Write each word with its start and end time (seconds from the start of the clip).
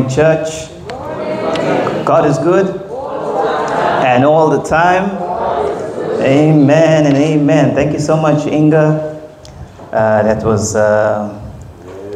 Morning, 0.00 0.16
church. 0.16 0.70
God 2.06 2.24
is 2.24 2.38
good. 2.38 2.68
And 4.02 4.24
all 4.24 4.48
the 4.48 4.62
time. 4.62 5.10
Amen 6.22 7.04
and 7.04 7.16
amen. 7.16 7.74
Thank 7.74 7.92
you 7.92 7.98
so 7.98 8.16
much, 8.16 8.46
Inga. 8.46 9.20
Uh, 9.92 10.22
that 10.22 10.42
was 10.42 10.74
uh, 10.74 11.38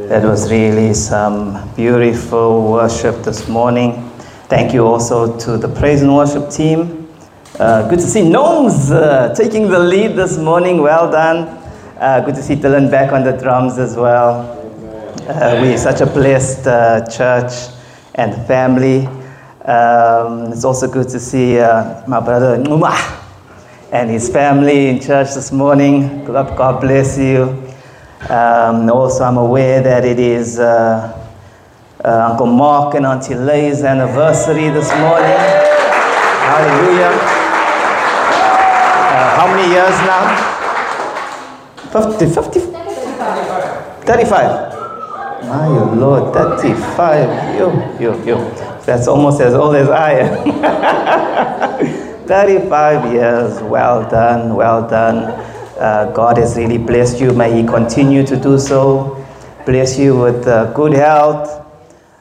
that 0.08 0.22
was 0.22 0.50
really 0.50 0.94
some 0.94 1.74
beautiful 1.74 2.72
worship 2.72 3.22
this 3.22 3.48
morning. 3.48 4.10
Thank 4.48 4.72
you 4.72 4.86
also 4.86 5.38
to 5.40 5.58
the 5.58 5.68
praise 5.68 6.00
and 6.00 6.16
worship 6.16 6.48
team. 6.50 7.06
Uh, 7.58 7.86
good 7.90 7.98
to 7.98 8.06
see 8.06 8.26
Gnomes 8.26 8.92
uh, 8.92 9.34
taking 9.36 9.68
the 9.68 9.78
lead 9.78 10.16
this 10.16 10.38
morning. 10.38 10.80
Well 10.80 11.10
done. 11.10 11.48
Uh, 11.98 12.22
good 12.24 12.34
to 12.36 12.42
see 12.42 12.56
Dylan 12.56 12.90
back 12.90 13.12
on 13.12 13.24
the 13.24 13.32
drums 13.32 13.76
as 13.76 13.94
well. 13.94 14.52
Uh, 15.28 15.58
we're 15.60 15.76
such 15.76 16.00
a 16.00 16.06
blessed 16.06 16.64
church 17.14 17.73
and 18.14 18.46
family. 18.46 19.06
Um, 19.64 20.52
it's 20.52 20.64
also 20.64 20.90
good 20.90 21.08
to 21.08 21.18
see 21.18 21.58
uh, 21.58 22.02
my 22.06 22.20
brother 22.20 22.58
Numa 22.58 22.94
and 23.92 24.10
his 24.10 24.28
family 24.28 24.88
in 24.88 25.00
church 25.00 25.34
this 25.34 25.52
morning. 25.52 26.24
God, 26.24 26.56
God 26.56 26.80
bless 26.80 27.16
you. 27.18 27.62
Um, 28.28 28.90
also, 28.90 29.24
I'm 29.24 29.36
aware 29.36 29.82
that 29.82 30.04
it 30.04 30.18
is 30.18 30.58
uh, 30.58 31.20
uh, 32.04 32.28
Uncle 32.30 32.46
Mark 32.46 32.94
and 32.94 33.06
Auntie 33.06 33.34
Lay's 33.34 33.82
anniversary 33.82 34.68
this 34.68 34.90
morning. 34.98 35.38
Hallelujah. 36.44 37.12
Uh, 39.14 39.36
how 39.36 39.46
many 39.54 39.68
years 39.72 39.96
now? 40.06 40.50
50, 41.90 42.26
50? 42.34 42.60
35. 44.06 44.73
My 45.48 45.68
Lord, 45.68 46.32
35. 46.32 47.58
Yo, 47.58 47.98
yo, 48.00 48.24
yo. 48.24 48.50
That's 48.86 49.06
almost 49.06 49.40
as 49.40 49.54
old 49.54 49.76
as 49.76 49.88
I 49.90 50.12
am. 50.12 52.14
35 52.26 53.12
years. 53.12 53.60
Well 53.62 54.08
done, 54.08 54.54
well 54.54 54.88
done. 54.88 55.24
Uh, 55.78 56.10
God 56.14 56.38
has 56.38 56.56
really 56.56 56.78
blessed 56.78 57.20
you. 57.20 57.32
May 57.32 57.60
He 57.60 57.66
continue 57.66 58.24
to 58.26 58.36
do 58.36 58.58
so. 58.58 59.22
Bless 59.66 59.98
you 59.98 60.18
with 60.18 60.46
uh, 60.46 60.72
good 60.72 60.92
health, 60.92 61.64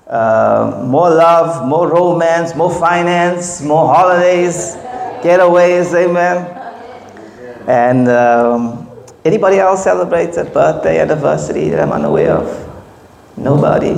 uh, 0.07 0.81
more 0.85 1.09
love, 1.09 1.67
more 1.67 1.87
romance, 1.89 2.55
more 2.55 2.73
finance, 2.73 3.61
more 3.61 3.93
holidays, 3.93 4.75
getaways. 5.21 5.93
Amen. 5.93 6.47
And 7.67 8.07
um, 8.09 8.87
anybody 9.23 9.59
else 9.59 9.83
celebrate 9.83 10.35
a 10.37 10.45
birthday, 10.45 10.99
anniversary 10.99 11.69
that 11.69 11.79
I'm 11.79 11.91
unaware 11.91 12.37
of? 12.37 12.72
Nobody. 13.37 13.95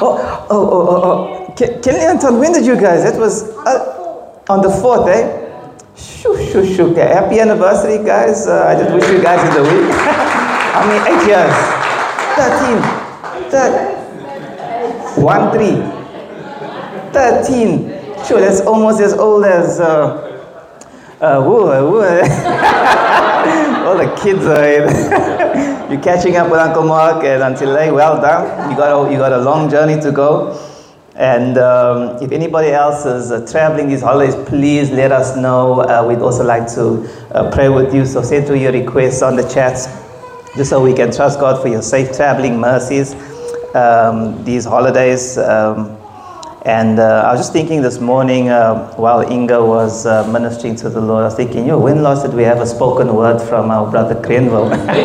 Oh, 0.00 0.46
oh, 0.50 0.68
oh, 0.70 0.88
oh, 0.88 1.02
oh. 1.04 1.52
Ke- 1.54 1.80
Kelly 1.82 2.00
Anton, 2.00 2.38
when 2.38 2.52
did 2.52 2.66
you 2.66 2.76
guys? 2.78 3.04
It 3.04 3.18
was 3.18 3.50
uh, 3.66 4.42
on 4.48 4.60
the 4.62 4.68
4th, 4.68 5.08
eh? 5.08 5.42
Shoo, 5.96 6.36
shoo, 6.52 6.64
shoo. 6.74 6.90
Okay, 6.92 7.08
Happy 7.08 7.40
anniversary, 7.40 8.04
guys. 8.04 8.46
Uh, 8.46 8.66
I 8.68 8.74
just 8.76 8.92
wish 8.92 9.08
you 9.10 9.22
guys 9.22 9.40
in 9.48 9.54
the 9.54 9.62
week. 9.62 9.90
I 10.76 10.84
mean, 10.88 11.02
eight 11.08 11.26
years. 11.26 11.56
13. 12.36 13.50
Thir- 13.50 13.96
1 15.22 15.50
3. 15.52 17.12
13. 17.12 18.24
Sure, 18.26 18.40
that's 18.40 18.60
almost 18.62 19.00
as 19.00 19.14
old 19.14 19.44
as. 19.44 19.80
Uh, 19.80 20.22
uh, 21.20 21.40
woo, 21.46 21.64
woo. 21.90 22.02
All 23.86 23.96
the 23.96 24.14
kids 24.20 24.44
are. 24.44 24.64
In. 25.86 25.90
You're 25.92 26.02
catching 26.02 26.36
up 26.36 26.50
with 26.50 26.58
Uncle 26.58 26.82
Mark 26.82 27.22
and 27.24 27.42
Auntie 27.42 27.66
Lay. 27.66 27.92
Well 27.92 28.20
done. 28.20 28.70
You 28.70 28.76
got 28.76 28.90
a, 28.90 29.12
you 29.12 29.16
got 29.16 29.32
a 29.32 29.38
long 29.38 29.70
journey 29.70 30.00
to 30.02 30.10
go. 30.10 30.60
And 31.14 31.56
um, 31.56 32.22
if 32.22 32.32
anybody 32.32 32.70
else 32.70 33.06
is 33.06 33.30
uh, 33.30 33.46
traveling 33.50 33.88
these 33.88 34.02
holidays, 34.02 34.34
please 34.48 34.90
let 34.90 35.12
us 35.12 35.36
know. 35.36 35.82
Uh, 35.82 36.04
we'd 36.06 36.18
also 36.18 36.44
like 36.44 36.66
to 36.74 37.08
uh, 37.32 37.50
pray 37.52 37.68
with 37.68 37.94
you. 37.94 38.04
So 38.04 38.22
send 38.22 38.46
through 38.46 38.58
your 38.58 38.72
requests 38.72 39.22
on 39.22 39.36
the 39.36 39.48
chats, 39.48 39.86
just 40.56 40.70
so 40.70 40.82
we 40.82 40.92
can 40.92 41.12
trust 41.12 41.38
God 41.38 41.62
for 41.62 41.68
your 41.68 41.82
safe 41.82 42.14
traveling 42.14 42.58
mercies 42.60 43.14
um, 43.76 44.42
these 44.44 44.64
holidays. 44.64 45.38
Um, 45.38 45.95
and 46.66 46.98
uh, 46.98 47.22
I 47.24 47.30
was 47.30 47.42
just 47.42 47.52
thinking 47.52 47.80
this 47.80 48.00
morning 48.00 48.48
uh, 48.48 48.92
while 48.96 49.22
Inga 49.22 49.64
was 49.64 50.04
uh, 50.04 50.28
ministering 50.32 50.74
to 50.76 50.88
the 50.88 51.00
Lord, 51.00 51.22
I 51.22 51.26
was 51.26 51.36
thinking, 51.36 51.64
yo, 51.64 51.78
when 51.78 52.02
last 52.02 52.26
did 52.26 52.34
we 52.34 52.42
have 52.42 52.60
a 52.60 52.66
spoken 52.66 53.14
word 53.14 53.40
from 53.40 53.70
our 53.70 53.88
brother 53.88 54.20
Grenville? 54.20 54.70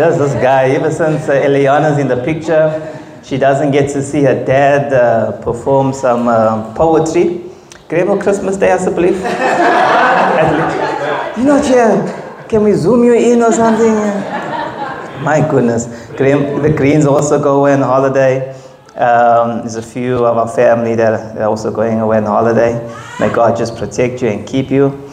yes, 0.00 0.16
this 0.16 0.32
guy, 0.42 0.70
ever 0.70 0.90
since 0.90 1.28
uh, 1.28 1.32
Eliana's 1.32 1.98
in 1.98 2.08
the 2.08 2.24
picture, 2.24 2.98
she 3.22 3.36
doesn't 3.36 3.70
get 3.70 3.92
to 3.92 4.02
see 4.02 4.22
her 4.22 4.46
dad 4.46 4.94
uh, 4.94 5.32
perform 5.42 5.92
some 5.92 6.26
uh, 6.26 6.74
poetry. 6.74 7.42
Grenville, 7.90 8.18
Christmas 8.18 8.56
Day, 8.56 8.72
I 8.72 8.88
believe. 8.88 9.12
You're 11.36 11.46
not 11.46 11.66
here. 11.66 12.46
Can 12.48 12.64
we 12.64 12.72
zoom 12.72 13.04
you 13.04 13.12
in 13.12 13.42
or 13.42 13.52
something? 13.52 13.92
My 15.22 15.46
goodness. 15.50 15.84
Green, 16.16 16.62
the 16.62 16.70
Greens 16.70 17.04
also 17.04 17.38
go 17.42 17.60
away 17.60 17.74
on 17.74 17.82
holiday. 17.82 18.54
Um, 18.98 19.60
there's 19.60 19.76
a 19.76 19.82
few 19.82 20.24
of 20.24 20.36
our 20.36 20.48
family 20.48 20.96
that 20.96 21.36
are 21.38 21.44
also 21.44 21.70
going 21.70 22.00
away 22.00 22.16
on 22.16 22.24
holiday. 22.24 22.74
May 23.20 23.32
God 23.32 23.56
just 23.56 23.76
protect 23.76 24.20
you 24.22 24.28
and 24.28 24.44
keep 24.44 24.72
you. 24.72 25.08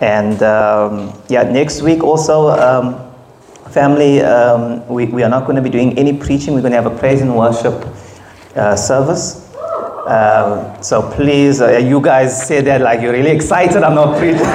And 0.00 0.42
um, 0.42 1.12
yeah, 1.28 1.42
next 1.42 1.82
week 1.82 2.02
also, 2.02 2.48
um, 2.48 3.12
family, 3.70 4.22
um, 4.22 4.88
we, 4.88 5.04
we 5.04 5.22
are 5.22 5.28
not 5.28 5.44
going 5.44 5.56
to 5.56 5.62
be 5.62 5.68
doing 5.68 5.98
any 5.98 6.16
preaching. 6.16 6.54
We're 6.54 6.62
going 6.62 6.72
to 6.72 6.80
have 6.80 6.90
a 6.90 6.98
praise 6.98 7.20
and 7.20 7.36
worship 7.36 7.74
uh, 8.56 8.74
service. 8.74 9.54
Um, 10.06 10.82
so 10.82 11.02
please, 11.12 11.60
uh, 11.60 11.76
you 11.76 12.00
guys 12.00 12.46
say 12.46 12.62
that 12.62 12.80
like 12.80 13.02
you're 13.02 13.12
really 13.12 13.32
excited. 13.32 13.82
I'm 13.82 13.94
not 13.94 14.16
preaching. 14.18 14.40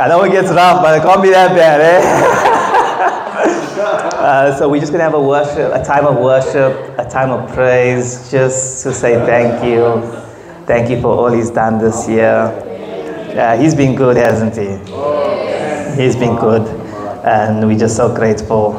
I 0.00 0.08
know 0.08 0.22
it 0.24 0.32
gets 0.32 0.48
rough, 0.48 0.80
but 0.80 0.98
it 0.98 1.02
can't 1.02 1.22
be 1.22 1.28
that 1.28 1.54
bad, 1.54 1.80
eh? 1.82 2.56
Uh, 4.20 4.54
so 4.54 4.68
we're 4.68 4.78
just 4.78 4.92
gonna 4.92 5.02
have 5.02 5.14
a 5.14 5.20
worship, 5.20 5.72
a 5.72 5.82
time 5.82 6.04
of 6.04 6.18
worship, 6.18 6.76
a 6.98 7.08
time 7.08 7.30
of 7.30 7.50
praise, 7.54 8.30
just 8.30 8.82
to 8.82 8.92
say 8.92 9.14
thank 9.24 9.64
you, 9.64 9.98
thank 10.66 10.90
you 10.90 11.00
for 11.00 11.06
all 11.08 11.32
He's 11.32 11.48
done 11.48 11.78
this 11.78 12.06
year. 12.06 12.28
Uh, 12.28 13.56
he's 13.56 13.74
been 13.74 13.94
good, 13.94 14.18
hasn't 14.18 14.54
He? 14.54 14.76
He's 15.96 16.14
been 16.16 16.36
good, 16.36 16.68
and 17.24 17.66
we're 17.66 17.78
just 17.78 17.96
so 17.96 18.14
grateful 18.14 18.76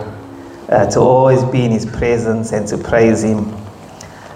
uh, 0.69 0.85
to 0.91 0.99
always 0.99 1.43
be 1.45 1.65
in 1.65 1.71
His 1.71 1.87
presence 1.87 2.51
and 2.51 2.67
to 2.67 2.77
praise 2.77 3.23
Him. 3.23 3.51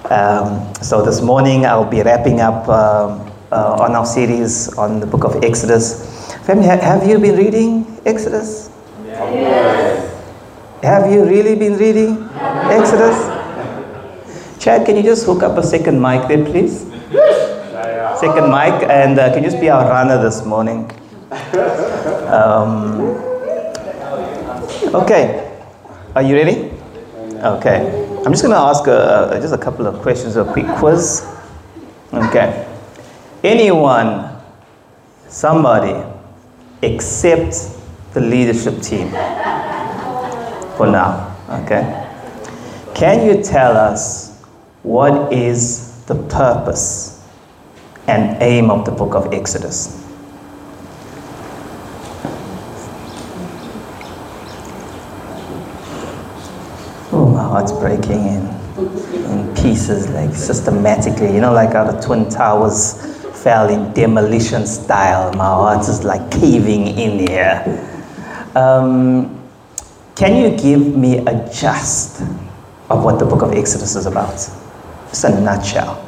Um, 0.09 0.73
so 0.81 1.05
this 1.05 1.21
morning 1.21 1.67
I'll 1.67 1.85
be 1.87 2.01
wrapping 2.01 2.39
up 2.39 2.67
um, 2.67 3.31
uh, 3.51 3.77
on 3.79 3.91
our 3.93 4.07
series 4.07 4.75
on 4.75 5.01
the 5.01 5.05
book 5.05 5.23
of 5.23 5.43
Exodus. 5.43 6.33
Family, 6.47 6.65
have 6.65 7.07
you 7.07 7.19
been 7.19 7.37
reading 7.37 8.01
Exodus? 8.07 8.74
Have 10.85 11.11
you 11.11 11.25
really 11.25 11.55
been 11.55 11.77
reading 11.77 12.29
Exodus? 12.69 13.17
Chad, 14.59 14.85
can 14.85 14.95
you 14.95 15.01
just 15.01 15.25
hook 15.25 15.41
up 15.41 15.57
a 15.57 15.63
second 15.63 15.99
mic 15.99 16.27
there, 16.27 16.45
please? 16.45 16.81
Second 18.21 18.51
mic, 18.53 18.85
and 18.87 19.17
uh, 19.17 19.33
can 19.33 19.43
you 19.43 19.49
just 19.49 19.59
be 19.59 19.67
our 19.67 19.89
runner 19.89 20.21
this 20.21 20.45
morning? 20.45 20.91
Um, 22.29 23.01
okay, 24.93 25.57
are 26.13 26.21
you 26.21 26.35
ready? 26.35 26.71
Okay, 27.41 27.79
I'm 28.23 28.31
just 28.31 28.43
going 28.43 28.53
to 28.53 28.61
ask 28.61 28.87
uh, 28.87 29.39
just 29.41 29.55
a 29.55 29.57
couple 29.57 29.87
of 29.87 30.03
questions, 30.03 30.35
a 30.35 30.45
quick 30.45 30.67
quiz. 30.77 31.25
Okay, 32.13 32.67
anyone, 33.43 34.39
somebody, 35.29 35.99
except 36.83 37.55
the 38.13 38.21
leadership 38.21 38.83
team 38.83 39.11
for 40.77 40.87
now. 40.87 41.35
Okay? 41.49 42.01
Can 42.93 43.25
you 43.27 43.43
tell 43.43 43.75
us 43.75 44.41
what 44.83 45.33
is 45.33 46.03
the 46.05 46.15
purpose 46.29 47.27
and 48.07 48.41
aim 48.41 48.69
of 48.69 48.85
the 48.85 48.91
book 48.91 49.15
of 49.15 49.33
Exodus? 49.33 50.01
Oh, 57.11 57.29
my 57.29 57.43
heart's 57.43 57.71
breaking 57.71 58.25
in, 58.25 58.45
in 59.13 59.55
pieces, 59.55 60.09
like 60.09 60.33
systematically. 60.33 61.33
You 61.33 61.41
know, 61.41 61.53
like 61.53 61.73
how 61.73 61.89
the 61.89 61.99
Twin 62.01 62.29
Towers 62.29 63.15
fell 63.43 63.69
in 63.69 63.93
demolition 63.93 64.65
style. 64.65 65.31
My 65.33 65.45
heart 65.45 65.87
is 65.87 66.03
like 66.03 66.31
caving 66.31 66.87
in 66.87 67.19
here. 67.19 67.63
Um, 68.55 69.34
can 70.15 70.37
you 70.37 70.57
give 70.57 70.95
me 70.95 71.17
a 71.19 71.49
gist 71.53 72.21
of 72.89 73.03
what 73.03 73.19
the 73.19 73.25
book 73.25 73.41
of 73.41 73.51
Exodus 73.51 73.95
is 73.95 74.05
about? 74.05 74.31
Just 75.09 75.23
a 75.25 75.41
nutshell. 75.41 76.01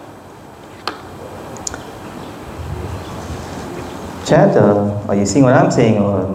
Chad, 4.25 4.57
uh, 4.57 5.05
are 5.07 5.15
you 5.15 5.25
seeing 5.25 5.43
what 5.43 5.53
I'm 5.53 5.71
saying? 5.71 5.97
Or, 5.99 6.25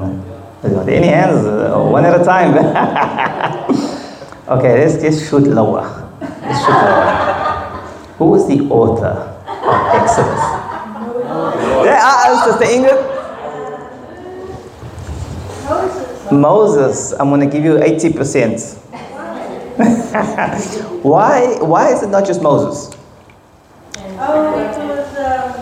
Any 0.88 1.08
hands? 1.08 1.44
One 1.44 2.04
at 2.04 2.20
a 2.20 2.24
time. 2.24 2.54
okay, 4.48 4.84
let's 4.84 5.02
just 5.02 5.28
shoot 5.28 5.44
lower. 5.44 5.82
Let's 6.20 6.60
shoot 6.64 6.72
lower. 6.72 7.32
Who 8.19 8.26
was 8.26 8.46
the 8.48 8.60
author 8.69 9.40
of 9.46 10.02
Exodus? 10.02 10.40
Yeah, 11.84 12.00
uh, 12.04 12.44
Sister 12.44 12.66
Ingrid? 12.66 13.11
Moses. 16.32 17.12
I'm 17.12 17.29
going 17.29 17.40
to 17.40 17.46
give 17.46 17.64
you 17.64 17.75
80%. 17.76 18.79
why, 21.02 21.56
why 21.61 21.93
is 21.93 22.02
it 22.02 22.08
not 22.08 22.26
just 22.26 22.43
Moses? 22.43 22.96
Oh, 24.25 24.52
was 24.52 25.17
um, 25.19 25.52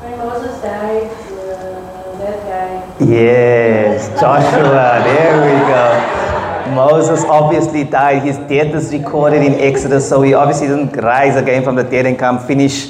when 0.00 0.18
Moses 0.18 0.60
died, 0.62 1.04
uh, 1.04 2.18
that 2.18 2.38
guy. 2.48 3.04
Yes, 3.04 4.08
Joshua. 4.20 5.02
There 5.04 5.36
we 5.44 5.54
go. 5.68 6.74
Moses 6.74 7.24
obviously 7.24 7.84
died. 7.84 8.22
His 8.22 8.38
death 8.38 8.74
is 8.74 8.92
recorded 8.92 9.42
in 9.42 9.54
Exodus, 9.54 10.08
so 10.08 10.22
he 10.22 10.34
obviously 10.34 10.68
didn't 10.68 10.96
rise 10.96 11.36
again 11.36 11.62
from 11.62 11.76
the 11.76 11.84
dead 11.84 12.06
and 12.06 12.18
come 12.18 12.38
finish 12.38 12.86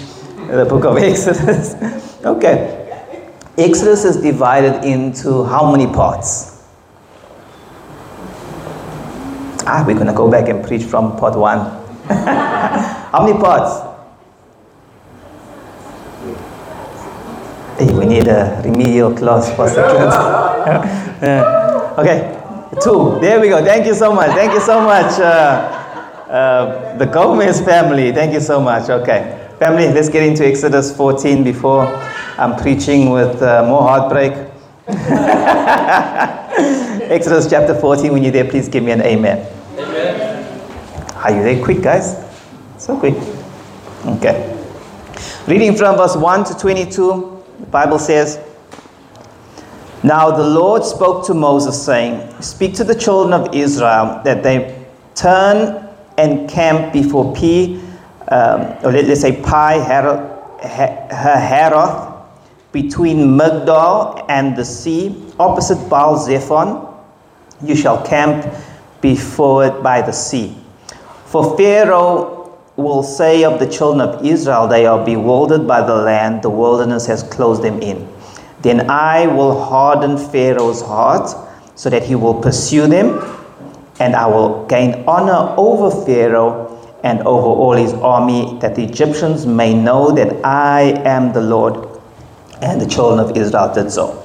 the 0.48 0.66
book 0.68 0.84
of 0.84 0.96
Exodus. 1.02 1.74
okay. 2.24 2.76
Exodus 3.58 4.04
is 4.04 4.16
divided 4.16 4.84
into 4.84 5.44
how 5.44 5.70
many 5.70 5.86
parts? 5.92 6.59
Ah, 9.72 9.84
we're 9.86 9.94
going 9.94 10.08
to 10.08 10.12
go 10.12 10.28
back 10.28 10.48
and 10.48 10.64
preach 10.64 10.82
from 10.82 11.16
part 11.16 11.38
one. 11.38 11.60
how 12.08 13.24
many 13.24 13.38
parts? 13.38 13.86
Hey, 17.78 17.94
we 17.94 18.04
need 18.04 18.26
a 18.26 18.60
remedial 18.64 19.14
clause 19.14 19.48
for 19.54 19.68
seconds. 19.68 20.12
okay, 21.96 22.36
two. 22.82 23.20
There 23.20 23.38
we 23.40 23.48
go. 23.48 23.64
Thank 23.64 23.86
you 23.86 23.94
so 23.94 24.12
much. 24.12 24.32
Thank 24.32 24.54
you 24.54 24.60
so 24.60 24.80
much, 24.80 25.20
uh, 25.20 25.70
uh, 26.28 26.98
the 26.98 27.06
Gomez 27.06 27.60
family. 27.60 28.10
Thank 28.10 28.32
you 28.32 28.40
so 28.40 28.60
much. 28.60 28.90
Okay, 28.90 29.48
family, 29.60 29.86
let's 29.92 30.08
get 30.08 30.24
into 30.24 30.44
Exodus 30.44 30.90
14 30.96 31.44
before 31.44 31.86
I'm 32.38 32.56
preaching 32.56 33.10
with 33.10 33.40
uh, 33.40 33.64
more 33.68 33.82
heartbreak. 33.82 34.32
Exodus 37.08 37.48
chapter 37.48 37.78
14. 37.78 38.12
When 38.12 38.24
you're 38.24 38.32
there, 38.32 38.50
please 38.50 38.68
give 38.68 38.82
me 38.82 38.90
an 38.90 39.02
amen. 39.02 39.59
Are 41.22 41.30
you 41.32 41.42
there? 41.42 41.62
Quick, 41.62 41.82
guys. 41.82 42.16
So 42.78 42.98
quick. 42.98 43.14
Okay. 44.06 44.56
Reading 45.46 45.76
from 45.76 45.96
verse 45.96 46.16
1 46.16 46.44
to 46.44 46.54
22. 46.54 47.44
The 47.60 47.66
Bible 47.66 47.98
says, 47.98 48.40
Now 50.02 50.30
the 50.30 50.46
Lord 50.46 50.82
spoke 50.82 51.26
to 51.26 51.34
Moses, 51.34 51.84
saying, 51.84 52.40
Speak 52.40 52.72
to 52.76 52.84
the 52.84 52.94
children 52.94 53.34
of 53.34 53.54
Israel 53.54 54.22
that 54.24 54.42
they 54.42 54.82
turn 55.14 55.86
and 56.16 56.48
camp 56.48 56.90
before 56.94 57.34
P, 57.34 57.82
um, 58.28 58.62
or 58.82 58.90
let, 58.90 59.04
us 59.04 59.20
say 59.20 59.42
Pi 59.42 59.76
Hahiroth, 61.12 62.24
between 62.72 63.36
Migdol 63.36 64.24
and 64.30 64.56
the 64.56 64.64
sea, 64.64 65.22
opposite 65.38 65.86
Baal 65.90 66.16
Zephon. 66.16 66.86
You 67.62 67.76
shall 67.76 68.02
camp 68.06 68.46
before 69.02 69.66
it 69.66 69.82
by 69.82 70.00
the 70.00 70.12
sea. 70.12 70.56
For 71.30 71.56
Pharaoh 71.56 72.58
will 72.74 73.04
say 73.04 73.44
of 73.44 73.60
the 73.60 73.66
children 73.68 74.00
of 74.00 74.26
Israel, 74.26 74.66
They 74.66 74.84
are 74.84 75.04
bewildered 75.04 75.64
by 75.64 75.80
the 75.80 75.94
land, 75.94 76.42
the 76.42 76.50
wilderness 76.50 77.06
has 77.06 77.22
closed 77.22 77.62
them 77.62 77.80
in. 77.80 78.08
Then 78.62 78.90
I 78.90 79.28
will 79.28 79.62
harden 79.62 80.18
Pharaoh's 80.18 80.82
heart 80.82 81.30
so 81.76 81.88
that 81.88 82.02
he 82.02 82.16
will 82.16 82.34
pursue 82.34 82.88
them, 82.88 83.22
and 84.00 84.16
I 84.16 84.26
will 84.26 84.66
gain 84.66 85.04
honor 85.06 85.54
over 85.56 86.04
Pharaoh 86.04 86.66
and 87.04 87.20
over 87.20 87.46
all 87.46 87.74
his 87.74 87.92
army, 87.92 88.58
that 88.58 88.74
the 88.74 88.82
Egyptians 88.82 89.46
may 89.46 89.72
know 89.72 90.10
that 90.10 90.44
I 90.44 91.00
am 91.04 91.32
the 91.32 91.42
Lord. 91.42 92.00
And 92.60 92.80
the 92.80 92.86
children 92.86 93.20
of 93.20 93.36
Israel 93.36 93.72
did 93.72 93.92
so. 93.92 94.20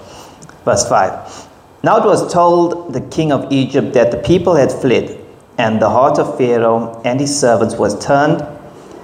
Verse 0.65 0.89
5 0.89 1.47
Now 1.83 1.97
it 1.97 2.05
was 2.05 2.33
told 2.33 2.93
the 2.93 3.01
king 3.01 3.31
of 3.31 3.51
Egypt 3.51 3.93
that 3.93 4.09
the 4.09 4.17
people 4.17 4.55
had 4.55 4.71
fled 4.71 5.14
and 5.57 5.81
the 5.81 5.89
heart 5.89 6.19
of 6.19 6.37
Pharaoh 6.37 7.01
and 7.05 7.19
his 7.19 7.37
servants 7.37 7.75
was 7.75 7.97
turned 8.05 8.45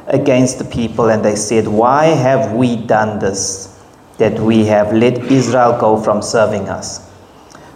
against 0.07 0.57
the 0.59 0.65
people, 0.65 1.09
and 1.09 1.24
they 1.24 1.36
said, 1.36 1.68
Why 1.68 2.06
have 2.07 2.51
we 2.53 2.75
done 2.75 3.19
this, 3.19 3.80
that 4.18 4.38
we 4.39 4.65
have 4.65 4.94
let 4.94 5.18
Israel 5.31 5.80
go 5.80 6.01
from 6.01 6.21
serving 6.21 6.68
us? 6.68 7.09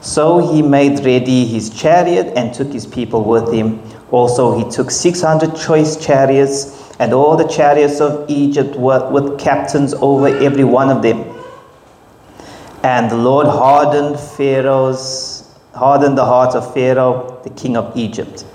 So 0.02 0.40
he 0.40 0.62
made 0.62 1.06
ready 1.06 1.46
his 1.46 1.70
chariot 1.70 2.34
and 2.36 2.54
took 2.54 2.72
his 2.74 2.86
people 2.86 3.24
with 3.24 3.52
him. 3.54 3.82
Also, 4.12 4.58
he 4.58 4.70
took 4.70 4.92
600 4.92 5.56
choice 5.56 5.96
chariots, 5.96 6.94
and 7.00 7.14
all 7.14 7.38
the 7.38 7.48
chariots 7.48 8.02
of 8.02 8.30
Egypt 8.30 8.76
were 8.76 9.10
with 9.10 9.40
captains 9.40 9.94
over 9.96 10.28
every 10.28 10.64
one 10.66 10.90
of 10.90 11.02
them. 11.02 11.24
And 12.84 13.10
the 13.10 13.18
Lord 13.18 13.48
hardened 13.48 14.20
Pharaoh's 14.20 15.42
hardened 15.74 16.18
the 16.18 16.24
heart 16.24 16.56
of 16.56 16.74
Pharaoh, 16.74 17.42
the 17.44 17.50
king 17.50 17.76
of 17.76 17.98
Egypt 17.98 18.46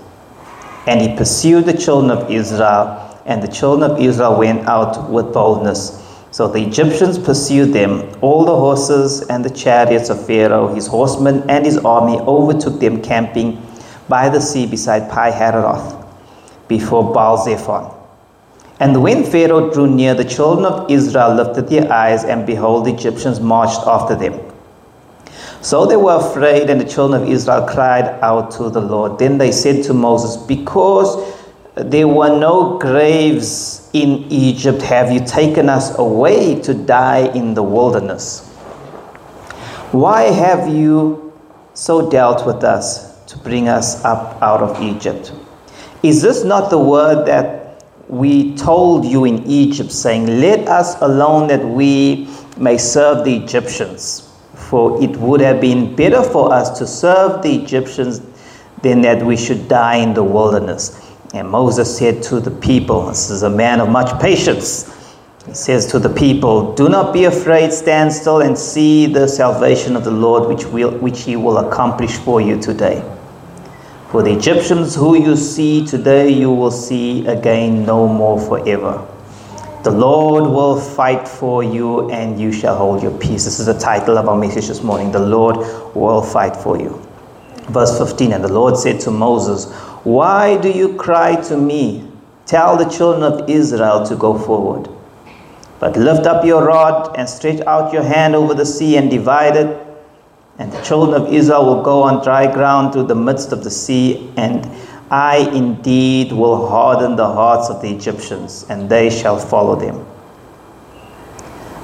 and 0.87 1.01
he 1.01 1.15
pursued 1.15 1.65
the 1.65 1.77
children 1.77 2.11
of 2.11 2.29
Israel, 2.29 3.21
and 3.25 3.41
the 3.41 3.47
children 3.47 3.89
of 3.89 3.99
Israel 3.99 4.37
went 4.37 4.67
out 4.67 5.09
with 5.09 5.33
boldness. 5.33 5.97
So 6.31 6.47
the 6.47 6.65
Egyptians 6.65 7.19
pursued 7.19 7.73
them. 7.73 8.09
All 8.21 8.45
the 8.45 8.55
horses 8.55 9.21
and 9.27 9.43
the 9.43 9.49
chariots 9.49 10.09
of 10.09 10.25
Pharaoh, 10.25 10.73
his 10.73 10.87
horsemen 10.87 11.47
and 11.49 11.65
his 11.65 11.77
army 11.79 12.19
overtook 12.19 12.79
them 12.79 13.01
camping 13.01 13.61
by 14.07 14.29
the 14.29 14.41
sea 14.41 14.65
beside 14.65 15.09
Pi 15.09 15.31
Hahiroth, 15.31 16.05
before 16.67 17.13
Baal 17.13 17.37
Zephon. 17.45 17.93
And 18.79 19.03
when 19.03 19.23
Pharaoh 19.23 19.69
drew 19.71 19.87
near, 19.87 20.15
the 20.15 20.25
children 20.25 20.65
of 20.65 20.89
Israel 20.89 21.35
lifted 21.35 21.67
their 21.67 21.91
eyes, 21.91 22.23
and 22.23 22.47
behold, 22.47 22.85
the 22.85 22.93
Egyptians 22.93 23.39
marched 23.39 23.81
after 23.85 24.15
them. 24.15 24.50
So 25.61 25.85
they 25.85 25.95
were 25.95 26.15
afraid, 26.15 26.71
and 26.71 26.81
the 26.81 26.85
children 26.85 27.21
of 27.21 27.29
Israel 27.29 27.67
cried 27.67 28.05
out 28.23 28.49
to 28.51 28.69
the 28.71 28.81
Lord. 28.81 29.19
Then 29.19 29.37
they 29.37 29.51
said 29.51 29.83
to 29.85 29.93
Moses, 29.93 30.35
Because 30.35 31.35
there 31.75 32.07
were 32.07 32.35
no 32.39 32.79
graves 32.79 33.89
in 33.93 34.25
Egypt, 34.31 34.81
have 34.81 35.11
you 35.11 35.19
taken 35.19 35.69
us 35.69 35.97
away 35.99 36.59
to 36.61 36.73
die 36.73 37.31
in 37.35 37.53
the 37.53 37.61
wilderness? 37.61 38.47
Why 39.91 40.23
have 40.23 40.67
you 40.67 41.31
so 41.75 42.09
dealt 42.09 42.45
with 42.45 42.63
us 42.63 43.23
to 43.25 43.37
bring 43.37 43.67
us 43.67 44.03
up 44.03 44.41
out 44.41 44.61
of 44.61 44.81
Egypt? 44.81 45.31
Is 46.01 46.23
this 46.23 46.43
not 46.43 46.71
the 46.71 46.79
word 46.79 47.27
that 47.27 47.83
we 48.07 48.55
told 48.55 49.05
you 49.05 49.25
in 49.25 49.45
Egypt, 49.45 49.91
saying, 49.91 50.41
Let 50.41 50.67
us 50.67 50.99
alone 51.01 51.47
that 51.49 51.63
we 51.63 52.27
may 52.57 52.79
serve 52.79 53.23
the 53.23 53.35
Egyptians? 53.35 54.30
For 54.71 55.03
it 55.03 55.17
would 55.17 55.41
have 55.41 55.59
been 55.59 55.97
better 55.97 56.23
for 56.23 56.53
us 56.53 56.79
to 56.79 56.87
serve 56.87 57.43
the 57.43 57.53
Egyptians 57.53 58.21
than 58.81 59.01
that 59.01 59.21
we 59.21 59.35
should 59.35 59.67
die 59.67 59.97
in 59.97 60.13
the 60.13 60.23
wilderness. 60.23 61.11
And 61.33 61.49
Moses 61.49 61.97
said 61.97 62.23
to 62.23 62.39
the 62.39 62.51
people, 62.51 63.07
This 63.07 63.29
is 63.29 63.43
a 63.43 63.49
man 63.49 63.81
of 63.81 63.89
much 63.89 64.17
patience. 64.21 64.89
He 65.45 65.53
says 65.53 65.87
to 65.87 65.99
the 65.99 66.07
people, 66.07 66.73
Do 66.73 66.87
not 66.87 67.11
be 67.11 67.25
afraid, 67.25 67.73
stand 67.73 68.13
still 68.13 68.39
and 68.39 68.57
see 68.57 69.07
the 69.07 69.27
salvation 69.27 69.97
of 69.97 70.05
the 70.05 70.11
Lord, 70.11 70.47
which, 70.47 70.63
will, 70.67 70.91
which 70.99 71.23
he 71.23 71.35
will 71.35 71.57
accomplish 71.57 72.15
for 72.15 72.39
you 72.39 72.57
today. 72.57 73.03
For 74.07 74.23
the 74.23 74.31
Egyptians 74.31 74.95
who 74.95 75.21
you 75.21 75.35
see 75.35 75.85
today, 75.85 76.29
you 76.29 76.49
will 76.49 76.71
see 76.71 77.27
again 77.27 77.85
no 77.85 78.07
more 78.07 78.39
forever. 78.39 79.05
The 79.83 79.89
Lord 79.89 80.43
will 80.43 80.79
fight 80.79 81.27
for 81.27 81.63
you 81.63 82.11
and 82.11 82.39
you 82.39 82.51
shall 82.51 82.77
hold 82.77 83.01
your 83.01 83.17
peace. 83.17 83.45
This 83.45 83.59
is 83.59 83.65
the 83.65 83.79
title 83.79 84.15
of 84.19 84.29
our 84.29 84.37
message 84.37 84.67
this 84.67 84.83
morning. 84.83 85.11
The 85.11 85.19
Lord 85.19 85.57
will 85.95 86.21
fight 86.21 86.55
for 86.55 86.79
you. 86.79 87.01
Verse 87.69 87.97
15 87.97 88.31
And 88.33 88.43
the 88.43 88.53
Lord 88.53 88.77
said 88.77 88.99
to 89.01 89.11
Moses, 89.11 89.71
Why 90.03 90.57
do 90.57 90.69
you 90.69 90.93
cry 90.97 91.35
to 91.47 91.57
me? 91.57 92.07
Tell 92.45 92.77
the 92.77 92.85
children 92.85 93.23
of 93.23 93.49
Israel 93.49 94.05
to 94.05 94.15
go 94.15 94.37
forward. 94.37 94.87
But 95.79 95.97
lift 95.97 96.27
up 96.27 96.45
your 96.45 96.63
rod 96.63 97.17
and 97.17 97.27
stretch 97.27 97.61
out 97.61 97.91
your 97.91 98.03
hand 98.03 98.35
over 98.35 98.53
the 98.53 98.67
sea 98.67 98.97
and 98.97 99.09
divide 99.09 99.55
it. 99.55 99.87
And 100.59 100.71
the 100.71 100.81
children 100.83 101.19
of 101.19 101.33
Israel 101.33 101.65
will 101.65 101.81
go 101.81 102.03
on 102.03 102.23
dry 102.23 102.51
ground 102.53 102.93
through 102.93 103.07
the 103.07 103.15
midst 103.15 103.51
of 103.51 103.63
the 103.63 103.71
sea 103.71 104.31
and 104.37 104.63
I 105.11 105.39
indeed 105.53 106.31
will 106.31 106.69
harden 106.69 107.17
the 107.17 107.27
hearts 107.27 107.69
of 107.69 107.81
the 107.81 107.93
Egyptians, 107.93 108.65
and 108.69 108.89
they 108.89 109.09
shall 109.09 109.37
follow 109.37 109.75
them. 109.75 110.05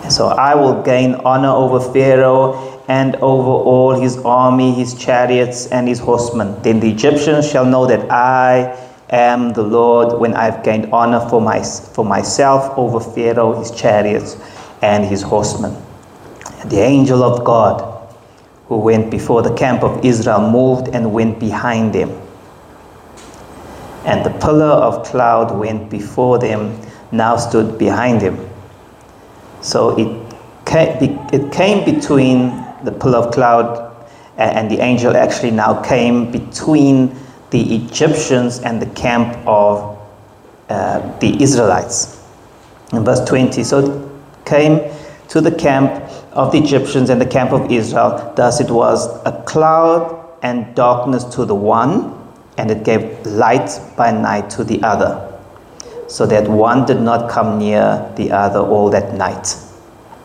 And 0.04 0.14
so 0.14 0.28
I 0.28 0.56
will 0.56 0.82
gain 0.82 1.16
honor 1.26 1.50
over 1.50 1.82
Pharaoh 1.92 2.82
and 2.88 3.18
over 3.18 3.50
all 3.50 3.92
his 3.92 4.18
army, 4.20 4.72
his 4.72 4.94
chariots, 4.94 5.68
and 5.68 5.90
his 5.90 6.00
horsemen. 6.00 6.56
Then 6.62 6.80
the 6.80 6.90
Egyptians 6.90 7.52
shall 7.52 7.66
know 7.66 7.86
that 7.88 8.10
I 8.10 8.80
am 9.10 9.52
the 9.52 9.64
Lord 9.64 10.18
when 10.22 10.34
I've 10.34 10.64
gained 10.64 10.94
honor 10.94 11.20
for, 11.30 11.42
my, 11.42 11.62
for 11.62 12.06
myself 12.06 12.78
over 12.78 13.02
Pharaoh, 13.02 13.60
his 13.60 13.72
chariots, 13.72 14.38
and 14.82 15.04
his 15.04 15.22
horsemen. 15.22 15.76
And 16.62 16.72
the 16.72 16.80
angel 16.80 17.24
of 17.24 17.44
God 17.44 18.16
who 18.68 18.78
went 18.78 19.12
before 19.12 19.42
the 19.42 19.54
camp 19.54 19.84
of 19.84 20.06
Israel 20.06 20.50
moved 20.50 20.96
and 20.96 21.12
went 21.12 21.42
behind 21.42 21.94
them. 21.94 22.27
And 24.08 24.26
the 24.26 24.32
pillar 24.40 24.66
of 24.66 25.06
cloud 25.06 25.58
went 25.58 25.90
before 25.90 26.40
them, 26.40 26.80
now 27.12 27.38
stood 27.38 27.78
behind 27.78 28.22
him. 28.22 28.50
So 29.62 29.98
it 29.98 30.36
came, 30.66 31.20
it 31.34 31.52
came 31.52 31.86
between 31.86 32.66
the 32.84 32.92
pillar 32.92 33.20
of 33.20 33.34
cloud 33.34 33.88
and 34.38 34.70
the 34.70 34.80
angel 34.80 35.18
actually 35.18 35.52
now 35.52 35.82
came 35.82 36.32
between 36.32 37.16
the 37.50 37.76
Egyptians 37.76 38.60
and 38.60 38.82
the 38.82 38.86
camp 38.88 39.36
of 39.48 39.98
uh, 40.70 41.20
the 41.20 41.42
Israelites. 41.42 42.24
In 42.94 43.04
verse 43.04 43.24
20, 43.26 43.64
so 43.64 43.80
it 43.80 44.46
came 44.46 44.80
to 45.30 45.42
the 45.42 45.52
camp 45.52 45.92
of 46.34 46.52
the 46.52 46.60
Egyptians 46.60 47.10
and 47.10 47.20
the 47.20 47.26
camp 47.26 47.52
of 47.52 47.72
Israel. 47.72 48.34
Thus 48.36 48.62
it 48.62 48.70
was 48.70 49.08
a 49.26 49.44
cloud 49.46 50.26
and 50.44 50.74
darkness 50.76 51.24
to 51.36 51.46
the 51.46 51.56
one, 51.56 52.17
and 52.58 52.72
it 52.72 52.84
gave 52.84 53.26
light 53.26 53.80
by 53.96 54.12
night 54.12 54.50
to 54.52 54.64
the 54.64 54.82
other, 54.84 55.40
so 56.08 56.26
that 56.26 56.48
one 56.48 56.86
did 56.86 57.02
not 57.02 57.30
come 57.30 57.60
near 57.60 58.12
the 58.16 58.32
other 58.32 58.60
all 58.60 58.90
that 58.90 59.14
night. 59.14 59.48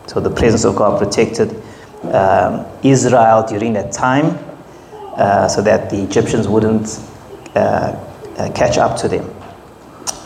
So 0.07 0.21
the 0.21 0.31
presence 0.31 0.65
of 0.65 0.77
God 0.77 0.99
protected 0.99 1.51
um, 2.05 2.67
Israel 2.83 3.47
during 3.47 3.73
that 3.75 3.93
time 3.93 4.39
uh, 5.17 5.49
so 5.49 5.63
that 5.63 5.91
the 5.91 6.03
Egyptians 6.03 6.49
wouldn't 6.49 7.01
uh, 7.55 7.59
uh, 8.39 8.51
catch 8.55 8.79
up 8.79 8.97
to 8.99 9.09
them. 9.09 9.25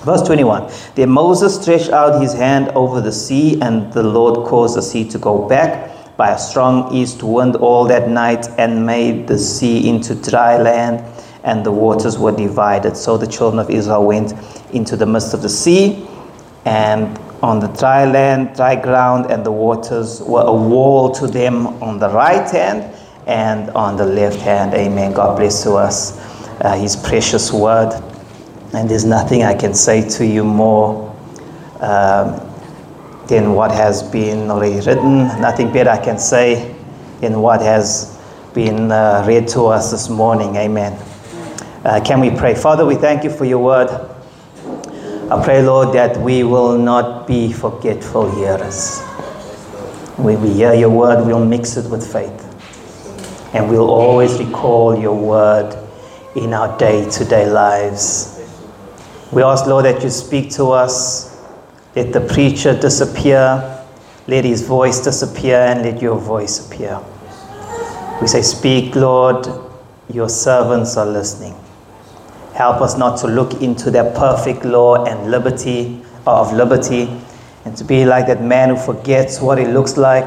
Verse 0.05 0.23
21 0.23 0.71
Then 0.95 1.11
Moses 1.11 1.61
stretched 1.61 1.91
out 1.91 2.23
his 2.23 2.33
hand 2.33 2.69
over 2.71 3.01
the 3.01 3.13
sea, 3.13 3.61
and 3.61 3.93
the 3.93 4.03
Lord 4.03 4.47
caused 4.47 4.77
the 4.77 4.83
sea 4.83 5.09
to 5.11 5.19
go 5.19 5.49
back 5.49 6.17
by 6.17 6.31
a 6.31 6.39
strong 6.39 6.95
east 6.95 7.23
wind 7.23 7.57
all 7.57 7.85
that 7.87 8.09
night 8.09 8.47
and 8.59 8.87
made 8.87 9.27
the 9.27 9.39
sea 9.39 9.89
into 9.89 10.15
dry 10.15 10.57
land, 10.57 11.05
and 11.47 11.65
the 11.65 11.73
waters 11.73 12.19
were 12.19 12.33
divided. 12.33 12.97
So 12.97 13.17
the 13.17 13.26
children 13.26 13.61
of 13.61 13.71
Israel 13.71 14.05
went 14.05 14.35
into 14.75 14.97
the 14.97 15.07
midst 15.07 15.33
of 15.33 15.41
the 15.41 15.49
sea, 15.49 16.07
and 16.67 17.17
on 17.43 17.61
the 17.61 17.69
dry 17.69 18.05
land, 18.05 18.57
dry 18.57 18.75
ground, 18.75 19.31
and 19.31 19.47
the 19.47 19.53
waters 19.53 20.21
were 20.23 20.43
a 20.43 20.53
wall 20.53 21.12
to 21.12 21.26
them 21.29 21.69
on 21.83 21.99
the 21.99 22.09
right 22.11 22.50
hand 22.50 22.93
and 23.26 23.71
on 23.71 23.97
the 23.97 24.05
left 24.05 24.41
hand. 24.41 24.75
Amen. 24.75 25.12
God 25.12 25.37
bless 25.37 25.62
to 25.62 25.75
us 25.75 26.19
uh, 26.61 26.75
His 26.76 26.97
precious 26.97 27.53
word. 27.53 27.93
And 28.75 28.91
there's 28.91 29.05
nothing 29.05 29.45
I 29.45 29.55
can 29.55 29.75
say 29.75 30.09
to 30.11 30.26
you 30.26 30.43
more 30.43 31.15
um, 31.81 32.41
than 33.29 33.53
what 33.53 33.71
has 33.71 34.03
been 34.03 34.50
already 34.50 34.81
written. 34.81 35.19
Nothing 35.41 35.73
better 35.73 35.91
I 35.91 36.05
can 36.05 36.19
say 36.19 36.75
than 37.21 37.41
what 37.41 37.61
has 37.61 38.19
been 38.55 38.91
uh, 38.91 39.25
read 39.26 39.47
to 39.49 39.67
us 39.67 39.93
this 39.93 40.09
morning. 40.09 40.57
Amen. 40.57 40.99
Uh, 41.87 42.00
can 42.00 42.19
we 42.19 42.31
pray? 42.31 42.52
Father, 42.52 42.85
we 42.85 42.97
thank 42.97 43.23
you 43.23 43.31
for 43.31 43.45
your 43.45 43.61
word. 43.61 43.88
I 45.31 45.40
pray, 45.45 45.62
Lord, 45.62 45.95
that 45.95 46.16
we 46.16 46.43
will 46.43 46.76
not 46.76 47.28
be 47.28 47.52
forgetful 47.52 48.28
hearers. 48.35 49.00
When 50.16 50.43
we 50.43 50.52
hear 50.52 50.75
your 50.75 50.90
word, 50.90 51.25
we'll 51.25 51.45
mix 51.45 51.76
it 51.76 51.88
with 51.88 52.05
faith. 52.05 52.43
And 53.55 53.71
we'll 53.71 53.88
always 53.88 54.37
recall 54.37 54.99
your 54.99 55.14
word 55.14 55.78
in 56.35 56.52
our 56.55 56.76
day 56.76 57.09
to 57.09 57.25
day 57.25 57.49
lives. 57.49 58.37
We 59.31 59.45
ask, 59.45 59.64
Lord, 59.66 59.85
that 59.85 60.02
you 60.02 60.11
speak 60.11 60.50
to 60.55 60.73
us. 60.73 61.40
Let 61.95 62.12
the 62.12 62.21
preacher 62.21 62.76
disappear. 62.76 63.85
Let 64.26 64.45
his 64.45 64.66
voice 64.66 64.99
disappear 64.99 65.61
and 65.61 65.83
let 65.83 66.02
your 66.02 66.19
voice 66.19 66.66
appear. 66.66 67.00
We 68.21 68.26
say, 68.26 68.43
Speak, 68.43 68.97
Lord. 68.97 69.47
Your 70.12 70.28
servants 70.28 70.97
are 70.97 71.07
listening. 71.07 71.55
Help 72.57 72.81
us 72.81 72.97
not 72.97 73.19
to 73.19 73.27
look 73.27 73.61
into 73.61 73.91
that 73.91 74.15
perfect 74.15 74.65
law 74.65 75.05
and 75.05 75.31
liberty 75.31 76.03
of 76.27 76.55
liberty 76.55 77.03
and 77.67 77.77
to 77.77 77.85
be 77.85 78.07
like 78.07 78.27
that 78.29 78.43
man 78.43 78.71
who 78.71 78.77
forgets 78.77 79.43
what 79.43 79.59
it 79.59 79.69
looks 79.69 79.99
like. 79.99 80.27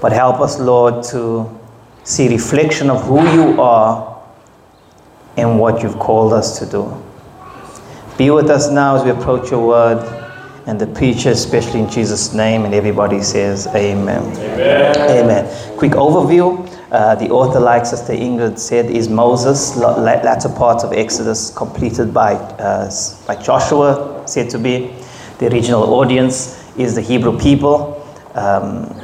But 0.00 0.12
help 0.12 0.40
us, 0.40 0.58
Lord, 0.58 1.04
to 1.10 1.46
see 2.04 2.28
reflection 2.28 2.88
of 2.88 3.04
who 3.04 3.20
you 3.32 3.60
are 3.60 4.18
and 5.36 5.60
what 5.60 5.82
you've 5.82 5.98
called 5.98 6.32
us 6.32 6.58
to 6.58 6.64
do. 6.66 7.04
Be 8.16 8.30
with 8.30 8.48
us 8.48 8.70
now 8.70 8.96
as 8.96 9.04
we 9.04 9.10
approach 9.10 9.50
your 9.50 9.66
word 9.66 10.17
and 10.68 10.78
the 10.78 10.86
preacher, 10.86 11.30
especially 11.30 11.80
in 11.80 11.88
Jesus' 11.88 12.34
name. 12.34 12.66
And 12.66 12.74
everybody 12.74 13.22
says, 13.22 13.66
Amen. 13.68 14.22
Amen. 14.36 15.24
Amen. 15.24 15.78
Quick 15.78 15.92
overview. 15.92 16.68
Uh, 16.92 17.14
the 17.14 17.30
author, 17.30 17.58
like 17.58 17.86
Sister 17.86 18.12
Ingrid 18.12 18.58
said, 18.58 18.90
is 18.90 19.08
Moses, 19.08 19.78
latter 19.78 20.50
part 20.50 20.84
of 20.84 20.92
Exodus, 20.92 21.50
completed 21.56 22.12
by, 22.12 22.34
uh, 22.34 22.90
by 23.26 23.34
Joshua, 23.36 24.22
said 24.26 24.50
to 24.50 24.58
be. 24.58 24.94
The 25.38 25.46
original 25.50 25.94
audience 25.94 26.62
is 26.76 26.94
the 26.94 27.00
Hebrew 27.00 27.38
people 27.38 28.04
um, 28.34 28.94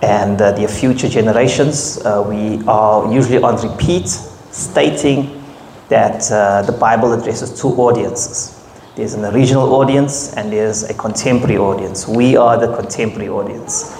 and 0.00 0.40
uh, 0.40 0.52
their 0.52 0.68
future 0.68 1.10
generations. 1.10 1.98
Uh, 1.98 2.24
we 2.26 2.66
are 2.66 3.12
usually 3.12 3.42
on 3.42 3.56
repeat 3.56 4.08
stating 4.08 5.44
that 5.90 6.32
uh, 6.32 6.62
the 6.62 6.72
Bible 6.72 7.12
addresses 7.12 7.60
two 7.60 7.68
audiences. 7.68 8.61
There's 8.94 9.14
an 9.14 9.24
original 9.24 9.72
audience 9.72 10.34
and 10.34 10.52
there's 10.52 10.82
a 10.82 10.92
contemporary 10.92 11.56
audience. 11.56 12.06
We 12.06 12.36
are 12.36 12.58
the 12.58 12.76
contemporary 12.76 13.30
audience. 13.30 13.90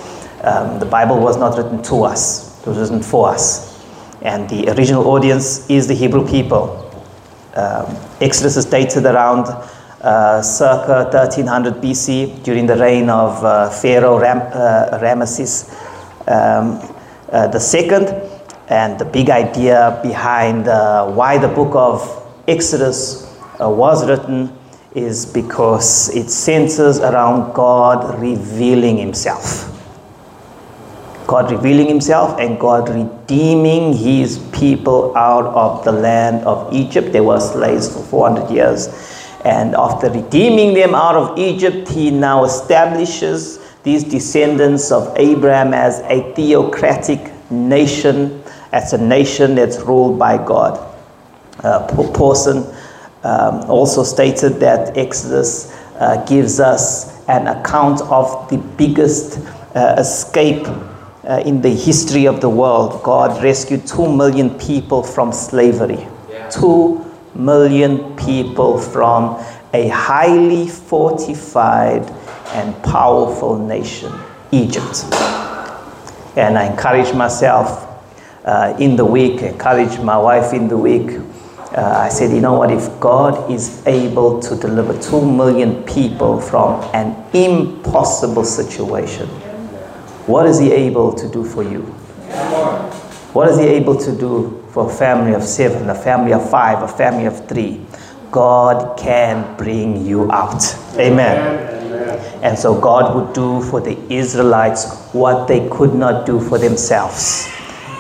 Um, 0.45 0.79
the 0.81 0.85
Bible 0.85 1.19
was 1.19 1.39
not 1.39 1.57
written 1.57 1.83
to 1.85 2.05
us, 2.05 2.61
it 2.61 2.67
was 2.67 2.77
written 2.77 3.03
for 3.03 3.31
us. 3.31 3.83
And 4.21 4.51
the 4.51 4.69
original 4.77 5.09
audience 5.09 5.69
is 5.71 5.89
the 5.89 5.95
Hebrew 5.95 6.29
people. 6.29 6.79
Um, 7.55 7.97
Exodus 8.21 8.59
is 8.59 8.67
dated 8.67 9.07
around 9.07 9.47
uh, 10.03 10.43
circa 10.43 11.09
1300 11.11 11.75
BC 11.77 12.43
during 12.43 12.67
the 12.67 12.77
reign 12.77 13.09
of 13.09 13.43
uh, 13.43 13.71
Pharaoh 13.71 14.19
Ram, 14.19 14.43
uh, 14.53 14.99
Ramesses 15.01 15.73
um, 16.29 16.79
uh, 17.31 17.47
the 17.47 17.59
second. 17.59 18.09
And 18.69 18.99
the 18.99 19.07
big 19.07 19.31
idea 19.31 19.99
behind 20.03 20.69
uh, 20.69 21.11
why 21.11 21.39
the 21.39 21.49
book 21.49 21.75
of 21.75 22.27
Exodus 22.47 23.25
uh, 23.59 23.71
was 23.71 24.07
written 24.07 24.59
is 24.95 25.27
because 25.27 26.15
it 26.15 26.29
centers 26.31 26.99
around 27.01 27.55
God 27.55 28.21
revealing 28.21 28.99
Himself. 28.99 29.73
God 31.33 31.51
revealing 31.51 31.89
himself 31.89 32.39
and 32.39 32.59
God 32.59 32.89
redeeming 32.89 33.95
his 33.95 34.39
people 34.53 35.17
out 35.17 35.47
of 35.47 35.83
the 35.83 35.91
land 35.91 36.45
of 36.45 36.71
Egypt. 36.75 37.11
They 37.13 37.23
were 37.23 37.41
slaves 37.41 37.91
for 37.91 38.03
400 38.03 38.51
years. 38.51 38.89
And 39.45 39.75
after 39.75 40.11
redeeming 40.11 40.75
them 40.75 40.95
out 40.95 41.17
of 41.17 41.39
Egypt, 41.39 41.89
he 41.89 42.11
now 42.11 42.45
establishes 42.45 43.61
these 43.83 44.05
descendants 44.05 44.93
of 44.93 45.11
Abraham 45.17 45.73
as 45.73 46.01
a 46.01 46.33
theocratic 46.35 47.33
nation, 47.51 48.43
as 48.73 48.93
a 48.93 48.99
nation 48.99 49.55
that's 49.55 49.81
ruled 49.81 50.19
by 50.19 50.37
God. 50.37 50.79
Uh, 51.61 51.87
Pawson 52.13 52.65
um, 53.25 53.71
also 53.71 54.03
stated 54.03 54.61
that 54.61 54.97
Exodus 54.97 55.73
uh, 55.99 56.25
gives 56.25 56.61
us 56.61 57.27
an 57.29 57.47
account 57.47 58.01
of 58.03 58.49
the 58.51 58.59
biggest 58.77 59.39
uh, 59.75 59.95
escape 59.99 60.67
uh, 61.25 61.41
in 61.47 61.61
the 61.61 61.71
history 61.71 62.27
of 62.27 62.41
the 62.41 62.49
world, 62.49 63.03
God 63.03 63.43
rescued 63.43 63.87
2 63.87 64.15
million 64.15 64.51
people 64.59 65.03
from 65.03 65.33
slavery. 65.33 66.07
Yeah. 66.29 66.49
2 66.49 67.13
million 67.35 68.17
people 68.17 68.79
from 68.79 69.43
a 69.73 69.89
highly 69.89 70.69
fortified 70.69 72.05
and 72.55 72.81
powerful 72.83 73.57
nation, 73.57 74.13
Egypt. 74.51 75.05
And 76.37 76.59
I 76.59 76.67
encourage 76.71 77.15
myself 77.15 77.89
uh, 78.45 78.77
in 78.79 78.97
the 78.97 79.05
week, 79.05 79.43
encourage 79.43 79.99
my 80.01 80.19
wife 80.19 80.53
in 80.53 80.69
the 80.69 80.77
week. 80.77 81.19
Uh, 81.75 82.01
I 82.05 82.11
said, 82.11 82.35
you 82.35 82.43
know 82.43 82.53
what, 82.53 82.71
if 82.71 83.01
God 83.01 83.51
is 83.51 83.83
able 83.87 84.41
to 84.43 84.57
deliver 84.57 84.93
2 85.01 85.25
million 85.25 85.83
people 85.85 86.39
from 86.39 86.83
an 86.93 87.17
impossible 87.33 88.45
situation, 88.45 89.27
what 90.27 90.45
is 90.45 90.59
He 90.59 90.71
able 90.71 91.15
to 91.15 91.29
do 91.31 91.43
for 91.43 91.63
you? 91.63 91.81
What 93.33 93.49
is 93.49 93.59
He 93.59 93.65
able 93.65 93.97
to 93.97 94.13
do 94.15 94.63
for 94.71 94.91
a 94.91 94.95
family 94.95 95.33
of 95.33 95.43
seven, 95.43 95.89
a 95.89 95.95
family 95.95 96.35
of 96.35 96.49
five, 96.51 96.83
a 96.83 96.89
family 96.89 97.25
of 97.25 97.49
three? 97.49 97.81
God 98.31 98.99
can 98.99 99.57
bring 99.57 100.05
you 100.05 100.31
out. 100.31 100.63
Amen. 100.97 101.73
And 102.43 102.59
so 102.59 102.79
God 102.79 103.15
would 103.15 103.33
do 103.35 103.63
for 103.71 103.81
the 103.81 103.97
Israelites 104.13 105.09
what 105.13 105.49
they 105.49 105.69
could 105.71 105.95
not 105.95 106.27
do 106.27 106.39
for 106.39 106.59
themselves. 106.59 107.49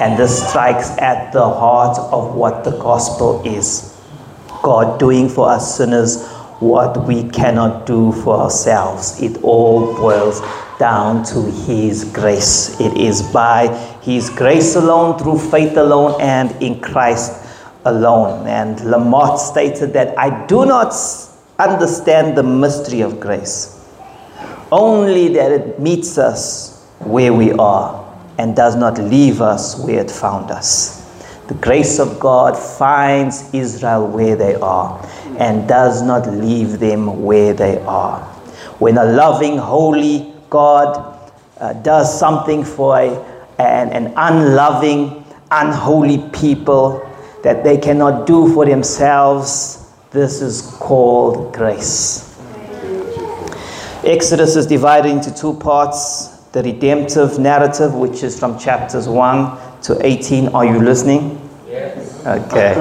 And 0.01 0.19
this 0.19 0.49
strikes 0.49 0.91
at 0.99 1.33
the 1.33 1.45
heart 1.45 1.99
of 1.99 2.35
what 2.35 2.65
the 2.65 2.73
gospel 2.73 3.43
is 3.45 3.93
God 4.63 5.01
doing 5.01 5.29
for 5.29 5.51
us 5.51 5.77
sinners 5.77 6.25
what 6.61 7.07
we 7.09 7.29
cannot 7.31 7.85
do 7.87 8.13
for 8.13 8.37
ourselves. 8.37 9.21
It 9.21 9.43
all 9.43 9.95
boils 9.97 10.41
down 10.79 11.25
to 11.25 11.43
His 11.67 12.05
grace. 12.05 12.81
It 12.81 12.97
is 12.97 13.23
by 13.23 13.67
His 14.03 14.31
grace 14.31 14.77
alone, 14.77 15.19
through 15.19 15.39
faith 15.39 15.77
alone, 15.77 16.21
and 16.21 16.51
in 16.63 16.81
Christ 16.81 17.45
alone. 17.85 18.47
Anne 18.47 18.77
Lamott 18.77 19.39
stated 19.39 19.93
that 19.95 20.17
I 20.17 20.47
do 20.47 20.65
not 20.65 20.95
understand 21.59 22.39
the 22.39 22.45
mystery 22.45 23.01
of 23.01 23.19
grace, 23.19 23.85
only 24.71 25.29
that 25.35 25.51
it 25.51 25.81
meets 25.81 26.17
us 26.17 26.87
where 27.01 27.33
we 27.33 27.53
are 27.53 28.02
and 28.39 28.57
does 28.57 28.77
not 28.77 28.99
leave 28.99 29.41
us 29.41 29.79
where 29.79 30.01
it 30.01 30.11
found 30.11 30.51
us. 30.51 31.03
The 31.49 31.55
grace 31.55 31.99
of 31.99 32.19
God 32.19 32.57
finds 32.57 33.53
Israel 33.53 34.07
where 34.07 34.37
they 34.37 34.55
are 34.55 35.07
and 35.39 35.69
does 35.69 36.03
not 36.03 36.27
leave 36.29 36.79
them 36.79 37.25
where 37.25 37.53
they 37.53 37.79
are. 37.81 38.21
When 38.79 38.97
a 38.97 39.05
loving, 39.05 39.59
holy 39.59 40.33
God 40.51 41.31
uh, 41.59 41.73
does 41.75 42.19
something 42.19 42.65
for 42.65 42.99
a, 42.99 43.09
an, 43.59 43.91
an 43.91 44.15
unloving, 44.17 45.25
unholy 45.51 46.19
people 46.31 47.09
that 47.43 47.65
they 47.65 47.77
cannot 47.77 48.27
do 48.27 48.53
for 48.55 48.65
themselves, 48.65 49.91
this 50.11 50.41
is 50.41 50.63
called 50.63 51.53
grace. 51.55 52.29
Exodus 54.05 54.57
is 54.57 54.67
divided 54.67 55.11
into 55.11 55.35
two 55.35 55.55
parts 55.55 56.32
the 56.53 56.63
redemptive 56.63 57.39
narrative, 57.39 57.95
which 57.95 58.23
is 58.23 58.39
from 58.39 58.59
chapters 58.59 59.09
1 59.09 59.81
to 59.83 60.07
18. 60.07 60.49
Are 60.49 60.65
you 60.65 60.79
listening? 60.79 61.41
Yes. 61.67 62.25
Okay. 62.27 62.75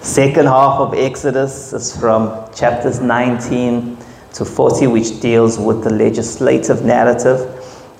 Second 0.00 0.46
half 0.46 0.80
of 0.80 0.94
Exodus 0.94 1.72
is 1.72 1.94
from 1.98 2.30
chapters 2.54 3.00
19 3.00 3.98
to 4.34 4.44
40, 4.44 4.86
which 4.86 5.20
deals 5.20 5.58
with 5.58 5.84
the 5.84 5.90
legislative 5.90 6.84
narrative, 6.84 7.40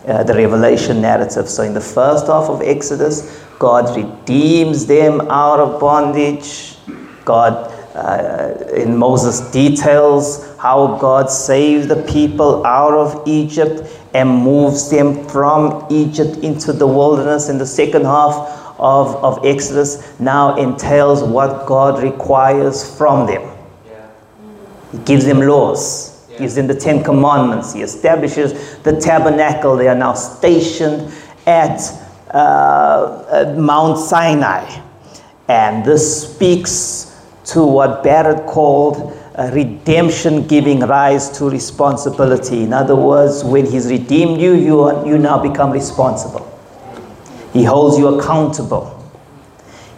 uh, 0.07 0.23
the 0.23 0.35
revelation 0.35 1.03
narrative. 1.03 1.49
So, 1.49 1.63
in 1.63 1.75
the 1.75 1.81
first 1.81 2.27
half 2.27 2.49
of 2.49 2.63
Exodus, 2.63 3.45
God 3.59 3.95
redeems 3.97 4.87
them 4.87 5.21
out 5.23 5.61
of 5.61 5.81
bondage. 5.81 6.77
God, 7.25 7.73
uh, 7.95 8.55
in 8.75 8.97
Moses, 8.97 9.41
details 9.51 10.57
how 10.59 10.97
God 10.99 11.29
saved 11.29 11.89
the 11.89 12.03
people 12.05 12.65
out 12.65 12.95
of 12.95 13.27
Egypt 13.27 13.83
and 14.17 14.31
moves 14.31 14.89
them 14.89 15.29
from 15.29 15.87
Egypt 15.91 16.39
into 16.39 16.73
the 16.73 16.87
wilderness. 16.87 17.51
In 17.51 17.59
the 17.59 17.67
second 17.67 18.07
half 18.07 18.35
of, 18.79 19.15
of 19.17 19.45
Exodus, 19.45 20.19
now 20.19 20.57
entails 20.57 21.23
what 21.23 21.67
God 21.67 22.03
requires 22.03 22.97
from 22.97 23.27
them. 23.27 23.43
Yeah. 23.43 24.09
He 24.93 24.99
gives 25.05 25.27
them 25.27 25.41
laws, 25.41 26.27
gives 26.39 26.55
them 26.55 26.67
the 26.67 26.75
Ten 26.75 27.05
Commandments. 27.05 27.75
He 27.75 27.83
establishes 27.83 28.79
the 28.79 28.99
tabernacle. 28.99 29.77
They 29.77 29.89
are 29.89 29.95
now 29.95 30.15
stationed 30.15 31.13
at, 31.47 31.79
uh, 32.31 33.23
at 33.31 33.59
Mount 33.59 33.99
Sinai. 33.99 34.81
And 35.49 35.85
this 35.85 36.33
speaks 36.33 37.23
to 37.53 37.67
what 37.67 38.03
Barrett 38.03 38.47
called 38.47 39.13
Uh, 39.37 39.51
redemption 39.53 40.47
giving 40.47 40.81
rise 40.81 41.29
to 41.37 41.51
responsibility. 41.51 42.63
In 42.63 42.73
other 42.73 42.97
words, 42.97 43.45
when 43.45 43.67
He's 43.67 43.87
redeemed 43.87 44.41
you, 44.41 44.55
you, 44.55 44.81
are, 44.81 45.07
you 45.07 45.19
now 45.19 45.39
become 45.39 45.71
responsible. 45.71 46.51
He 47.53 47.63
holds 47.63 47.99
you 47.99 48.19
accountable. 48.19 48.99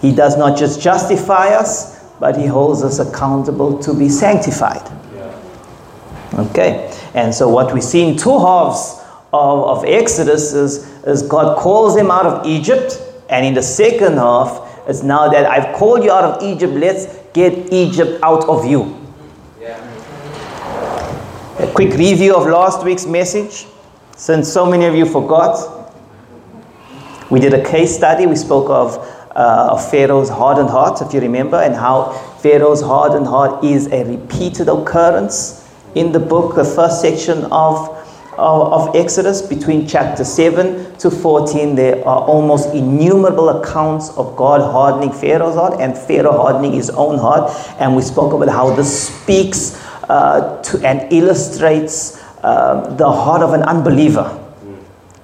He 0.00 0.12
does 0.12 0.37
not 0.37 0.59
just 0.59 0.81
justify 0.81 1.51
us, 1.55 2.03
but 2.18 2.37
He 2.37 2.46
holds 2.46 2.83
us 2.83 2.98
accountable 2.98 3.79
to 3.79 3.94
be 3.94 4.09
sanctified. 4.09 4.83
Okay, 6.35 6.92
and 7.14 7.33
so 7.33 7.48
what 7.48 7.72
we 7.72 7.81
see 7.81 8.03
in 8.09 8.16
two 8.16 8.37
halves 8.40 9.01
of, 9.33 9.79
of 9.79 9.85
Exodus 9.85 10.53
is, 10.53 10.88
is 11.05 11.22
God 11.22 11.57
calls 11.59 11.94
them 11.94 12.11
out 12.11 12.27
of 12.27 12.44
Egypt, 12.44 13.01
and 13.31 13.46
in 13.46 13.55
the 13.55 13.62
second 13.62 14.14
half, 14.14 14.68
it's 14.88 15.05
now 15.05 15.29
that 15.29 15.46
I've 15.46 15.77
called 15.77 16.03
you 16.03 16.11
out 16.11 16.24
of 16.24 16.42
Egypt, 16.42 16.72
let's 16.72 17.07
get 17.33 17.72
Egypt 17.72 18.18
out 18.24 18.44
of 18.48 18.66
you. 18.66 18.97
Quick 21.74 21.94
review 21.94 22.35
of 22.35 22.46
last 22.46 22.85
week's 22.85 23.07
message, 23.07 23.66
since 24.16 24.52
so 24.52 24.64
many 24.64 24.85
of 24.87 24.94
you 24.94 25.04
forgot. 25.04 25.92
We 27.31 27.40
did 27.40 27.52
a 27.52 27.64
case 27.64 27.94
study. 27.94 28.26
We 28.26 28.37
spoke 28.37 28.68
of, 28.70 28.96
uh, 29.37 29.68
of 29.72 29.90
Pharaoh's 29.90 30.28
hardened 30.28 30.70
heart, 30.70 31.02
if 31.02 31.12
you 31.12 31.20
remember, 31.20 31.57
and 31.57 31.74
how 31.74 32.12
Pharaoh's 32.42 32.81
hardened 32.81 33.26
heart 33.26 33.64
is 33.64 33.87
a 33.88 34.04
repeated 34.04 34.68
occurrence 34.68 35.68
in 35.94 36.12
the 36.12 36.20
book, 36.20 36.54
the 36.54 36.64
first 36.64 37.00
section 37.00 37.44
of, 37.52 37.88
of 38.37 38.94
Exodus, 38.96 39.42
between 39.42 39.87
chapter 39.87 40.24
7 40.24 40.96
to 40.98 41.11
14. 41.11 41.74
There 41.74 41.96
are 42.07 42.22
almost 42.22 42.74
innumerable 42.74 43.50
accounts 43.50 44.11
of 44.16 44.37
God 44.37 44.61
hardening 44.61 45.12
Pharaoh's 45.12 45.54
heart 45.57 45.81
and 45.81 45.96
Pharaoh 45.96 46.37
hardening 46.37 46.72
his 46.72 46.90
own 46.90 47.18
heart. 47.18 47.50
And 47.78 47.94
we 47.94 48.02
spoke 48.02 48.33
about 48.33 48.48
how 48.48 48.74
this 48.74 49.09
speaks 49.09 49.85
uh, 50.09 50.62
to 50.62 50.79
and 50.87 51.12
illustrates 51.12 52.23
uh, 52.42 52.94
the 52.97 53.11
heart 53.11 53.42
of 53.42 53.53
an 53.53 53.62
unbeliever 53.62 54.44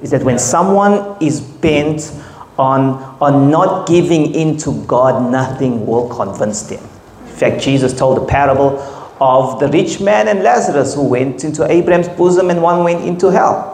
is 0.02 0.10
that 0.10 0.22
when 0.22 0.38
someone 0.38 1.16
is 1.22 1.40
bent 1.40 2.12
on, 2.58 3.16
on 3.20 3.50
not 3.50 3.88
giving 3.88 4.34
in 4.34 4.56
to 4.58 4.84
God, 4.84 5.30
nothing 5.32 5.86
will 5.86 6.08
convince 6.14 6.62
them. 6.62 6.82
In 7.26 7.32
fact, 7.32 7.62
Jesus 7.62 7.96
told 7.96 8.18
the 8.18 8.26
parable 8.26 8.78
of 9.20 9.58
the 9.60 9.68
rich 9.68 10.00
man 10.00 10.28
and 10.28 10.42
Lazarus 10.42 10.94
who 10.94 11.08
went 11.08 11.44
into 11.44 11.68
Abraham's 11.70 12.08
bosom 12.08 12.50
and 12.50 12.62
one 12.62 12.84
went 12.84 13.04
into 13.04 13.30
hell. 13.30 13.73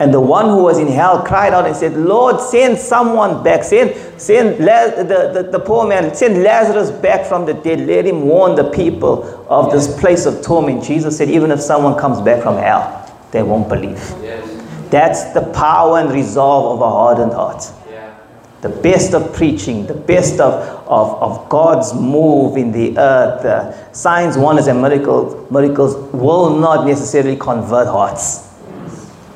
And 0.00 0.12
the 0.12 0.20
one 0.20 0.46
who 0.46 0.62
was 0.64 0.78
in 0.78 0.88
hell 0.88 1.22
cried 1.22 1.52
out 1.52 1.66
and 1.66 1.76
said, 1.76 1.96
Lord, 1.96 2.40
send 2.40 2.78
someone 2.78 3.44
back. 3.44 3.62
Send, 3.62 3.94
send 4.20 4.58
the, 4.58 5.30
the, 5.32 5.50
the 5.52 5.60
poor 5.60 5.86
man, 5.86 6.12
send 6.14 6.42
Lazarus 6.42 6.90
back 6.90 7.26
from 7.26 7.46
the 7.46 7.54
dead. 7.54 7.80
Let 7.80 8.04
him 8.04 8.22
warn 8.22 8.56
the 8.56 8.70
people 8.70 9.46
of 9.48 9.70
this 9.70 9.98
place 10.00 10.26
of 10.26 10.42
torment. 10.42 10.82
Jesus 10.82 11.16
said, 11.16 11.30
even 11.30 11.52
if 11.52 11.60
someone 11.60 11.96
comes 11.96 12.20
back 12.20 12.42
from 12.42 12.56
hell, 12.56 13.02
they 13.30 13.44
won't 13.44 13.68
believe. 13.68 13.98
Yes. 14.20 14.90
That's 14.90 15.32
the 15.32 15.42
power 15.52 16.00
and 16.00 16.10
resolve 16.10 16.76
of 16.76 16.80
a 16.80 16.90
hardened 16.90 17.32
heart. 17.32 17.64
Yeah. 17.88 18.16
The 18.62 18.70
best 18.70 19.14
of 19.14 19.32
preaching, 19.32 19.86
the 19.86 19.94
best 19.94 20.40
of, 20.40 20.54
of, 20.88 21.22
of 21.22 21.48
God's 21.48 21.94
move 21.94 22.56
in 22.56 22.72
the 22.72 22.98
earth, 22.98 23.44
uh, 23.44 23.92
signs, 23.92 24.36
wonders, 24.36 24.66
and 24.66 24.82
miracles, 24.82 25.50
miracles 25.52 25.94
will 26.12 26.58
not 26.58 26.84
necessarily 26.84 27.36
convert 27.36 27.86
hearts. 27.86 28.50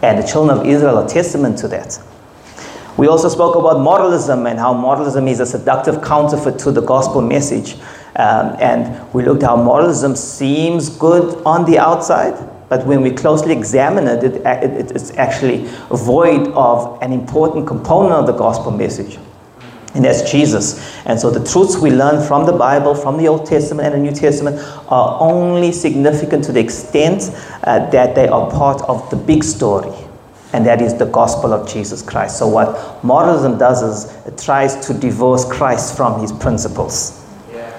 And 0.02 0.22
the 0.22 0.26
children 0.26 0.58
of 0.58 0.66
Israel 0.66 0.98
are 0.98 1.08
testament 1.08 1.58
to 1.58 1.68
that. 1.68 2.00
We 2.96 3.06
also 3.06 3.28
spoke 3.28 3.54
about 3.54 3.80
moralism 3.80 4.46
and 4.46 4.58
how 4.58 4.74
moralism 4.74 5.28
is 5.28 5.38
a 5.38 5.46
seductive 5.46 6.02
counterfeit 6.02 6.58
to 6.60 6.72
the 6.72 6.82
gospel 6.82 7.22
message. 7.22 7.74
Um, 8.16 8.56
and 8.58 9.12
we 9.14 9.24
looked 9.24 9.42
how 9.42 9.56
moralism 9.56 10.16
seems 10.16 10.88
good 10.88 11.40
on 11.46 11.64
the 11.70 11.78
outside, 11.78 12.34
but 12.68 12.84
when 12.86 13.02
we 13.02 13.12
closely 13.12 13.52
examine 13.52 14.08
it, 14.08 14.24
it, 14.24 14.34
it, 14.44 14.90
it's 14.90 15.16
actually 15.16 15.66
void 15.92 16.48
of 16.48 17.00
an 17.00 17.12
important 17.12 17.68
component 17.68 18.14
of 18.14 18.26
the 18.26 18.32
gospel 18.32 18.72
message. 18.72 19.18
And 19.94 20.04
that's 20.04 20.30
Jesus. 20.30 20.78
And 21.06 21.18
so 21.18 21.30
the 21.30 21.44
truths 21.50 21.78
we 21.78 21.90
learn 21.90 22.26
from 22.26 22.46
the 22.46 22.52
Bible, 22.52 22.94
from 22.94 23.16
the 23.16 23.26
Old 23.26 23.46
Testament 23.46 23.94
and 23.94 24.04
the 24.04 24.10
New 24.10 24.14
Testament, 24.14 24.60
are 24.88 25.16
only 25.20 25.72
significant 25.72 26.44
to 26.44 26.52
the 26.52 26.60
extent 26.60 27.30
uh, 27.68 27.88
that 27.90 28.14
they 28.14 28.26
are 28.28 28.50
part 28.50 28.80
of 28.88 29.08
the 29.10 29.16
big 29.16 29.44
story. 29.44 29.92
And 30.54 30.64
that 30.64 30.80
is 30.80 30.94
the 30.96 31.04
gospel 31.04 31.52
of 31.52 31.68
Jesus 31.68 32.00
Christ. 32.00 32.38
So, 32.38 32.48
what 32.48 33.04
moralism 33.04 33.58
does 33.58 33.82
is 33.82 34.26
it 34.26 34.38
tries 34.38 34.86
to 34.86 34.94
divorce 34.94 35.44
Christ 35.44 35.94
from 35.96 36.20
his 36.20 36.32
principles 36.32 37.22
Yeah. 37.52 37.70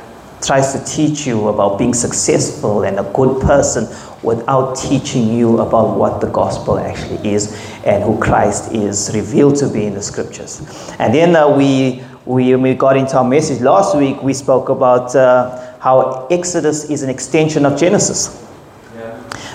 tries 0.41 0.71
to 0.73 0.79
teach 0.85 1.25
you 1.25 1.47
about 1.47 1.79
being 1.79 1.95
successful 1.95 2.83
and 2.83 2.99
a 2.99 3.03
good 3.13 3.41
person 3.41 3.87
without 4.21 4.75
teaching 4.75 5.33
you 5.33 5.57
about 5.59 5.97
what 5.97 6.21
the 6.21 6.27
gospel 6.27 6.77
actually 6.77 7.33
is 7.33 7.53
and 7.85 8.03
who 8.03 8.19
Christ 8.19 8.71
is 8.73 9.09
revealed 9.15 9.55
to 9.57 9.67
be 9.67 9.85
in 9.85 9.93
the 9.95 10.01
scriptures. 10.03 10.61
And 10.99 11.11
then 11.13 11.35
uh, 11.35 11.49
we, 11.57 12.03
we, 12.25 12.55
we 12.55 12.75
got 12.75 12.97
into 12.97 13.17
our 13.17 13.23
message 13.27 13.61
last 13.61 13.97
week, 13.97 14.21
we 14.21 14.33
spoke 14.33 14.69
about 14.69 15.15
uh, 15.15 15.73
how 15.79 16.27
Exodus 16.29 16.89
is 16.89 17.01
an 17.01 17.09
extension 17.09 17.65
of 17.65 17.79
Genesis. 17.79 18.45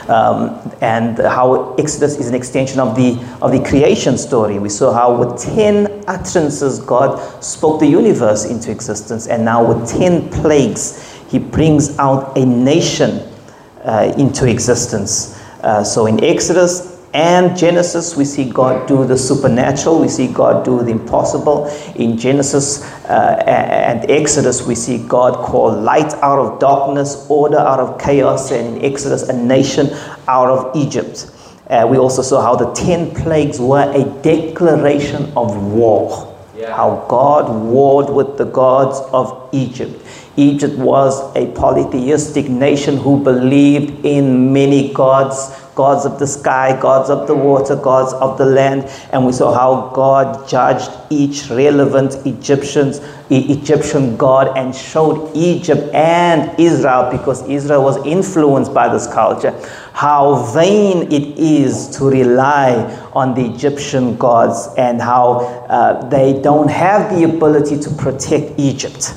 Um, 0.09 0.61
and 0.83 1.17
how 1.17 1.75
Exodus 1.77 2.19
is 2.19 2.29
an 2.29 2.35
extension 2.35 2.79
of 2.79 2.95
the 2.95 3.19
of 3.41 3.53
the 3.53 3.63
creation 3.65 4.19
story. 4.19 4.59
We 4.59 4.69
saw 4.69 4.93
how 4.93 5.17
with 5.17 5.41
ten 5.41 6.05
utterances 6.07 6.79
God 6.79 7.43
spoke 7.43 7.81
the 7.81 7.87
universe 7.87 8.45
into 8.45 8.71
existence, 8.71 9.29
and 9.29 9.45
now 9.45 9.65
with 9.67 9.89
ten 9.89 10.29
plagues 10.29 11.19
He 11.31 11.39
brings 11.39 11.99
out 11.99 12.37
a 12.37 12.45
nation 12.45 13.23
uh, 13.83 14.13
into 14.19 14.47
existence. 14.47 15.41
Uh, 15.63 15.83
so 15.83 16.05
in 16.05 16.23
Exodus 16.23 16.94
and 17.15 17.57
Genesis, 17.57 18.17
we 18.17 18.25
see 18.25 18.51
God 18.51 18.89
do 18.89 19.07
the 19.07 19.17
supernatural, 19.17 20.01
we 20.01 20.09
see 20.09 20.27
God 20.27 20.65
do 20.65 20.83
the 20.83 20.91
impossible. 20.91 21.69
In 21.95 22.19
Genesis 22.19 22.83
uh, 23.05 23.41
and 23.47 24.11
Exodus, 24.11 24.67
we 24.67 24.75
see 24.75 24.99
God 24.99 25.37
call 25.37 25.73
light 25.81 26.13
out 26.15 26.41
of 26.41 26.59
darkness, 26.59 27.25
order 27.31 27.59
out 27.59 27.79
of 27.79 28.01
chaos, 28.01 28.51
and 28.51 28.79
in 28.79 28.85
Exodus, 28.85 29.29
a 29.29 29.33
nation 29.33 29.91
out 30.27 30.49
of 30.49 30.75
Egypt. 30.75 31.31
Uh, 31.71 31.87
we 31.89 31.99
also 31.99 32.21
saw 32.21 32.43
how 32.43 32.57
the 32.57 32.73
10 32.73 33.15
plagues 33.15 33.61
were 33.61 33.89
a 33.93 34.05
declaration 34.23 35.33
of 35.37 35.57
war. 35.73 36.35
Yeah. 36.57 36.77
How 36.77 37.07
God 37.09 37.65
warred 37.65 38.11
with 38.11 38.39
the 38.39 38.45
gods 38.45 38.99
of 39.13 39.51
Egypt. 39.53 40.05
Egypt 40.37 40.77
was 40.79 41.21
a 41.37 41.47
polytheistic 41.53 42.49
nation 42.49 42.97
who 42.97 43.23
believed 43.23 44.05
in 44.05 44.53
many 44.53 44.93
gods 44.93 45.64
gods 45.75 46.05
of 46.05 46.19
the 46.19 46.27
sky, 46.27 46.79
gods 46.81 47.11
of 47.11 47.27
the 47.27 47.35
water, 47.35 47.77
gods 47.77 48.13
of 48.15 48.39
the 48.39 48.45
land. 48.45 48.85
And 49.13 49.27
we 49.27 49.33
saw 49.33 49.53
how 49.53 49.91
God 49.95 50.49
judged 50.49 50.91
each 51.11 51.49
relevant 51.51 52.15
Egyptian's, 52.27 53.01
Egyptian 53.31 54.17
god 54.17 54.57
and 54.57 54.75
showed 54.75 55.35
Egypt 55.35 55.93
and 55.95 56.59
Israel, 56.59 57.11
because 57.11 57.47
Israel 57.49 57.83
was 57.83 58.05
influenced 58.07 58.73
by 58.73 58.93
this 58.93 59.07
culture, 59.07 59.53
how 59.93 60.53
vain 60.53 61.11
it 61.13 61.39
is 61.39 61.89
to 61.97 62.05
rely 62.05 62.75
on 63.15 63.35
the 63.35 63.45
Egyptian 63.55 64.17
gods 64.17 64.69
and 64.77 65.01
how 65.01 65.39
uh, 65.69 66.09
they 66.09 66.41
don't 66.43 66.71
have 66.71 67.17
the 67.17 67.25
ability 67.25 67.79
to 67.79 67.91
protect 67.91 68.59
Egypt. 68.59 69.15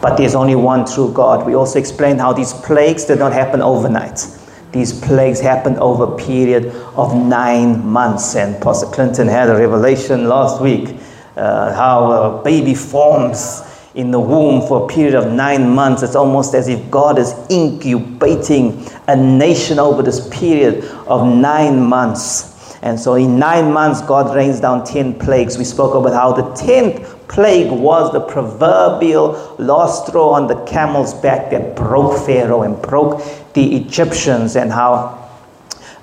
But 0.00 0.16
there's 0.16 0.36
only 0.36 0.54
one 0.54 0.86
true 0.86 1.12
God. 1.12 1.44
We 1.44 1.54
also 1.54 1.78
explained 1.78 2.20
how 2.20 2.32
these 2.32 2.52
plagues 2.52 3.04
did 3.04 3.18
not 3.18 3.32
happen 3.32 3.60
overnight. 3.60 4.37
These 4.72 5.00
plagues 5.00 5.40
happened 5.40 5.78
over 5.78 6.04
a 6.04 6.16
period 6.16 6.66
of 6.96 7.14
nine 7.14 7.86
months. 7.86 8.36
And 8.36 8.60
Pastor 8.62 8.86
Clinton 8.86 9.26
had 9.26 9.48
a 9.48 9.56
revelation 9.56 10.28
last 10.28 10.60
week 10.60 10.96
uh, 11.36 11.72
how 11.74 12.10
a 12.10 12.42
baby 12.42 12.74
forms 12.74 13.62
in 13.94 14.10
the 14.10 14.20
womb 14.20 14.66
for 14.66 14.84
a 14.84 14.86
period 14.86 15.14
of 15.14 15.32
nine 15.32 15.68
months. 15.70 16.02
It's 16.02 16.16
almost 16.16 16.54
as 16.54 16.68
if 16.68 16.90
God 16.90 17.18
is 17.18 17.32
incubating 17.48 18.86
a 19.06 19.16
nation 19.16 19.78
over 19.78 20.02
this 20.02 20.28
period 20.28 20.84
of 21.06 21.26
nine 21.26 21.80
months. 21.80 22.58
And 22.82 22.98
so 22.98 23.14
in 23.14 23.38
nine 23.38 23.72
months, 23.72 24.02
God 24.02 24.34
rains 24.36 24.60
down 24.60 24.84
10 24.84 25.18
plagues. 25.18 25.58
We 25.58 25.64
spoke 25.64 25.94
about 25.94 26.12
how 26.12 26.32
the 26.32 26.42
10th 26.62 27.28
plague 27.28 27.70
was 27.70 28.12
the 28.12 28.20
proverbial 28.20 29.56
last 29.58 30.06
straw 30.06 30.30
on 30.30 30.46
the 30.46 30.64
camel's 30.64 31.14
back 31.14 31.50
that 31.50 31.76
broke 31.76 32.24
Pharaoh 32.24 32.62
and 32.62 32.80
broke 32.80 33.20
the 33.58 33.74
Egyptians, 33.74 34.54
and 34.54 34.70
how 34.70 35.28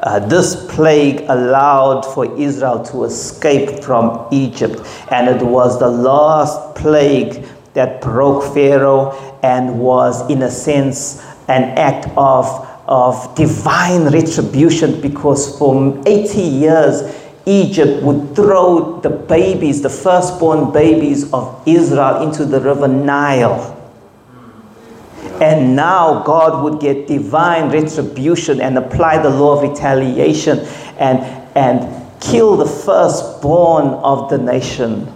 uh, 0.02 0.20
this 0.28 0.68
plague 0.76 1.22
allowed 1.30 2.02
for 2.02 2.26
Israel 2.38 2.84
to 2.84 3.06
escape 3.06 3.82
from 3.82 4.28
Egypt. 4.32 4.82
And 5.10 5.30
it 5.30 5.42
was 5.42 5.80
the 5.80 5.88
last 5.90 6.76
plague 6.76 7.48
that 7.74 8.02
broke 8.02 8.54
Pharaoh 8.54 9.40
and 9.42 9.80
was, 9.80 10.30
in 10.30 10.42
a 10.42 10.52
sense, 10.52 11.24
an 11.48 11.64
act 11.78 12.10
of, 12.18 12.46
of 12.88 13.34
divine 13.36 14.04
retribution 14.10 15.00
because 15.00 15.58
for 15.58 16.04
80 16.06 16.42
years, 16.42 17.16
Egypt 17.46 18.04
would 18.04 18.36
throw 18.36 19.00
the 19.00 19.10
babies, 19.10 19.82
the 19.82 19.90
firstborn 19.90 20.74
babies 20.74 21.32
of 21.32 21.62
Israel, 21.66 22.22
into 22.28 22.44
the 22.44 22.60
river 22.60 22.90
Nile. 22.90 23.75
And 25.42 25.76
now 25.76 26.24
God 26.24 26.64
would 26.64 26.80
get 26.80 27.08
divine 27.08 27.70
retribution 27.72 28.62
and 28.62 28.78
apply 28.78 29.22
the 29.22 29.30
law 29.30 29.58
of 29.58 29.70
retaliation 29.70 30.60
and, 30.98 31.20
and 31.56 32.22
kill 32.22 32.56
the 32.56 32.66
firstborn 32.66 33.88
of 33.88 34.30
the 34.30 34.38
nation 34.38 35.12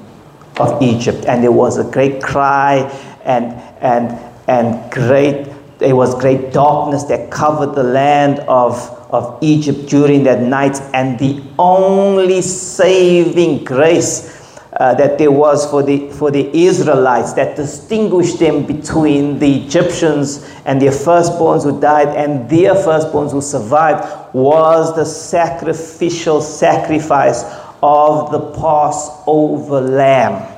of 0.59 0.81
Egypt. 0.81 1.25
And 1.25 1.43
there 1.43 1.51
was 1.51 1.77
a 1.77 1.89
great 1.89 2.21
cry 2.21 2.79
and, 3.23 3.53
and, 3.81 4.19
and 4.47 4.91
great, 4.91 5.47
there 5.79 5.95
was 5.95 6.13
great 6.15 6.51
darkness 6.51 7.03
that 7.05 7.31
covered 7.31 7.75
the 7.75 7.83
land 7.83 8.39
of, 8.41 8.75
of 9.11 9.37
Egypt 9.41 9.87
during 9.87 10.23
that 10.23 10.41
night. 10.41 10.79
And 10.93 11.17
the 11.17 11.41
only 11.57 12.41
saving 12.41 13.63
grace 13.63 14.38
uh, 14.79 14.93
that 14.95 15.17
there 15.17 15.31
was 15.31 15.69
for 15.69 15.83
the, 15.83 16.09
for 16.11 16.31
the 16.31 16.49
Israelites 16.57 17.33
that 17.33 17.57
distinguished 17.57 18.39
them 18.39 18.65
between 18.65 19.37
the 19.37 19.65
Egyptians 19.65 20.49
and 20.63 20.81
their 20.81 20.91
firstborns 20.91 21.63
who 21.63 21.79
died 21.81 22.07
and 22.15 22.49
their 22.49 22.73
firstborns 22.73 23.31
who 23.31 23.41
survived 23.41 24.33
was 24.33 24.95
the 24.95 25.03
sacrificial 25.03 26.41
sacrifice 26.41 27.43
of 27.83 28.31
the 28.31 28.39
Passover 28.57 29.81
lamb. 29.81 30.55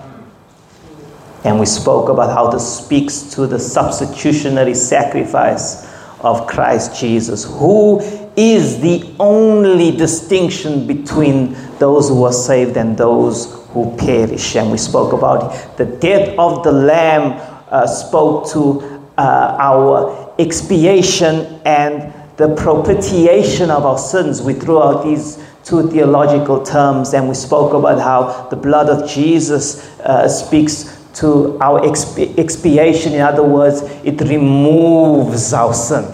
And 1.43 1.59
we 1.59 1.65
spoke 1.65 2.09
about 2.09 2.31
how 2.31 2.51
this 2.51 2.77
speaks 2.77 3.23
to 3.33 3.47
the 3.47 3.57
substitutionary 3.57 4.75
sacrifice 4.75 5.89
of 6.19 6.45
Christ 6.45 6.99
Jesus, 6.99 7.43
who 7.43 7.99
is 8.35 8.79
the 8.81 9.11
only 9.19 9.97
distinction 9.97 10.85
between 10.85 11.53
those 11.79 12.09
who 12.09 12.23
are 12.23 12.33
saved 12.33 12.77
and 12.77 12.95
those 12.95 13.60
who 13.73 13.95
perish. 13.97 14.55
And 14.55 14.71
we 14.71 14.77
spoke 14.77 15.13
about 15.13 15.77
the 15.77 15.85
death 15.85 16.37
of 16.37 16.63
the 16.63 16.71
Lamb, 16.71 17.33
uh, 17.69 17.87
spoke 17.87 18.49
to 18.51 18.81
uh, 19.17 19.57
our 19.59 20.33
expiation 20.39 21.61
and 21.65 22.13
the 22.37 22.55
propitiation 22.55 23.69
of 23.69 23.85
our 23.85 23.97
sins. 23.97 24.41
We 24.41 24.53
threw 24.53 24.81
out 24.81 25.03
these 25.03 25.43
two 25.63 25.89
theological 25.89 26.63
terms 26.63 27.13
and 27.13 27.29
we 27.29 27.35
spoke 27.35 27.73
about 27.73 27.99
how 27.99 28.47
the 28.49 28.55
blood 28.55 28.89
of 28.89 29.07
Jesus 29.07 29.87
uh, 29.99 30.27
speaks 30.27 30.97
to 31.15 31.57
our 31.59 31.81
expi- 31.81 32.37
expiation. 32.37 33.13
In 33.13 33.21
other 33.21 33.43
words, 33.43 33.81
it 34.03 34.19
removes 34.21 35.53
our 35.53 35.73
sin. 35.73 36.05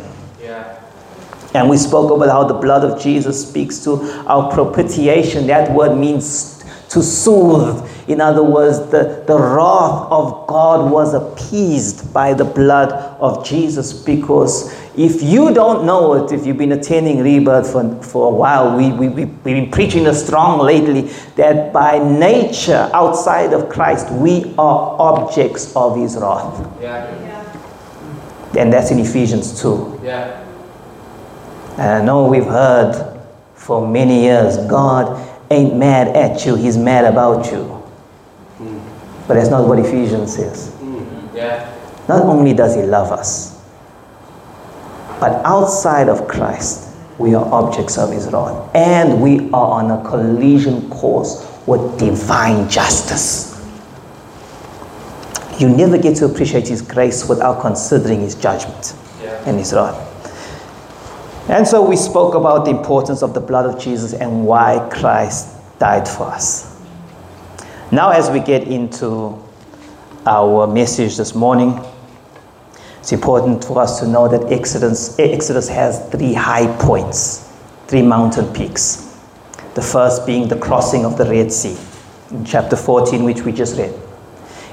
And 1.53 1.69
we 1.69 1.77
spoke 1.77 2.11
about 2.11 2.29
how 2.29 2.43
the 2.43 2.53
blood 2.53 2.83
of 2.83 3.01
Jesus 3.01 3.47
speaks 3.47 3.79
to 3.85 4.01
our 4.27 4.51
propitiation. 4.51 5.47
That 5.47 5.71
word 5.71 5.97
means 5.97 6.56
to 6.89 7.03
soothe. 7.03 7.89
In 8.07 8.21
other 8.21 8.43
words, 8.43 8.79
the, 8.91 9.23
the 9.27 9.37
wrath 9.37 10.07
of 10.09 10.47
God 10.47 10.91
was 10.91 11.13
appeased 11.13 12.13
by 12.13 12.33
the 12.33 12.45
blood 12.45 12.91
of 13.19 13.45
Jesus 13.45 13.91
because 13.91 14.73
if 14.95 15.21
you 15.21 15.53
don't 15.53 15.85
know 15.85 16.13
it, 16.13 16.31
if 16.31 16.45
you've 16.45 16.57
been 16.57 16.71
attending 16.71 17.19
Rebirth 17.19 17.71
for, 17.71 18.01
for 18.01 18.31
a 18.31 18.35
while, 18.35 18.75
we, 18.75 18.91
we, 18.91 19.09
we, 19.09 19.25
we've 19.25 19.43
been 19.43 19.69
preaching 19.69 20.05
the 20.05 20.13
strong 20.13 20.59
lately 20.59 21.01
that 21.35 21.73
by 21.73 21.99
nature, 21.99 22.89
outside 22.93 23.53
of 23.53 23.69
Christ, 23.69 24.11
we 24.11 24.55
are 24.57 24.95
objects 24.99 25.75
of 25.75 25.97
His 25.97 26.15
wrath. 26.15 26.67
Yeah. 26.81 27.13
And 28.57 28.73
that's 28.73 28.89
in 28.89 28.99
Ephesians 28.99 29.61
2. 29.61 30.01
Yeah. 30.03 30.43
And 31.73 31.81
I 31.81 32.03
know 32.03 32.25
we've 32.25 32.45
heard 32.45 33.21
for 33.53 33.87
many 33.87 34.23
years 34.23 34.57
God 34.67 35.36
ain't 35.51 35.75
mad 35.75 36.09
at 36.09 36.45
you, 36.45 36.55
he's 36.55 36.77
mad 36.77 37.05
about 37.05 37.51
you. 37.51 37.73
But 39.27 39.35
that's 39.35 39.49
not 39.49 39.67
what 39.67 39.79
Ephesians 39.79 40.35
says. 40.35 40.73
Yeah. 41.35 41.73
Not 42.07 42.23
only 42.23 42.53
does 42.53 42.75
he 42.75 42.81
love 42.83 43.11
us, 43.11 43.61
but 45.19 45.43
outside 45.45 46.07
of 46.09 46.27
Christ, 46.27 46.95
we 47.17 47.33
are 47.35 47.45
objects 47.51 47.97
of 47.97 48.11
his 48.11 48.27
wrath. 48.31 48.69
And 48.75 49.21
we 49.21 49.49
are 49.51 49.81
on 49.81 49.91
a 49.91 50.07
collision 50.09 50.89
course 50.89 51.45
with 51.65 51.99
divine 51.99 52.69
justice. 52.69 53.53
You 55.59 55.67
never 55.69 55.97
get 55.97 56.15
to 56.17 56.25
appreciate 56.25 56.67
his 56.67 56.81
grace 56.81 57.27
without 57.27 57.61
considering 57.61 58.21
his 58.21 58.35
judgment 58.35 58.95
Yeah. 59.21 59.41
and 59.45 59.57
his 59.57 59.73
wrath. 59.73 59.97
And 61.49 61.65
so 61.65 61.81
we 61.81 61.95
spoke 61.95 62.35
about 62.35 62.65
the 62.65 62.71
importance 62.71 63.23
of 63.23 63.33
the 63.33 63.39
blood 63.39 63.65
of 63.65 63.79
Jesus 63.81 64.13
and 64.13 64.45
why 64.45 64.85
Christ 64.91 65.55
died 65.79 66.07
for 66.07 66.23
us. 66.23 66.77
Now, 67.89 68.09
as 68.09 68.29
we 68.29 68.41
get 68.41 68.67
into 68.67 69.41
our 70.25 70.67
message 70.67 71.15
this 71.15 71.33
morning, 71.33 71.79
it's 72.99 73.13
important 73.13 73.63
for 73.63 73.81
us 73.81 74.01
to 74.01 74.07
know 74.07 74.27
that 74.27 74.51
Exodus, 74.51 75.17
Exodus 75.17 75.69
has 75.69 76.09
three 76.09 76.33
high 76.33 76.67
points, 76.79 77.49
three 77.87 78.01
mountain 78.01 78.53
peaks. 78.53 79.17
The 79.75 79.81
first 79.81 80.25
being 80.25 80.49
the 80.49 80.57
crossing 80.57 81.05
of 81.05 81.17
the 81.17 81.23
Red 81.23 81.53
Sea 81.53 81.77
in 82.31 82.43
chapter 82.43 82.75
14, 82.75 83.23
which 83.23 83.43
we 83.43 83.53
just 83.53 83.77
read. 83.77 83.93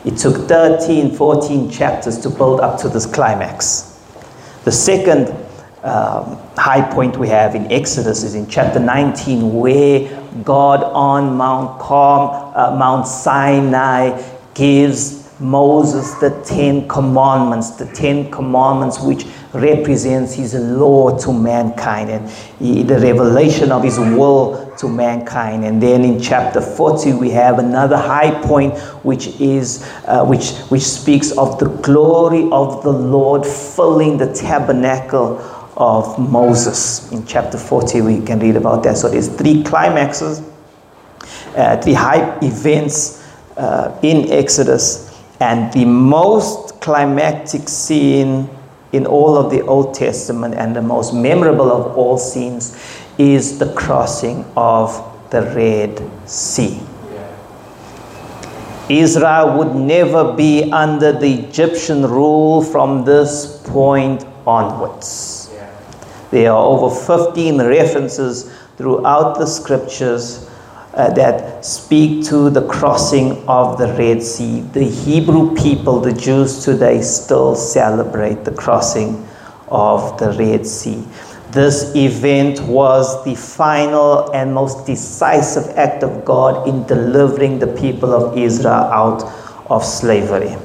It 0.05 0.17
took 0.17 0.49
13, 0.49 1.15
14 1.15 1.71
chapters 1.71 2.19
to 2.19 2.31
build 2.31 2.59
up 2.59 2.81
to 2.81 2.89
this 2.89 3.07
climax. 3.07 4.03
The 4.65 4.73
second 4.73 5.44
um, 5.85 6.39
high 6.57 6.81
point 6.95 7.19
we 7.19 7.29
have 7.29 7.55
in 7.55 7.71
Exodus 7.71 8.23
is 8.23 8.35
in 8.35 8.49
chapter 8.49 8.81
19, 8.81 9.53
where 9.53 10.09
God 10.43 10.83
on 10.83 11.37
Mount 11.37 11.79
Carm, 11.79 12.53
uh, 12.57 12.75
Mount 12.77 13.07
Sinai 13.07 14.21
gives 14.55 15.25
Moses 15.41 16.15
the 16.15 16.31
Ten 16.45 16.89
Commandments, 16.89 17.73
the 17.73 17.87
Ten 17.87 18.31
Commandments 18.31 19.01
which 19.01 19.27
represents 19.53 20.33
his 20.33 20.55
law 20.55 21.17
to 21.19 21.33
mankind 21.33 22.11
and 22.11 22.29
he- 22.59 22.83
the 22.83 22.99
revelation 22.99 23.71
of 23.71 23.83
his 23.83 23.99
will 23.99 24.73
to 24.79 24.89
mankind. 24.89 25.65
And 25.65 25.83
then 25.83 26.03
in 26.03 26.21
chapter 26.21 26.61
40 26.61 27.13
we 27.15 27.31
have 27.31 27.59
another 27.59 27.97
high 27.97 28.31
point 28.43 28.77
which 29.05 29.29
is 29.41 29.87
uh, 30.07 30.25
which 30.25 30.53
which 30.71 30.83
speaks 30.83 31.31
of 31.33 31.59
the 31.59 31.67
glory 31.67 32.49
of 32.51 32.83
the 32.83 32.93
Lord 32.93 33.45
filling 33.47 34.17
the 34.17 34.33
tabernacle 34.33 35.39
of 35.77 36.19
Moses. 36.19 37.11
In 37.13 37.27
chapter 37.27 37.59
40, 37.59 38.01
we 38.03 38.23
can 38.23 38.39
read 38.39 38.57
about 38.57 38.83
that. 38.85 38.97
So 38.97 39.09
there's 39.09 39.29
three 39.29 39.63
climaxes, 39.63 40.43
uh, 41.57 41.81
three 41.81 41.95
high 41.95 42.39
events 42.43 43.25
uh, 43.57 43.99
in 44.03 44.31
Exodus, 44.31 45.21
and 45.41 45.73
the 45.73 45.85
most 45.85 46.81
climactic 46.81 47.69
scene 47.69 48.49
in 48.93 49.07
all 49.07 49.37
of 49.37 49.51
the 49.51 49.61
Old 49.63 49.95
Testament 49.95 50.55
and 50.55 50.75
the 50.75 50.83
most 50.83 51.13
memorable 51.13 51.71
of 51.73 51.97
all 51.97 52.17
scenes 52.17 52.79
is 53.19 53.59
the 53.59 53.73
crossing 53.75 54.45
of 54.57 54.95
the 55.31 55.43
Red 55.43 56.01
Sea. 56.29 56.81
Israel 58.89 59.57
would 59.59 59.75
never 59.75 60.35
be 60.35 60.71
under 60.71 61.11
the 61.11 61.33
Egyptian 61.47 62.03
rule 62.07 62.63
from 62.63 63.05
this 63.05 63.61
point 63.65 64.27
onwards. 64.47 65.44
There 66.35 66.51
are 66.51 66.67
over 66.67 66.91
15 66.93 67.63
references 67.63 68.53
throughout 68.77 69.39
the 69.39 69.47
scriptures 69.47 70.51
uh, 70.95 71.15
that 71.15 71.65
speak 71.65 72.25
to 72.25 72.51
the 72.51 72.67
crossing 72.67 73.47
of 73.47 73.79
the 73.79 73.87
Red 73.93 74.21
Sea. 74.21 74.63
The 74.73 74.83
Hebrew 74.83 75.55
people, 75.55 76.01
the 76.01 76.13
Jews 76.13 76.65
today, 76.65 77.03
still 77.03 77.55
celebrate 77.55 78.45
the 78.45 78.51
crossing 78.51 79.25
of 79.69 80.19
the 80.19 80.33
Red 80.33 80.67
Sea. 80.67 81.05
This 81.53 81.95
event 81.95 82.61
was 82.63 83.25
the 83.25 83.37
final 83.37 84.33
and 84.33 84.53
most 84.53 84.87
decisive 84.87 85.79
act 85.79 86.03
of 86.03 86.25
God 86.25 86.67
in 86.67 86.85
delivering 86.89 87.61
the 87.61 87.69
people 87.69 88.13
of 88.13 88.37
Israel 88.37 88.73
out 88.75 89.23
of 89.71 89.85
slavery. 89.85 90.57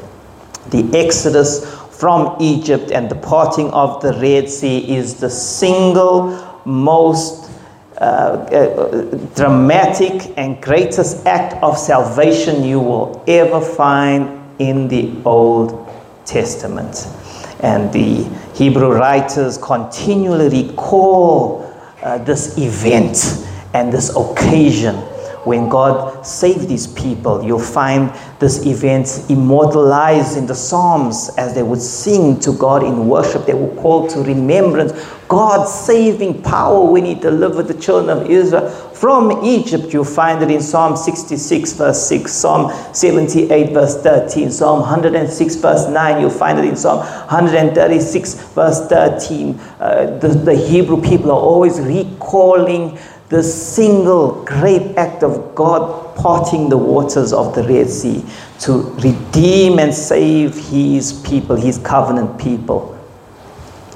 The 0.71 0.89
exodus 0.97 1.79
from 2.00 2.38
Egypt 2.40 2.92
and 2.92 3.12
the 3.12 3.16
parting 3.16 3.70
of 3.72 4.02
the 4.02 4.14
Red 4.14 4.50
Sea 4.50 4.96
is 4.96 5.16
the 5.16 5.30
single 5.30 6.32
most 6.64 7.52
uh, 7.98 8.04
uh, 8.04 9.02
dramatic 9.36 10.32
and 10.38 10.62
greatest 10.64 11.26
act 11.26 11.62
of 11.62 11.78
salvation 11.78 12.64
you 12.64 12.80
will 12.80 13.22
ever 13.28 13.60
find 13.60 14.40
in 14.60 14.88
the 14.88 15.12
Old 15.26 15.94
Testament. 16.24 17.06
And 17.60 17.92
the 17.92 18.24
Hebrew 18.56 18.94
writers 18.94 19.58
continually 19.58 20.68
recall 20.68 21.70
uh, 22.02 22.18
this 22.20 22.58
event 22.58 23.46
and 23.74 23.92
this 23.92 24.16
occasion 24.16 24.96
when 25.45 25.69
God 25.69 26.25
saved 26.25 26.67
these 26.67 26.88
people. 26.88 27.43
You'll 27.43 27.60
find 27.60 28.13
this 28.39 28.65
event 28.65 29.25
immortalized 29.30 30.38
in 30.38 30.45
the 30.45 30.56
Psalms 30.56 31.30
as 31.38 31.56
they 31.56 31.63
would 31.63 31.82
sing 31.82 32.39
to 32.41 32.54
God 32.54 32.84
in 32.84 33.08
worship. 33.08 33.45
They 33.45 33.54
would 33.54 33.78
call 33.78 34.08
to 34.10 34.19
remembrance 34.19 34.91
God's 35.28 35.71
saving 35.71 36.41
power 36.41 36.84
when 36.89 37.06
He 37.06 37.13
delivered 37.13 37.63
the 37.63 37.80
children 37.80 38.17
of 38.17 38.30
Israel 38.30 38.69
from 38.99 39.45
Egypt. 39.45 39.93
You'll 39.93 40.04
find 40.04 40.43
it 40.43 40.52
in 40.52 40.62
Psalm 40.62 40.97
66, 40.97 41.73
verse 41.73 42.08
6, 42.08 42.32
Psalm 42.32 42.71
78, 42.93 43.71
verse 43.71 44.02
13, 44.02 44.52
Psalm 44.52 44.82
106, 44.82 45.56
verse 45.56 45.88
9. 45.88 46.21
You'll 46.21 46.30
find 46.30 46.60
it 46.60 46.65
in 46.65 46.75
Psalm 46.75 46.99
136, 46.99 48.34
verse 48.54 48.88
13. 48.88 49.60
Uh, 49.80 50.17
the, 50.17 50.28
the 50.30 50.56
Hebrew 50.56 51.02
people 51.02 51.32
are 51.32 51.39
always 51.39 51.80
recalling 51.80 52.97
the 53.30 53.44
single 53.44 54.44
great 54.44 54.98
act 54.98 55.24
of 55.24 55.54
God 55.54 56.15
parting 56.15 56.68
the 56.68 56.78
waters 56.78 57.32
of 57.32 57.54
the 57.54 57.63
Red 57.63 57.89
Sea 57.89 58.26
to 58.62 58.82
redeem 58.96 59.80
and 59.80 59.94
save 59.94 60.56
his 60.56 61.13
people, 61.22 61.56
his 61.56 61.78
covenant 61.78 62.39
people. 62.39 62.96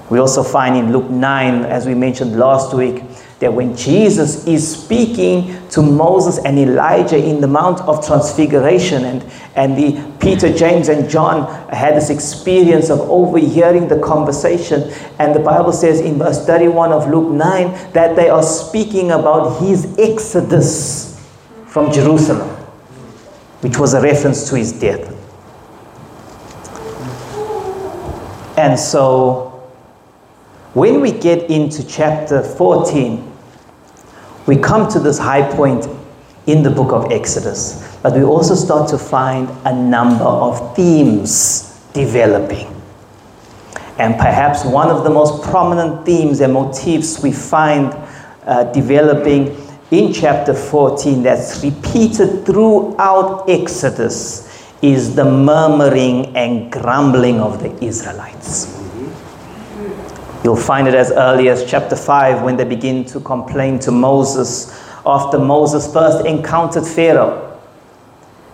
We 0.09 0.19
also 0.19 0.43
find 0.43 0.77
in 0.77 0.93
Luke 0.93 1.09
9, 1.09 1.65
as 1.65 1.87
we 1.87 1.95
mentioned 1.95 2.37
last 2.37 2.75
week, 2.75 3.03
that 3.43 3.53
when 3.53 3.75
Jesus 3.75 4.47
is 4.47 4.65
speaking 4.65 5.67
to 5.67 5.81
Moses 5.81 6.43
and 6.45 6.57
Elijah 6.57 7.17
in 7.17 7.41
the 7.41 7.47
Mount 7.47 7.81
of 7.81 8.05
Transfiguration, 8.05 9.03
and, 9.03 9.21
and 9.57 9.77
the 9.77 10.01
Peter, 10.21 10.53
James, 10.53 10.87
and 10.87 11.09
John 11.09 11.69
had 11.69 11.97
this 11.97 12.09
experience 12.09 12.89
of 12.89 13.01
overhearing 13.01 13.89
the 13.89 13.99
conversation, 13.99 14.93
and 15.19 15.35
the 15.35 15.41
Bible 15.41 15.73
says 15.73 15.99
in 15.99 16.17
verse 16.17 16.45
31 16.45 16.93
of 16.93 17.09
Luke 17.09 17.33
9 17.33 17.91
that 17.91 18.15
they 18.15 18.29
are 18.29 18.43
speaking 18.43 19.11
about 19.11 19.59
his 19.61 19.93
exodus 19.99 21.21
from 21.67 21.91
Jerusalem, 21.91 22.47
which 23.59 23.77
was 23.77 23.93
a 23.93 23.99
reference 23.99 24.47
to 24.49 24.55
his 24.55 24.71
death. 24.71 25.09
And 28.57 28.79
so, 28.79 29.69
when 30.73 31.01
we 31.01 31.11
get 31.11 31.49
into 31.49 31.85
chapter 31.85 32.41
14, 32.41 33.32
we 34.45 34.57
come 34.57 34.91
to 34.91 34.99
this 34.99 35.17
high 35.17 35.49
point 35.55 35.87
in 36.45 36.63
the 36.63 36.69
book 36.69 36.91
of 36.91 37.11
Exodus, 37.11 37.97
but 38.03 38.13
we 38.13 38.23
also 38.23 38.55
start 38.55 38.89
to 38.89 38.97
find 38.97 39.49
a 39.65 39.73
number 39.73 40.25
of 40.25 40.75
themes 40.75 41.81
developing. 41.93 42.69
And 43.97 44.15
perhaps 44.17 44.65
one 44.65 44.89
of 44.89 45.03
the 45.03 45.09
most 45.09 45.43
prominent 45.43 46.05
themes 46.05 46.41
and 46.41 46.53
motifs 46.53 47.21
we 47.21 47.31
find 47.31 47.95
uh, 48.45 48.65
developing 48.73 49.55
in 49.91 50.11
chapter 50.11 50.53
14 50.53 51.23
that's 51.23 51.63
repeated 51.63 52.45
throughout 52.45 53.49
Exodus 53.49 54.49
is 54.81 55.15
the 55.15 55.23
murmuring 55.23 56.35
and 56.35 56.69
grumbling 56.71 57.39
of 57.39 57.61
the 57.61 57.85
Israelites. 57.85 58.82
You'll 60.43 60.55
find 60.57 60.87
it 60.87 60.93
as 60.93 61.11
early 61.11 61.47
as 61.47 61.69
chapter 61.69 61.95
5 61.95 62.43
when 62.43 62.57
they 62.57 62.65
begin 62.65 63.05
to 63.05 63.19
complain 63.21 63.79
to 63.79 63.91
Moses 63.91 64.77
after 65.05 65.39
Moses 65.39 65.91
first 65.91 66.25
encountered 66.25 66.85
Pharaoh. 66.85 67.49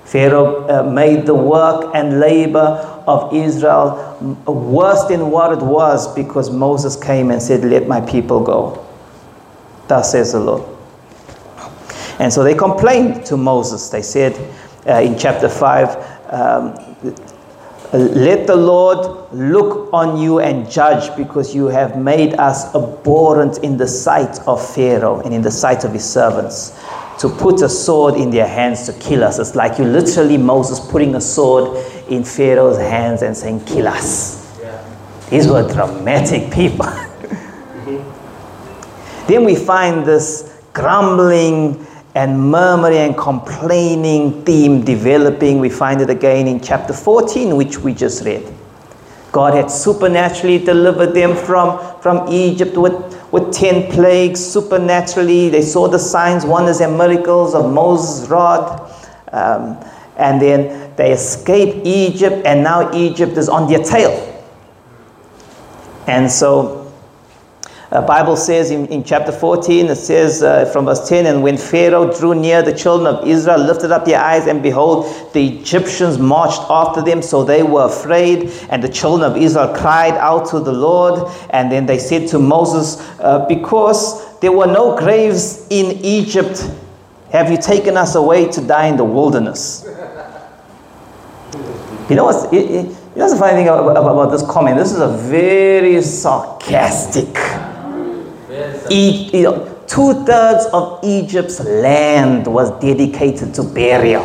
Pharaoh 0.06 0.67
uh, 0.69 0.84
made 0.84 1.25
the 1.25 1.36
work 1.36 1.91
and 1.95 2.19
labor 2.19 3.04
of 3.08 3.34
Israel 3.34 4.17
worse 4.45 5.04
than 5.06 5.32
what 5.32 5.52
it 5.52 5.63
was 5.63 6.13
because 6.15 6.49
Moses 6.52 6.95
came 6.95 7.32
and 7.32 7.41
said, 7.41 7.63
Let 7.63 7.88
my 7.88 8.02
people 8.02 8.43
go. 8.43 8.86
Thus 9.88 10.12
says 10.12 10.34
the 10.34 10.39
Lord. 10.39 10.63
And 12.19 12.32
so 12.32 12.43
they 12.43 12.54
complained 12.54 13.25
to 13.28 13.38
Moses. 13.38 13.89
They 13.89 14.02
said 14.02 14.34
uh, 14.88 14.95
in 14.95 15.17
chapter 15.17 15.49
5, 15.49 16.34
um, 16.34 16.75
let 17.93 18.45
the 18.45 18.56
Lord 18.56 19.34
look 19.34 19.91
on 19.91 20.17
you 20.17 20.39
and 20.39 20.69
judge 20.69 21.15
because 21.17 21.56
you 21.56 21.67
have 21.67 21.97
made 21.97 22.36
us 22.36 22.75
abhorrent 22.75 23.60
in 23.60 23.78
the 23.78 23.88
sight 23.88 24.39
of 24.47 24.75
Pharaoh 24.75 25.21
and 25.21 25.34
in 25.34 25.41
the 25.41 25.49
sight 25.49 25.84
of 25.84 25.93
his 25.93 26.06
servants 26.06 26.80
to 27.19 27.28
put 27.28 27.62
a 27.62 27.69
sword 27.69 28.15
in 28.15 28.30
their 28.30 28.47
hands 28.47 28.86
to 28.86 28.93
kill 28.93 29.23
us. 29.23 29.39
It's 29.39 29.56
like 29.56 29.80
you 29.80 29.86
literally, 29.86 30.38
Moses, 30.38 30.80
putting 30.80 31.15
a 31.15 31.21
sword 31.21 31.84
in 32.08 32.23
Pharaoh's 32.23 32.78
hands 32.78 33.23
and 33.23 33.36
saying, 33.36 33.65
Kill 33.65 33.88
us. 33.88 34.58
Yeah. 34.62 34.97
These 35.30 35.47
were 35.47 35.67
dramatic 35.67 36.54
people. 36.54 36.86
then 39.28 39.43
we 39.43 39.56
find 39.56 40.06
this 40.06 40.62
grumbling 40.73 41.86
and 42.15 42.39
murmuring 42.52 42.98
and 42.98 43.17
complaining 43.17 44.43
theme 44.43 44.84
developing. 44.84 45.60
We 45.60 45.69
find 45.69 46.02
it 46.02 46.10
again 46.10 46.48
in 46.48 46.60
chapter 46.60 46.93
14, 46.93 47.56
which 47.56 47.78
we 47.80 47.93
just 47.93 48.26
read. 48.26 48.52
God 49.32 49.54
had 49.54 49.69
supernaturally 49.69 50.58
delivered 50.58 51.13
them 51.13 51.36
from, 51.36 51.80
from 52.02 52.28
Egypt 52.30 52.76
with, 52.76 53.32
with 53.32 53.54
10 53.54 53.91
plagues. 53.91 54.43
Supernaturally, 54.43 55.50
they 55.50 55.62
saw 55.62 55.88
the 55.88 56.00
signs, 56.00 56.45
wonders, 56.45 56.82
and 56.82 56.98
miracles 56.98 57.54
of 57.54 57.72
Moses' 57.72 58.28
rod. 58.28 58.91
Um, 59.32 59.78
and 60.17 60.41
then 60.41 60.95
they 60.95 61.12
escaped 61.12 61.86
Egypt, 61.86 62.45
and 62.45 62.63
now 62.63 62.91
Egypt 62.93 63.38
is 63.38 63.48
on 63.48 63.69
their 63.72 63.84
tail. 63.84 64.26
And 66.08 66.30
so 66.30 66.79
uh, 67.91 68.06
Bible 68.06 68.38
says 68.38 68.69
in, 68.69 68.86
in 68.88 69.04
chapter 69.04 69.32
14, 69.32 69.88
it 69.88 69.95
says 69.95 70.43
uh, 70.43 70.65
from 70.65 70.86
verse 70.86 71.10
10, 71.10 71.25
And 71.25 71.41
when 71.41 71.58
Pharaoh 71.58 72.15
drew 72.15 72.36
near, 72.36 72.62
the 72.62 72.73
children 72.73 73.08
of 73.08 73.28
Israel 73.28 73.58
lifted 73.58 73.91
up 73.91 74.06
their 74.06 74.21
eyes, 74.21 74.45
and 74.45 74.62
behold, 74.62 75.08
the 75.34 75.58
Egyptians 75.58 76.19
marched 76.19 76.62
after 76.69 77.02
them, 77.02 77.23
so 77.23 77.43
they 77.43 77.63
were 77.63 77.86
afraid. 77.86 78.52
And 78.69 78.84
the 78.84 78.89
children 78.89 79.30
of 79.32 79.38
Israel 79.38 79.73
cried 79.75 80.13
out 80.13 80.49
to 80.52 80.60
the 80.60 80.71
Lord. 80.71 81.32
And 81.49 81.71
then 81.71 81.88
they 81.88 81.97
said 81.97 82.28
to 82.30 82.38
Moses, 82.38 82.99
uh, 83.19 83.47
Because 83.47 84.39
there 84.39 84.52
were 84.52 84.67
no 84.67 84.95
graves 84.95 85.65
in 85.71 85.97
Egypt, 86.06 86.69
have 87.32 87.49
you 87.49 87.58
taken 87.58 87.97
us 87.97 88.13
away 88.13 88.52
to 88.52 88.62
die 88.62 88.86
in 88.86 88.97
the 88.97 89.04
wilderness? 89.04 89.84
You 92.08 92.15
know 92.15 92.25
what's, 92.25 92.52
it, 92.54 92.56
it, 92.56 92.86
you 92.86 93.15
know 93.15 93.30
the 93.30 93.36
funny 93.36 93.54
thing 93.54 93.67
about, 93.67 93.97
about 93.97 94.32
this 94.32 94.43
comment? 94.43 94.78
This 94.78 94.91
is 94.91 94.99
a 94.99 95.10
very 95.10 96.02
sarcastic 96.04 97.36
you 98.91 99.43
know, 99.43 99.84
two 99.88 100.25
thirds 100.25 100.65
of 100.73 100.99
Egypt's 101.04 101.60
land 101.60 102.47
was 102.47 102.71
dedicated 102.80 103.54
to 103.56 103.63
burial. 103.63 104.23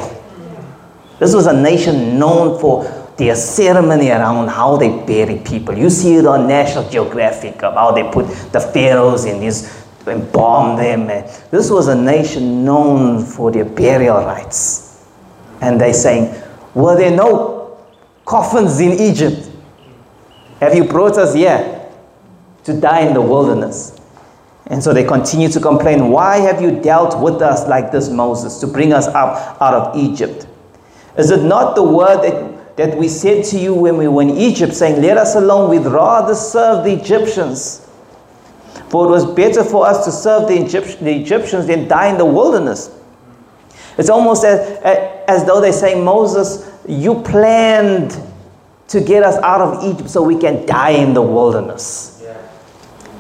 This 1.18 1.35
was 1.35 1.46
a 1.46 1.53
nation 1.53 2.18
known 2.18 2.61
for 2.61 2.85
their 3.16 3.37
ceremony 3.37 4.11
around 4.11 4.48
how 4.48 4.77
they 4.77 4.90
bury 5.07 5.38
people. 5.38 5.77
You 5.77 5.88
see 5.88 6.16
it 6.16 6.27
on 6.27 6.48
National 6.48 6.88
Geographic 6.90 7.62
of 7.62 7.74
how 7.74 7.92
they 7.92 8.11
put 8.11 8.27
the 8.53 8.61
pharaohs 8.61 9.24
in 9.24 9.40
these 9.40 9.85
bomb 10.05 10.77
them. 10.77 11.07
This 11.50 11.70
was 11.70 11.88
a 11.88 11.94
nation 11.94 12.64
known 12.64 13.24
for 13.24 13.50
their 13.50 13.64
burial 13.64 14.18
rites. 14.18 15.05
And 15.61 15.81
they're 15.81 15.94
saying, 15.94 16.35
were 16.74 16.96
there 16.96 17.14
no 17.14 17.79
coffins 18.24 18.81
in 18.81 18.92
Egypt? 18.92 19.48
Have 20.61 20.74
you 20.74 20.85
brought 20.85 21.16
us 21.16 21.35
here 21.35 21.90
to 22.64 22.81
die 22.81 23.00
in 23.00 23.14
the 23.14 23.22
wilderness? 23.22 23.98
And 24.66 24.83
so 24.83 24.94
they 24.94 25.05
continue 25.05 25.48
to 25.50 25.61
complain, 25.61 26.11
Why 26.11 26.38
have 26.38 26.62
you 26.62 26.81
dealt 26.81 27.20
with 27.20 27.42
us 27.42 27.68
like 27.68 27.92
this, 27.92 28.09
Moses, 28.09 28.59
to 28.61 28.66
bring 28.66 28.92
us 28.92 29.07
up 29.09 29.61
out 29.61 29.74
of 29.74 29.96
Egypt? 29.96 30.46
Is 31.18 31.31
it 31.31 31.42
not 31.42 31.74
the 31.74 31.83
word 31.83 32.22
that, 32.22 32.77
that 32.77 32.98
we 32.98 33.09
said 33.09 33.44
to 33.46 33.59
you 33.59 33.74
when 33.74 33.96
we 33.96 34.09
were 34.09 34.22
in 34.22 34.31
Egypt, 34.31 34.74
saying, 34.74 35.03
Let 35.03 35.18
us 35.18 35.35
alone, 35.35 35.70
we'd 35.70 35.87
rather 35.87 36.35
serve 36.35 36.85
the 36.85 36.92
Egyptians? 36.92 37.88
For 38.88 39.07
it 39.07 39.11
was 39.11 39.27
better 39.27 39.64
for 39.64 39.87
us 39.87 40.05
to 40.07 40.12
serve 40.12 40.48
the, 40.48 40.64
Egypt, 40.64 41.00
the 41.00 41.14
Egyptians 41.14 41.66
than 41.66 41.87
die 41.88 42.09
in 42.09 42.18
the 42.18 42.24
wilderness. 42.24 42.90
It's 43.98 44.09
almost 44.09 44.44
as, 44.44 44.61
as 45.29 45.44
though 45.44 45.61
they're 45.61 45.72
saying, 45.72 46.05
Moses, 46.05 46.70
you 46.88 47.22
planned 47.22 48.16
to 48.88 49.00
get 49.00 49.22
us 49.22 49.37
out 49.42 49.61
of 49.61 49.85
Egypt 49.85 50.11
so 50.11 50.22
we 50.22 50.38
can 50.38 50.66
die 50.66 50.90
in 50.90 51.14
the 51.14 51.22
wilderness. 51.22 52.13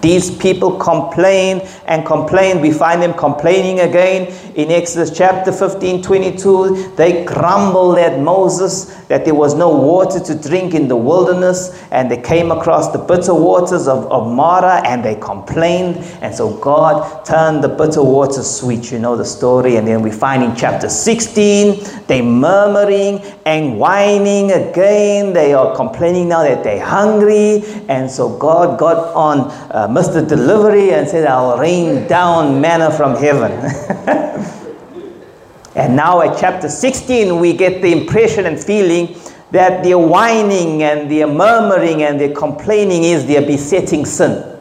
These 0.04 0.36
people 0.36 0.76
complain 0.76 1.66
and 1.86 2.04
complain. 2.04 2.60
We 2.60 2.72
find 2.72 3.00
them 3.00 3.14
complaining 3.14 3.80
again 3.80 4.26
in 4.54 4.70
Exodus 4.70 5.16
chapter 5.16 5.50
15 5.50 6.02
22. 6.02 6.92
They 6.94 7.24
grumbled 7.24 7.96
at 7.96 8.20
Moses 8.20 8.94
that 9.08 9.24
there 9.24 9.34
was 9.34 9.54
no 9.54 9.70
water 9.70 10.20
to 10.20 10.34
drink 10.34 10.74
in 10.74 10.88
the 10.88 10.96
wilderness, 10.96 11.82
and 11.90 12.10
they 12.10 12.20
came 12.20 12.50
across 12.50 12.92
the 12.92 12.98
bitter 12.98 13.32
waters 13.32 13.88
of, 13.88 14.10
of 14.12 14.30
Marah 14.30 14.82
and 14.86 15.02
they 15.02 15.14
complained. 15.14 15.96
And 16.20 16.34
so 16.34 16.54
God 16.58 17.24
turned 17.24 17.64
the 17.64 17.68
bitter 17.68 18.02
waters 18.02 18.50
sweet. 18.50 18.92
You 18.92 18.98
know 18.98 19.16
the 19.16 19.24
story. 19.24 19.76
And 19.76 19.88
then 19.88 20.02
we 20.02 20.10
find 20.10 20.42
in 20.42 20.54
chapter 20.54 20.90
16 20.90 22.06
they 22.06 22.20
murmuring 22.20 23.20
and 23.46 23.78
whining 23.78 24.52
again. 24.52 25.32
They 25.32 25.54
are 25.54 25.74
complaining 25.74 26.28
now 26.28 26.42
that 26.42 26.62
they're 26.62 26.84
hungry. 26.84 27.62
And 27.88 28.10
so 28.10 28.36
God 28.36 28.78
got 28.78 29.14
on. 29.14 29.50
Uh, 29.70 29.93
Mr. 29.94 30.26
Delivery 30.26 30.92
and 30.92 31.08
said, 31.08 31.24
I'll 31.24 31.56
rain 31.56 32.08
down 32.08 32.60
manna 32.60 32.90
from 32.90 33.14
heaven. 33.14 33.52
and 35.76 35.94
now 35.94 36.20
at 36.20 36.36
chapter 36.36 36.68
16, 36.68 37.38
we 37.38 37.52
get 37.52 37.80
the 37.80 37.92
impression 37.92 38.46
and 38.46 38.58
feeling 38.58 39.14
that 39.52 39.84
their 39.84 39.98
whining 39.98 40.82
and 40.82 41.08
their 41.08 41.28
murmuring 41.28 42.02
and 42.02 42.20
their 42.20 42.34
complaining 42.34 43.04
is 43.04 43.24
their 43.26 43.42
besetting 43.42 44.04
sin. 44.04 44.58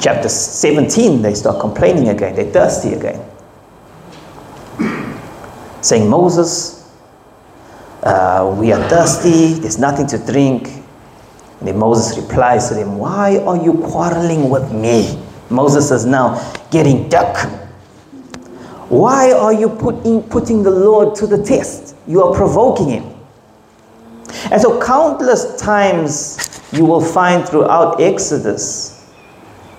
Chapter 0.00 0.30
17, 0.30 1.20
they 1.20 1.34
start 1.34 1.60
complaining 1.60 2.08
again, 2.08 2.34
they're 2.34 2.50
thirsty 2.50 2.94
again. 2.94 3.22
Saying, 5.82 6.08
Moses, 6.08 6.90
uh, 8.02 8.56
we 8.58 8.72
are 8.72 8.88
thirsty, 8.88 9.60
there's 9.60 9.78
nothing 9.78 10.06
to 10.06 10.16
drink. 10.16 10.85
Then 11.62 11.78
Moses 11.78 12.16
replies 12.18 12.68
to 12.68 12.74
them, 12.74 12.98
Why 12.98 13.38
are 13.38 13.56
you 13.56 13.74
quarreling 13.74 14.50
with 14.50 14.70
me? 14.72 15.22
Moses 15.50 15.90
is 15.90 16.04
now 16.04 16.52
getting 16.70 17.08
duck. 17.08 17.36
Why 18.88 19.32
are 19.32 19.52
you 19.52 19.68
putting 19.68 20.62
the 20.62 20.70
Lord 20.70 21.14
to 21.16 21.26
the 21.26 21.42
test? 21.42 21.96
You 22.06 22.22
are 22.22 22.34
provoking 22.34 22.88
him. 22.88 23.16
And 24.50 24.60
so, 24.60 24.80
countless 24.80 25.60
times 25.60 26.60
you 26.72 26.84
will 26.84 27.00
find 27.00 27.48
throughout 27.48 28.00
Exodus, 28.00 28.92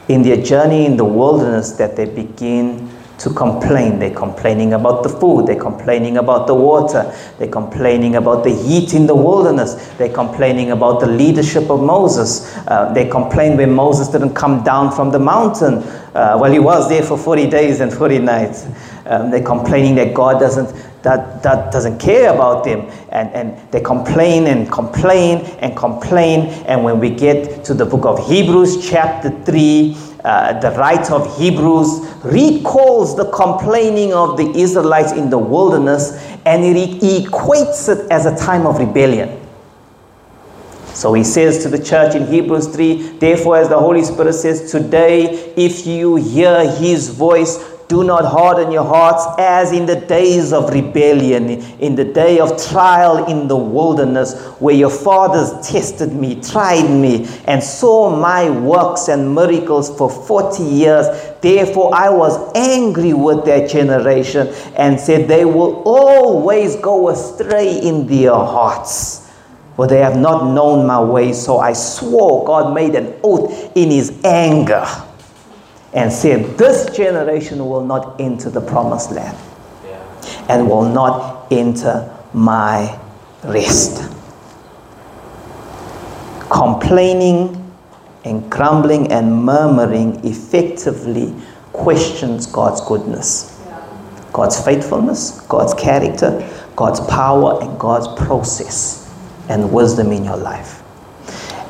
in 0.07 0.21
their 0.23 0.41
journey 0.41 0.85
in 0.85 0.97
the 0.97 1.05
wilderness, 1.05 1.71
that 1.73 1.95
they 1.95 2.05
begin 2.05 2.89
to 3.19 3.29
complain. 3.31 3.99
They're 3.99 4.13
complaining 4.13 4.73
about 4.73 5.03
the 5.03 5.09
food, 5.09 5.47
they're 5.47 5.59
complaining 5.59 6.17
about 6.17 6.47
the 6.47 6.53
water, 6.53 7.13
they're 7.37 7.47
complaining 7.47 8.15
about 8.15 8.43
the 8.43 8.53
heat 8.53 8.93
in 8.93 9.07
the 9.07 9.15
wilderness, 9.15 9.73
they're 9.97 10.13
complaining 10.13 10.71
about 10.71 10.99
the 10.99 11.07
leadership 11.07 11.69
of 11.69 11.81
Moses. 11.81 12.55
Uh, 12.67 12.91
they 12.93 13.07
complain 13.07 13.57
when 13.57 13.73
Moses 13.73 14.07
didn't 14.09 14.33
come 14.33 14.63
down 14.63 14.91
from 14.91 15.11
the 15.11 15.19
mountain. 15.19 15.83
Uh, 16.13 16.37
well, 16.39 16.51
he 16.51 16.59
was 16.59 16.89
there 16.89 17.03
for 17.03 17.17
40 17.17 17.49
days 17.49 17.79
and 17.79 17.91
40 17.91 18.19
nights. 18.19 18.65
Um, 19.05 19.31
they're 19.31 19.43
complaining 19.43 19.95
that 19.95 20.13
God 20.13 20.39
doesn't 20.39 20.73
that, 21.07 21.41
that 21.43 21.71
doesn't 21.71 21.99
care 21.99 22.33
about 22.33 22.65
them. 22.65 22.81
And, 23.09 23.29
and 23.33 23.71
they 23.71 23.81
complain 23.81 24.47
and 24.47 24.69
complain 24.69 25.39
and 25.59 25.75
complain. 25.75 26.47
And 26.65 26.83
when 26.83 26.99
we 26.99 27.09
get 27.09 27.63
to 27.65 27.73
the 27.73 27.85
book 27.85 28.05
of 28.05 28.27
Hebrews, 28.27 28.89
chapter 28.89 29.29
3, 29.29 29.95
uh, 30.23 30.59
the 30.59 30.71
writer 30.71 31.13
of 31.13 31.37
Hebrews 31.37 31.99
recalls 32.23 33.15
the 33.15 33.29
complaining 33.31 34.13
of 34.13 34.37
the 34.37 34.49
Israelites 34.55 35.11
in 35.11 35.29
the 35.29 35.37
wilderness 35.37 36.13
and 36.45 36.63
he 36.63 37.25
equates 37.25 37.89
it 37.89 38.09
as 38.11 38.25
a 38.25 38.35
time 38.37 38.65
of 38.65 38.79
rebellion. 38.79 39.39
So 40.97 41.13
he 41.13 41.23
says 41.23 41.61
to 41.61 41.69
the 41.69 41.81
church 41.81 42.15
in 42.15 42.25
Hebrews 42.25 42.67
3 42.75 43.19
Therefore, 43.19 43.57
as 43.57 43.69
the 43.69 43.77
Holy 43.77 44.03
Spirit 44.03 44.33
says, 44.33 44.71
today, 44.71 45.53
if 45.55 45.85
you 45.85 46.15
hear 46.15 46.67
his 46.71 47.09
voice, 47.09 47.76
do 47.87 48.03
not 48.03 48.25
harden 48.25 48.69
your 48.69 48.83
hearts 48.83 49.25
as 49.37 49.71
in 49.71 49.85
the 49.85 49.95
days 49.95 50.51
of 50.51 50.69
rebellion, 50.71 51.49
in 51.79 51.95
the 51.95 52.03
day 52.03 52.39
of 52.39 52.61
trial 52.69 53.25
in 53.27 53.47
the 53.47 53.55
wilderness, 53.55 54.37
where 54.59 54.75
your 54.75 54.89
fathers 54.89 55.65
tested 55.65 56.11
me, 56.11 56.41
tried 56.41 56.89
me, 56.89 57.25
and 57.45 57.63
saw 57.63 58.13
my 58.13 58.49
works 58.49 59.07
and 59.07 59.33
miracles 59.33 59.95
for 59.97 60.09
40 60.09 60.63
years. 60.63 61.07
Therefore, 61.41 61.95
I 61.95 62.09
was 62.09 62.51
angry 62.55 63.13
with 63.13 63.45
that 63.45 63.69
generation 63.69 64.53
and 64.75 64.99
said, 64.99 65.29
They 65.29 65.45
will 65.45 65.81
always 65.85 66.75
go 66.75 67.07
astray 67.07 67.79
in 67.79 68.05
their 68.05 68.31
hearts. 68.31 69.31
For 69.77 69.87
they 69.87 69.99
have 69.99 70.17
not 70.17 70.53
known 70.53 70.87
my 70.87 70.99
ways. 70.99 71.41
So 71.41 71.59
I 71.59 71.71
swore, 71.71 72.43
God 72.43 72.73
made 72.73 72.95
an 72.95 73.13
oath 73.23 73.77
in 73.77 73.91
his 73.91 74.19
anger 74.25 74.85
and 75.93 76.11
said, 76.11 76.57
This 76.57 76.95
generation 76.95 77.59
will 77.65 77.85
not 77.85 78.19
enter 78.19 78.49
the 78.49 78.61
promised 78.61 79.11
land 79.11 79.37
yeah. 79.85 80.45
and 80.49 80.69
will 80.69 80.87
not 80.87 81.51
enter 81.51 82.13
my 82.33 82.99
rest. 83.43 84.11
Complaining 86.49 87.63
and 88.25 88.49
grumbling 88.51 89.11
and 89.11 89.43
murmuring 89.43 90.25
effectively 90.25 91.33
questions 91.73 92.45
God's 92.47 92.81
goodness, 92.81 93.61
God's 94.33 94.63
faithfulness, 94.63 95.41
God's 95.41 95.73
character, 95.73 96.47
God's 96.75 96.99
power, 97.01 97.61
and 97.61 97.79
God's 97.79 98.07
process 98.25 99.13
and 99.49 99.71
wisdom 99.71 100.11
in 100.11 100.25
your 100.25 100.37
life. 100.37 100.83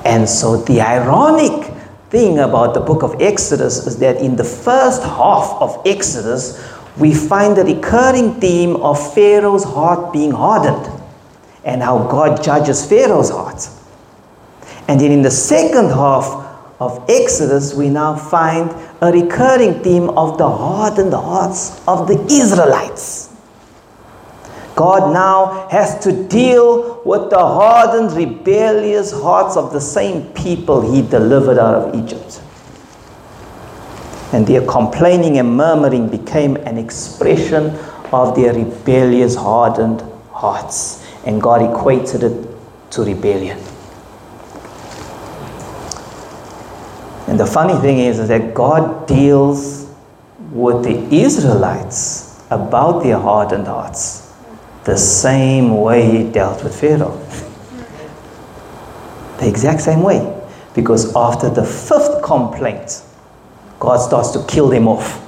And 0.06 0.28
so 0.28 0.58
the 0.58 0.82
ironic 0.82 1.67
thing 2.10 2.40
about 2.40 2.74
the 2.74 2.80
book 2.80 3.04
of 3.04 3.22
Exodus 3.22 3.86
is 3.86 3.98
that 4.00 4.18
in 4.18 4.36
the 4.36 4.44
first 4.44 5.04
half 5.04 5.58
of 5.60 5.82
Exodus, 5.86 6.64
we 6.98 7.14
find 7.14 7.56
the 7.56 7.64
recurring 7.64 8.40
theme 8.40 8.78
of 8.78 9.14
Pharaoh's 9.14 9.64
heart 9.64 10.14
being 10.14 10.32
hardened 10.32 10.90
and 11.64 11.82
how 11.82 12.08
God 12.08 12.42
judges 12.42 12.86
Pharaoh's 12.86 13.30
heart. 13.30 13.70
And 14.88 15.00
then 15.00 15.12
in 15.12 15.22
the 15.22 15.32
second 15.32 15.90
half 15.90 16.46
of 16.80 17.04
Exodus, 17.10 17.74
we 17.74 17.90
now 17.90 18.16
find 18.16 18.72
a 19.02 19.12
recurring 19.12 19.84
theme 19.84 20.10
of 20.12 20.38
the 20.38 20.50
hardened 20.50 21.14
hearts 21.14 21.82
of 21.88 22.08
the 22.08 22.24
Israelites. 22.32 23.36
God 24.78 25.12
now 25.12 25.68
has 25.70 25.98
to 26.04 26.12
deal 26.28 27.02
with 27.04 27.32
the 27.32 27.40
hardened, 27.40 28.16
rebellious 28.16 29.12
hearts 29.12 29.58
of 29.58 29.74
the 29.74 29.82
same 29.82 30.32
people 30.34 30.94
he 30.94 31.02
delivered 31.02 31.58
out 31.58 31.74
of 31.74 31.96
Egypt. 31.96 32.40
And 34.34 34.46
their 34.46 34.64
complaining 34.68 35.40
and 35.40 35.58
murmuring 35.58 36.10
became 36.10 36.58
an 36.58 36.78
expression 36.78 37.72
of 38.14 38.36
their 38.36 38.54
rebellious, 38.54 39.36
hardened 39.36 40.04
hearts. 40.32 41.04
And 41.26 41.42
God 41.42 41.64
equated 41.64 42.22
it 42.22 42.48
to 42.92 43.04
rebellion. 43.04 43.58
And 47.28 47.40
the 47.40 47.48
funny 47.48 47.82
thing 47.82 47.98
is, 47.98 48.20
is 48.20 48.28
that 48.28 48.54
God 48.54 49.08
deals 49.08 49.92
with 50.52 50.84
the 50.84 51.16
Israelites 51.16 52.46
about 52.52 53.02
their 53.02 53.18
hardened 53.18 53.66
hearts 53.66 54.17
the 54.88 54.98
same 54.98 55.82
way 55.82 56.10
he 56.10 56.24
dealt 56.32 56.64
with 56.64 56.80
Pharaoh. 56.80 57.18
The 59.38 59.46
exact 59.46 59.82
same 59.82 60.02
way. 60.02 60.34
Because 60.74 61.14
after 61.14 61.50
the 61.50 61.66
fifth 61.66 62.24
complaint, 62.24 63.04
God 63.82 63.98
starts 63.98 64.32
to 64.32 64.46
kill 64.48 64.70
them 64.70 64.88
off. 64.88 65.22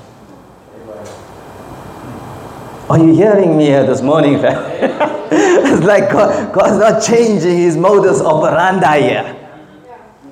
Are 2.89 2.97
you 2.99 3.13
hearing 3.13 3.57
me 3.57 3.65
here 3.65 3.85
this 3.85 4.01
morning? 4.01 4.35
it's 4.41 5.83
like 5.83 6.09
God, 6.09 6.53
God's 6.53 6.79
not 6.79 7.03
changing 7.03 7.57
his 7.57 7.75
modus 7.75 8.21
operandi 8.21 9.01
here. 9.01 9.35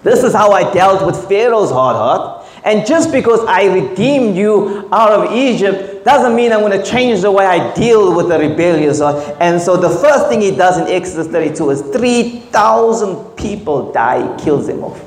This 0.04 0.24
is 0.24 0.34
how 0.34 0.54
I 0.54 0.72
dealt 0.72 1.06
with 1.06 1.28
Pharaoh's 1.28 1.70
hard 1.70 1.98
heart. 1.98 2.48
And 2.64 2.88
just 2.88 3.12
because 3.12 3.42
I 3.42 3.66
redeemed 3.66 4.38
you 4.38 4.88
out 4.94 5.12
of 5.12 5.34
Egypt 5.34 5.97
doesn't 6.08 6.36
mean 6.36 6.54
I'm 6.54 6.62
going 6.62 6.72
to 6.72 6.84
change 6.84 7.22
the 7.22 7.32
way 7.32 7.46
I 7.46 7.74
deal 7.74 8.16
with 8.16 8.30
the 8.30 8.40
rebellious. 8.40 9.02
And 9.02 9.62
so 9.62 9.76
the 9.76 9.90
first 9.90 10.30
thing 10.30 10.40
he 10.40 10.56
does 10.56 10.78
in 10.78 10.88
Exodus 10.88 11.28
32 11.28 11.70
is 11.70 11.82
3,000 11.82 13.36
people 13.36 13.92
die, 13.92 14.38
he 14.38 14.44
kills 14.46 14.68
them 14.68 14.86
off 14.86 15.04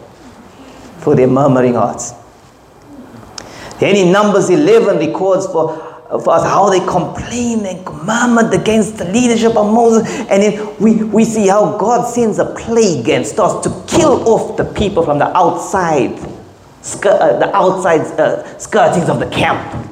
for 1.02 1.16
their 1.16 1.26
murmuring 1.26 1.74
hearts. 1.74 2.12
Then 3.78 3.96
in 3.96 4.12
Numbers 4.12 4.50
11 4.50 4.98
records 4.98 5.46
for 5.46 5.86
for 6.10 6.34
us 6.34 6.42
how 6.42 6.68
they 6.68 6.80
complained 6.80 7.64
and 7.66 7.86
murmured 8.04 8.52
against 8.52 8.98
the 8.98 9.04
leadership 9.04 9.56
of 9.56 9.72
Moses. 9.72 10.08
And 10.28 10.42
then 10.42 10.76
we, 10.80 11.04
we 11.04 11.24
see 11.24 11.46
how 11.46 11.78
God 11.78 12.04
sends 12.04 12.40
a 12.40 12.46
plague 12.46 13.08
and 13.08 13.24
starts 13.24 13.62
to 13.62 13.96
kill 13.96 14.28
off 14.28 14.56
the 14.56 14.64
people 14.64 15.04
from 15.04 15.20
the 15.20 15.28
outside, 15.36 16.18
uh, 16.18 17.38
the 17.38 17.50
outside 17.54 18.00
uh, 18.18 18.42
skirtings 18.58 19.08
of 19.08 19.20
the 19.20 19.30
camp. 19.30 19.89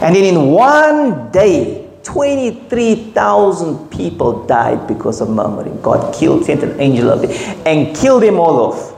And 0.00 0.14
then 0.14 0.24
in 0.24 0.50
one 0.50 1.30
day, 1.30 1.88
23,000 2.04 3.90
people 3.90 4.46
died 4.46 4.86
because 4.86 5.20
of 5.20 5.28
murmuring. 5.28 5.80
God 5.82 6.14
killed, 6.14 6.44
sent 6.44 6.62
an 6.62 6.80
angel 6.80 7.10
of 7.10 7.24
it, 7.24 7.30
and 7.66 7.94
killed 7.96 8.22
them 8.22 8.38
all 8.38 8.72
off. 8.72 8.94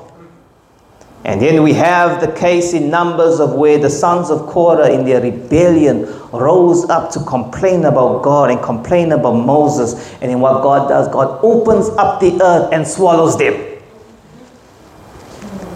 And 1.24 1.40
then 1.40 1.62
we 1.62 1.72
have 1.74 2.20
the 2.20 2.32
case 2.32 2.72
in 2.72 2.88
Numbers 2.88 3.40
of 3.40 3.54
where 3.54 3.78
the 3.78 3.90
sons 3.90 4.30
of 4.30 4.46
Korah 4.46 4.90
in 4.90 5.04
their 5.04 5.20
rebellion 5.20 6.04
rose 6.32 6.88
up 6.88 7.10
to 7.12 7.24
complain 7.24 7.84
about 7.84 8.22
God 8.22 8.50
and 8.50 8.62
complain 8.62 9.12
about 9.12 9.34
Moses. 9.34 10.12
And 10.22 10.30
then 10.30 10.40
what 10.40 10.62
God 10.62 10.88
does, 10.88 11.08
God 11.08 11.40
opens 11.42 11.88
up 11.90 12.20
the 12.20 12.40
earth 12.42 12.72
and 12.72 12.86
swallows 12.86 13.36
them. 13.36 13.66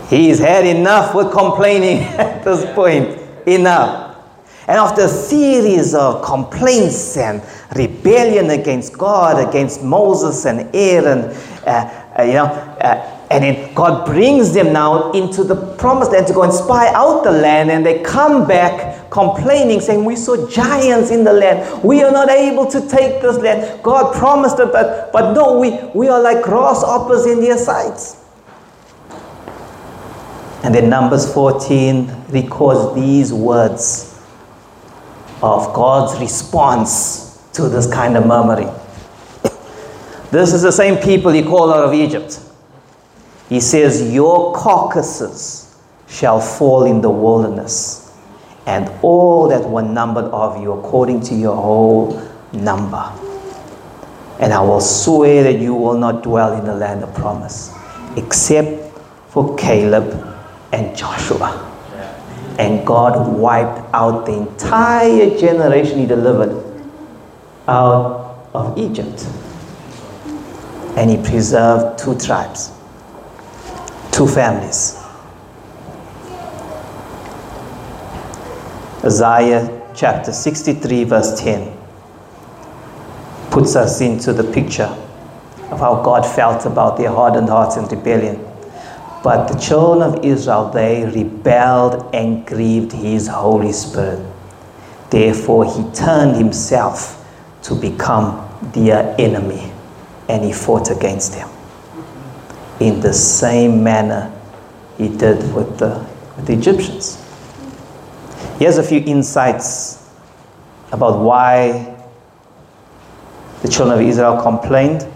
He's 0.09 0.39
had 0.39 0.67
enough 0.67 1.15
with 1.15 1.33
complaining 1.33 1.99
at 2.19 2.45
this 2.45 2.65
point. 2.75 3.21
Enough. 3.47 4.04
And 4.67 4.79
after 4.79 5.03
a 5.03 5.09
series 5.09 5.95
of 5.95 6.25
complaints 6.25 7.19
and 7.19 7.43
rebellion 7.77 8.49
against 8.49 8.97
God, 8.97 9.47
against 9.47 9.83
Moses 9.83 10.47
and 10.47 10.75
Aaron, 10.75 11.25
uh, 11.67 12.15
uh, 12.19 12.23
you 12.23 12.33
know, 12.33 12.47
uh, 12.47 13.11
and 13.31 13.45
then 13.45 13.75
God 13.75 14.07
brings 14.07 14.55
them 14.55 14.73
now 14.73 15.13
into 15.13 15.45
the 15.45 15.57
promised 15.77 16.13
land 16.13 16.27
to 16.29 16.33
go 16.33 16.45
and 16.45 16.53
spy 16.53 16.93
out 16.95 17.25
the 17.25 17.33
land, 17.33 17.71
and 17.71 17.85
they 17.85 18.03
come 18.03 18.47
back 18.47 19.11
complaining, 19.11 19.81
saying, 19.81 20.05
We 20.05 20.17
saw 20.17 20.49
giants 20.49 21.11
in 21.11 21.25
the 21.25 21.33
land. 21.33 21.83
We 21.83 22.03
are 22.03 22.13
not 22.13 22.31
able 22.31 22.67
to 22.71 22.81
take 22.89 23.21
this 23.21 23.37
land. 23.39 23.83
God 23.83 24.15
promised 24.15 24.59
it, 24.61 24.73
but, 24.73 25.13
but 25.13 25.35
no, 25.35 25.59
we, 25.59 25.79
we 25.95 26.09
are 26.09 26.23
like 26.23 26.43
grasshoppers 26.43 27.27
in 27.27 27.41
their 27.41 27.59
sights. 27.59 28.23
And 30.63 30.75
then 30.75 30.89
Numbers 30.89 31.31
14 31.35 32.07
records 32.31 32.95
these 32.95 33.33
words 33.33 34.14
of 35.45 35.75
God's 35.75 36.19
response 36.21 37.47
to 37.53 37.69
this 37.69 37.93
kind 37.93 38.17
of 38.17 38.27
murmuring. 38.27 38.71
This 40.31 40.53
is 40.53 40.63
the 40.63 40.73
same 40.73 40.97
people 40.97 41.31
he 41.31 41.43
called 41.43 41.71
out 41.71 41.85
of 41.85 41.95
Egypt. 41.95 42.41
He 43.49 43.61
says, 43.61 44.13
Your 44.13 44.55
carcasses 44.55 45.79
shall 46.09 46.41
fall 46.41 46.85
in 46.85 47.01
the 47.03 47.11
wilderness, 47.11 48.13
and 48.67 48.91
all 49.03 49.49
that 49.49 49.69
were 49.69 49.83
numbered 49.83 50.25
of 50.27 50.61
you 50.63 50.73
according 50.73 51.21
to 51.23 51.35
your 51.35 51.55
whole 51.55 52.21
number. 52.53 53.13
And 54.41 54.53
I 54.53 54.61
will 54.61 54.81
swear 54.81 55.45
that 55.45 55.61
you 55.61 55.75
will 55.75 55.99
not 55.99 56.23
dwell 56.23 56.59
in 56.59 56.65
the 56.65 56.75
land 56.75 57.05
of 57.05 57.15
promise, 57.15 57.73
except 58.17 58.99
for 59.29 59.57
Caleb 59.57 60.27
and 60.73 60.97
Joshua. 60.97 61.74
And 62.59 62.87
God 62.87 63.33
wiped 63.33 63.93
out 63.95 64.27
the 64.27 64.33
entire 64.33 65.37
generation 65.39 65.99
he 65.99 66.07
delivered 66.07 66.63
out 67.67 68.49
of 68.55 68.79
Egypt. 68.79 69.27
And 70.97 71.11
he 71.11 71.17
preserved 71.17 71.99
two 71.99 72.17
tribes 72.17 72.71
two 74.15 74.29
families. 74.29 74.97
Isaiah 79.05 79.91
chapter 79.93 80.33
63, 80.33 81.03
verse 81.03 81.41
10 81.41 81.77
puts 83.51 83.75
us 83.75 84.01
into 84.01 84.33
the 84.33 84.45
picture 84.53 84.97
of 85.71 85.81
how 85.81 86.01
God 86.03 86.23
felt 86.25 86.65
about 86.65 86.97
their 86.97 87.11
hardened 87.11 87.49
hearts 87.49 87.77
and 87.77 87.91
rebellion. 87.91 88.39
But 89.25 89.49
the 89.49 89.59
children 89.59 90.03
of 90.03 90.23
Israel, 90.23 90.69
they 90.69 91.07
rebelled 91.07 92.15
and 92.15 92.47
grieved 92.47 92.93
his 92.93 93.27
Holy 93.27 93.73
Spirit. 93.73 94.21
Therefore, 95.09 95.65
he 95.65 95.83
turned 95.95 96.37
himself 96.37 97.27
to 97.63 97.75
become 97.75 98.47
their 98.75 99.17
enemy 99.19 99.73
and 100.29 100.45
he 100.45 100.53
fought 100.53 100.91
against 100.91 101.33
them 101.33 101.49
in 102.81 103.01
the 103.01 103.15
same 103.15 103.83
manner 103.83 104.31
he 104.99 105.09
did 105.09 105.55
with 105.55 105.79
the, 105.79 106.07
with 106.37 106.47
the 106.47 106.53
Egyptians. 106.53 107.19
Here's 108.59 108.77
a 108.77 108.83
few 108.83 109.03
insights 109.07 110.07
about 110.93 111.21
why 111.21 111.97
the 113.63 113.69
children 113.69 113.99
of 113.99 114.07
Israel 114.07 114.43
complained. 114.43 115.07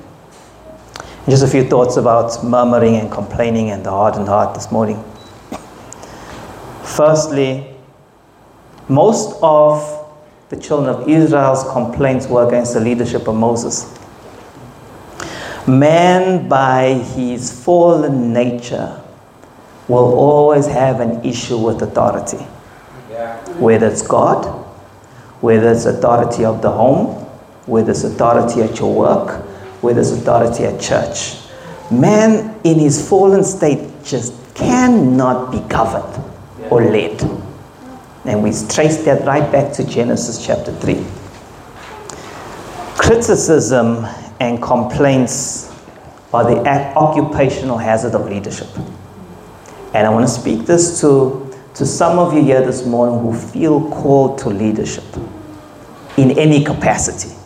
Just 1.29 1.45
a 1.45 1.47
few 1.47 1.63
thoughts 1.63 1.99
about 1.99 2.43
murmuring 2.43 2.97
and 2.97 3.13
complaining 3.13 3.69
and 3.69 3.85
the 3.85 3.91
hardened 3.91 4.29
heart 4.29 4.55
this 4.55 4.73
morning. 4.73 5.05
Firstly, 6.83 7.67
most 8.89 9.39
of 9.43 10.11
the 10.49 10.57
children 10.57 10.89
of 10.89 11.07
Israel's 11.07 11.71
complaints 11.71 12.27
were 12.29 12.49
against 12.49 12.73
the 12.73 12.81
leadership 12.81 13.29
of 13.29 13.35
Moses. 13.35 13.95
Man, 15.67 16.49
by 16.49 16.95
his 16.95 17.63
fallen 17.63 18.33
nature, 18.33 18.99
will 19.87 20.15
always 20.15 20.67
have 20.67 21.01
an 21.01 21.23
issue 21.27 21.59
with 21.59 21.83
authority. 21.83 22.43
Whether 23.59 23.89
it's 23.89 24.01
God, 24.01 24.47
whether 25.43 25.73
it's 25.73 25.85
authority 25.85 26.47
of 26.47 26.63
the 26.63 26.71
home, 26.71 27.27
whether 27.67 27.91
it's 27.91 28.05
authority 28.05 28.63
at 28.63 28.79
your 28.79 28.95
work, 28.95 29.45
whether 29.81 30.01
it's 30.01 30.11
authority 30.11 30.65
at 30.65 30.81
church. 30.81 31.37
Man, 31.91 32.59
in 32.65 32.79
his 32.79 33.09
fallen 33.09 33.45
state, 33.45 34.05
just 34.05 34.33
cannot 34.55 35.53
be 35.53 35.61
governed 35.69 36.25
or 36.71 36.83
led. 36.83 37.21
And 38.25 38.43
we 38.43 38.51
trace 38.69 39.05
that 39.05 39.25
right 39.25 39.51
back 39.51 39.73
to 39.75 39.85
Genesis 39.85 40.45
chapter 40.45 40.73
3. 40.73 41.05
Criticism 42.97 44.05
and 44.41 44.63
complaints 44.63 45.75
are 46.35 46.45
the 46.45 46.61
occupational 46.97 47.79
hazard 47.79 48.15
of 48.15 48.29
leadership. 48.29 48.69
And 49.95 50.07
I 50.07 50.11
want 50.11 50.27
to 50.27 50.33
speak 50.33 50.67
this 50.67 51.01
to, 51.01 51.55
to 51.75 51.87
some 51.87 52.19
of 52.19 52.35
you 52.35 52.43
here 52.43 52.61
this 52.61 52.85
morning 52.85 53.19
who 53.21 53.33
feel 53.35 53.89
called 53.91 54.39
to 54.41 54.51
leadership 54.51 55.05
in 56.19 56.33
any 56.39 56.63
capacity. 56.63 57.38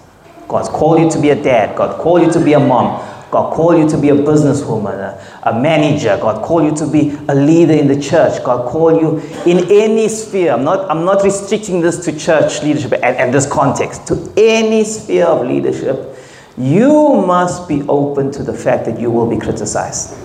God's 0.53 0.69
called 0.69 1.01
you 1.01 1.11
to 1.11 1.21
be 1.21 1.31
a 1.31 1.43
dad, 1.43 1.77
God 1.77 1.99
called 1.99 2.23
you 2.23 2.31
to 2.33 2.45
be 2.45 2.53
a 2.53 2.61
mom, 2.61 3.01
God 3.31 3.55
called 3.55 3.79
you 3.79 3.89
to 3.89 3.99
be 3.99 4.11
a 4.11 4.15
businesswoman, 4.15 4.95
a, 4.95 5.49
a 5.49 5.59
manager. 5.59 6.19
God 6.21 6.45
called 6.45 6.65
you 6.65 6.77
to 6.77 6.87
be 6.87 7.17
a 7.29 7.35
leader 7.35 7.73
in 7.73 7.89
the 7.89 7.99
church. 7.99 8.45
God 8.45 8.69
called 8.69 9.01
you 9.01 9.19
in 9.51 9.67
any 9.71 10.07
sphere. 10.09 10.53
I'm 10.53 10.65
not, 10.65 10.89
I'm 10.91 11.05
not 11.05 11.25
restricting 11.25 11.81
this 11.81 12.05
to 12.05 12.17
church 12.17 12.63
leadership 12.63 12.93
and, 12.93 13.17
and 13.17 13.33
this 13.33 13.51
context, 13.51 14.07
to 14.09 14.33
any 14.37 14.85
sphere 14.85 15.25
of 15.25 15.47
leadership 15.47 16.13
you 16.59 17.23
must 17.27 17.67
be 17.67 17.83
open 17.89 18.31
to 18.33 18.43
the 18.43 18.53
fact 18.53 18.85
that 18.85 19.01
you 19.01 19.11
will 19.11 19.29
be 19.29 19.39
criticized. 19.39 20.19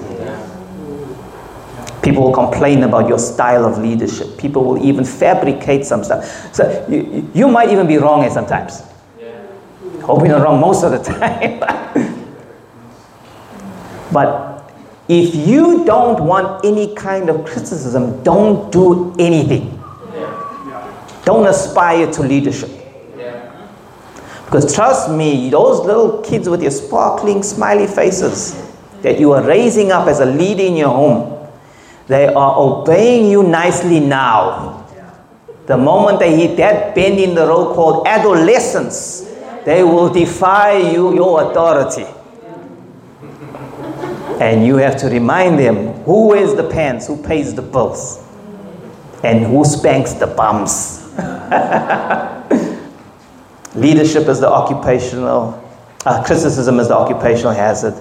People 2.03 2.23
will 2.23 2.33
complain 2.33 2.83
about 2.83 3.07
your 3.09 3.19
style 3.19 3.65
of 3.65 3.77
leadership. 3.79 4.37
People 4.37 4.63
will 4.63 4.85
even 4.85 5.03
fabricate 5.03 5.85
some 5.85 6.03
stuff. 6.03 6.53
So 6.53 6.85
you, 6.89 7.29
you 7.33 7.47
might 7.49 7.69
even 7.69 7.87
be 7.87 7.97
wrong 7.97 8.23
at 8.23 8.31
sometimes. 8.31 8.81
Hope 10.07 10.25
you're 10.25 10.41
wrong 10.41 10.61
most 10.61 10.83
of 10.83 10.91
the 10.91 10.99
time. 11.03 11.59
but 14.13 14.71
if 15.09 15.35
you 15.35 15.83
don't 15.85 16.23
want 16.23 16.63
any 16.65 16.95
kind 16.95 17.29
of 17.29 17.45
criticism, 17.45 18.23
don't 18.23 18.71
do 18.71 19.13
anything. 19.19 19.73
Don't 21.25 21.45
aspire 21.45 22.09
to 22.13 22.23
leadership. 22.23 22.71
Because 24.45 24.73
trust 24.73 25.11
me, 25.11 25.49
those 25.49 25.85
little 25.85 26.21
kids 26.21 26.47
with 26.47 26.61
your 26.61 26.71
sparkling, 26.71 27.43
smiley 27.43 27.85
faces 27.85 28.71
that 29.01 29.19
you 29.19 29.33
are 29.33 29.45
raising 29.45 29.91
up 29.91 30.07
as 30.07 30.21
a 30.21 30.25
leader 30.25 30.63
in 30.63 30.77
your 30.77 30.87
home, 30.87 31.49
they 32.07 32.27
are 32.27 32.55
obeying 32.57 33.29
you 33.29 33.43
nicely 33.43 33.99
now. 33.99 34.85
The 35.65 35.77
moment 35.77 36.19
they 36.19 36.33
hit 36.33 36.55
that 36.57 36.95
bend 36.95 37.19
in 37.19 37.35
the 37.35 37.45
road 37.45 37.75
called 37.75 38.07
adolescence, 38.07 39.29
they 39.67 39.83
will 39.83 40.07
defy 40.07 40.77
you, 40.77 41.13
your 41.13 41.51
authority. 41.51 42.05
And 44.39 44.65
you 44.65 44.77
have 44.77 44.95
to 44.99 45.07
remind 45.07 45.59
them 45.59 45.91
who 46.03 46.29
wears 46.29 46.55
the 46.55 46.69
pants, 46.69 47.05
who 47.05 47.21
pays 47.21 47.53
the 47.53 47.61
bills, 47.61 48.25
and 49.25 49.45
who 49.45 49.65
spanks 49.65 50.13
the 50.13 50.27
bums. 50.27 51.13
Leadership 53.75 54.29
is 54.29 54.39
the 54.39 54.49
occupational, 54.49 55.61
uh, 56.05 56.23
criticism 56.23 56.79
is 56.79 56.87
the 56.87 56.95
occupational 56.95 57.51
hazard 57.51 57.95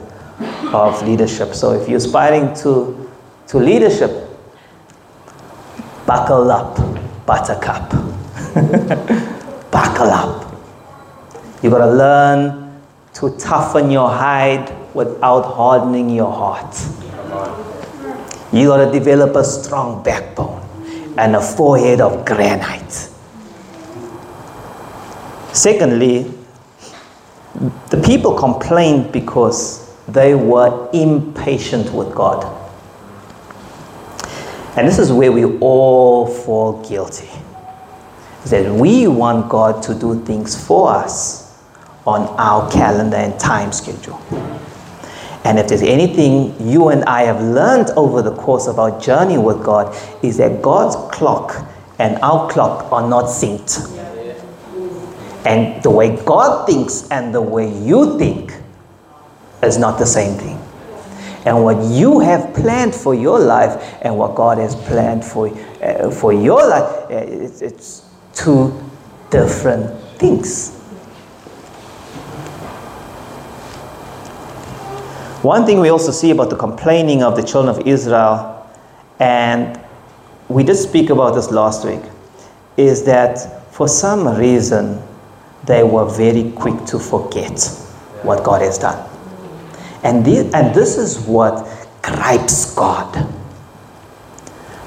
of 0.73 1.03
leadership. 1.03 1.53
So 1.53 1.73
if 1.73 1.89
you're 1.89 1.97
aspiring 1.97 2.55
to, 2.59 3.11
to 3.49 3.59
leadership, 3.59 4.29
buckle 6.07 6.49
up, 6.49 6.77
buttercup. 7.27 7.91
buckle 9.73 10.11
up. 10.11 10.46
You 11.63 11.71
gotta 11.71 11.91
learn 11.91 12.67
to 13.15 13.31
toughen 13.39 13.91
your 13.91 14.11
hide 14.11 14.71
without 14.95 15.43
hardening 15.55 16.11
your 16.11 16.31
heart. 16.31 16.77
You 18.53 18.69
got 18.69 18.85
to 18.85 18.93
develop 18.93 19.35
a 19.37 19.43
strong 19.45 20.03
backbone 20.03 20.63
and 21.17 21.35
a 21.35 21.41
forehead 21.41 22.01
of 22.03 22.27
granite. 22.27 23.11
Secondly, 25.53 26.31
the 27.89 28.03
people 28.05 28.35
complained 28.35 29.13
because 29.13 29.95
they 30.09 30.35
were 30.35 30.91
impatient 30.93 31.91
with 31.93 32.15
God. 32.15 32.45
And 34.77 34.87
this 34.87 34.99
is 34.99 35.11
where 35.11 35.33
we 35.33 35.47
all 35.61 36.27
fall 36.27 36.87
guilty. 36.87 37.31
That 38.47 38.71
we 38.71 39.09
want 39.09 39.49
God 39.49 39.83
to 39.85 39.95
do 39.95 40.23
things 40.25 40.55
for 40.55 40.91
us 40.91 41.46
on 42.07 42.23
our 42.39 42.71
calendar 42.71 43.17
and 43.17 43.39
time 43.39 43.73
schedule. 43.73 44.21
And 45.45 45.59
if 45.59 45.69
there's 45.69 45.83
anything 45.83 46.55
you 46.69 46.89
and 46.89 47.05
I 47.05 47.23
have 47.23 47.41
learned 47.41 47.91
over 47.91 48.21
the 48.21 48.35
course 48.35 48.67
of 48.67 48.79
our 48.79 48.99
journey 49.01 49.39
with 49.39 49.63
God, 49.63 49.97
is 50.23 50.39
that 50.39 50.61
God's 50.61 50.97
clock 51.17 51.67
and 51.99 52.19
our 52.23 52.51
clock 52.51 52.91
are 52.93 53.09
not 53.09 53.27
synced. 53.27 53.93
And 55.47 55.81
the 55.85 55.91
way 55.91 56.17
God 56.25 56.67
thinks 56.67 57.09
and 57.11 57.33
the 57.33 57.41
way 57.41 57.73
you 57.81 58.19
think 58.19 58.55
is 59.63 59.79
not 59.79 59.99
the 59.99 60.07
same 60.07 60.37
thing. 60.37 60.61
And 61.45 61.63
what 61.63 61.81
you 61.85 62.19
have 62.19 62.53
planned 62.55 62.93
for 62.93 63.15
your 63.15 63.39
life 63.39 63.81
and 64.03 64.19
what 64.19 64.35
God 64.35 64.59
has 64.59 64.75
planned 64.75 65.25
for, 65.25 65.49
uh, 65.81 66.11
for 66.11 66.33
your 66.33 66.69
life, 66.69 67.09
uh, 67.09 67.15
it's, 67.15 67.63
it's 67.63 68.05
two 68.35 68.77
different 69.31 69.97
things. 70.19 70.76
One 75.47 75.65
thing 75.65 75.79
we 75.79 75.91
also 75.91 76.11
see 76.11 76.33
about 76.33 76.51
the 76.51 76.57
complaining 76.57 77.23
of 77.23 77.37
the 77.37 77.43
children 77.45 77.73
of 77.73 77.87
Israel, 77.87 78.69
and 79.21 79.81
we 80.49 80.65
did 80.65 80.75
speak 80.75 81.09
about 81.09 81.37
this 81.37 81.53
last 81.53 81.85
week, 81.85 82.03
is 82.77 83.05
that 83.05 83.73
for 83.73 83.87
some 83.87 84.27
reason 84.27 85.01
they 85.65 85.85
were 85.85 86.05
very 86.05 86.51
quick 86.51 86.85
to 86.87 86.99
forget 86.99 87.65
what 88.25 88.43
God 88.43 88.61
has 88.61 88.77
done. 88.77 89.09
And 90.03 90.25
this, 90.25 90.53
and 90.53 90.75
this 90.75 90.99
is 90.99 91.21
what 91.21 91.65
gripes 92.03 92.75
God. 92.75 93.33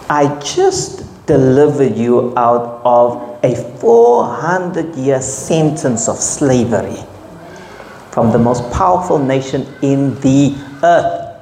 I 0.10 0.38
just 0.42 1.26
delivered 1.26 1.96
you 1.96 2.38
out 2.38 2.82
of 2.84 3.40
a 3.46 3.56
400 3.80 4.94
year 4.96 5.22
sentence 5.22 6.10
of 6.10 6.18
slavery 6.18 7.09
from 8.20 8.34
the 8.34 8.38
most 8.38 8.70
powerful 8.74 9.18
nation 9.18 9.66
in 9.82 10.14
the 10.20 10.54
earth. 10.84 11.42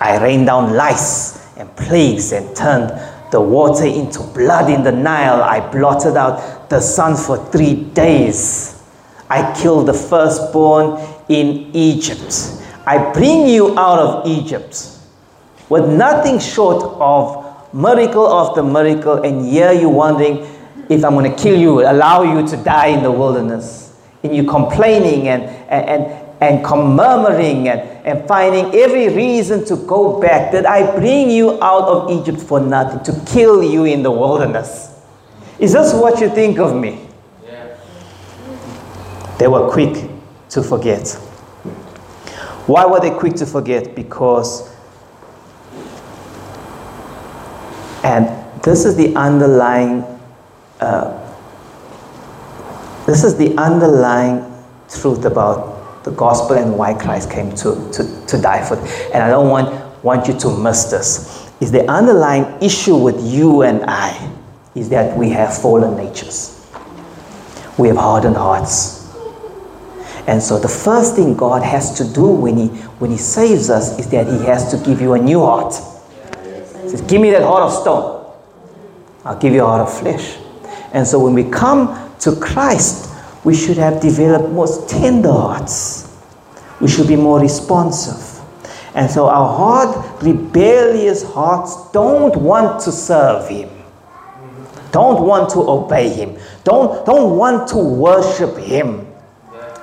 I 0.00 0.20
rained 0.20 0.46
down 0.46 0.74
lice 0.74 1.46
and 1.56 1.70
plagues 1.76 2.32
and 2.32 2.56
turned 2.56 2.90
the 3.30 3.40
water 3.40 3.86
into 3.86 4.18
blood 4.34 4.68
in 4.68 4.82
the 4.82 4.90
Nile. 4.90 5.44
I 5.44 5.60
blotted 5.70 6.16
out 6.16 6.68
the 6.70 6.80
sun 6.80 7.14
for 7.14 7.36
three 7.52 7.84
days. 7.94 8.82
I 9.30 9.54
killed 9.62 9.86
the 9.86 9.92
firstborn 9.94 11.00
in 11.28 11.70
Egypt. 11.72 12.60
I 12.84 13.12
bring 13.12 13.46
you 13.46 13.78
out 13.78 14.00
of 14.00 14.26
Egypt 14.26 14.88
with 15.68 15.88
nothing 15.88 16.40
short 16.40 16.82
of 16.82 17.72
miracle 17.72 18.26
after 18.26 18.60
miracle, 18.60 19.22
and 19.22 19.46
here 19.46 19.70
you're 19.70 19.88
wondering 19.88 20.38
if 20.90 21.04
I'm 21.04 21.14
going 21.14 21.30
to 21.30 21.40
kill 21.40 21.56
you, 21.56 21.88
allow 21.88 22.24
you 22.24 22.44
to 22.44 22.56
die 22.56 22.88
in 22.88 23.04
the 23.04 23.12
wilderness 23.12 23.83
in 24.24 24.34
you 24.34 24.44
complaining 24.44 25.28
and, 25.28 25.42
and, 25.68 26.06
and, 26.40 26.62
murmuring 26.96 27.68
and, 27.68 27.80
and 28.06 28.26
finding 28.26 28.74
every 28.74 29.10
reason 29.10 29.64
to 29.66 29.76
go 29.76 30.18
back. 30.18 30.50
Did 30.50 30.64
I 30.64 30.96
bring 30.96 31.30
you 31.30 31.62
out 31.62 31.84
of 31.84 32.10
Egypt 32.10 32.40
for 32.40 32.58
nothing, 32.58 33.04
to 33.04 33.24
kill 33.30 33.62
you 33.62 33.84
in 33.84 34.02
the 34.02 34.10
wilderness? 34.10 34.98
Is 35.58 35.74
this 35.74 35.92
what 35.92 36.20
you 36.20 36.30
think 36.30 36.58
of 36.58 36.74
me? 36.74 37.06
Yeah. 37.44 37.76
They 39.38 39.46
were 39.46 39.70
quick 39.70 40.10
to 40.50 40.62
forget. 40.62 41.06
Why 42.66 42.86
were 42.86 43.00
they 43.00 43.10
quick 43.10 43.34
to 43.36 43.46
forget? 43.46 43.94
Because, 43.94 44.74
and 48.02 48.26
this 48.62 48.86
is 48.86 48.96
the 48.96 49.14
underlying 49.16 50.02
uh, 50.80 51.23
this 53.06 53.24
is 53.24 53.36
the 53.36 53.56
underlying 53.56 54.50
truth 54.88 55.24
about 55.24 56.04
the 56.04 56.10
gospel 56.12 56.56
and 56.56 56.76
why 56.76 56.94
Christ 56.94 57.30
came 57.30 57.54
to, 57.56 57.90
to, 57.92 58.26
to 58.26 58.40
die 58.40 58.64
for. 58.66 58.74
it. 58.78 59.10
And 59.14 59.22
I 59.22 59.28
don't 59.28 59.48
want, 59.48 60.04
want 60.04 60.28
you 60.28 60.38
to 60.38 60.56
miss 60.58 60.84
this. 60.84 61.50
Is 61.60 61.72
the 61.72 61.90
underlying 61.90 62.62
issue 62.62 62.96
with 62.96 63.20
you 63.22 63.62
and 63.62 63.84
I 63.86 64.32
is 64.74 64.88
that 64.90 65.16
we 65.16 65.30
have 65.30 65.56
fallen 65.56 65.96
natures. 65.96 66.66
We 67.78 67.88
have 67.88 67.96
hardened 67.96 68.36
hearts. 68.36 69.04
And 70.26 70.42
so 70.42 70.58
the 70.58 70.68
first 70.68 71.16
thing 71.16 71.36
God 71.36 71.62
has 71.62 71.96
to 71.98 72.04
do 72.12 72.26
when 72.26 72.56
He 72.56 72.66
when 72.98 73.10
He 73.10 73.18
saves 73.18 73.70
us 73.70 73.98
is 73.98 74.08
that 74.10 74.26
He 74.26 74.44
has 74.46 74.70
to 74.70 74.84
give 74.84 75.00
you 75.00 75.12
a 75.12 75.18
new 75.18 75.40
heart. 75.40 75.74
He 75.74 76.88
says, 76.90 77.02
Give 77.02 77.20
me 77.20 77.30
that 77.30 77.42
heart 77.42 77.62
of 77.62 77.72
stone. 77.72 78.32
I'll 79.24 79.38
give 79.38 79.52
you 79.52 79.62
a 79.62 79.66
heart 79.66 79.82
of 79.82 79.98
flesh. 79.98 80.38
And 80.92 81.06
so 81.06 81.18
when 81.18 81.34
we 81.34 81.44
come 81.44 82.03
to 82.24 82.34
Christ, 82.36 83.14
we 83.44 83.54
should 83.54 83.76
have 83.76 84.00
developed 84.00 84.48
more 84.50 84.66
tender 84.88 85.30
hearts. 85.30 86.10
We 86.80 86.88
should 86.88 87.06
be 87.06 87.16
more 87.16 87.38
responsive. 87.38 88.42
And 88.94 89.10
so 89.10 89.26
our 89.26 89.56
hard, 89.56 90.22
rebellious 90.22 91.22
hearts 91.22 91.90
don't 91.92 92.34
want 92.36 92.80
to 92.84 92.92
serve 92.92 93.48
Him, 93.48 93.68
don't 94.90 95.26
want 95.26 95.50
to 95.50 95.58
obey 95.68 96.08
Him, 96.08 96.38
don't, 96.64 97.04
don't 97.04 97.36
want 97.36 97.68
to 97.68 97.76
worship 97.76 98.56
Him. 98.56 99.06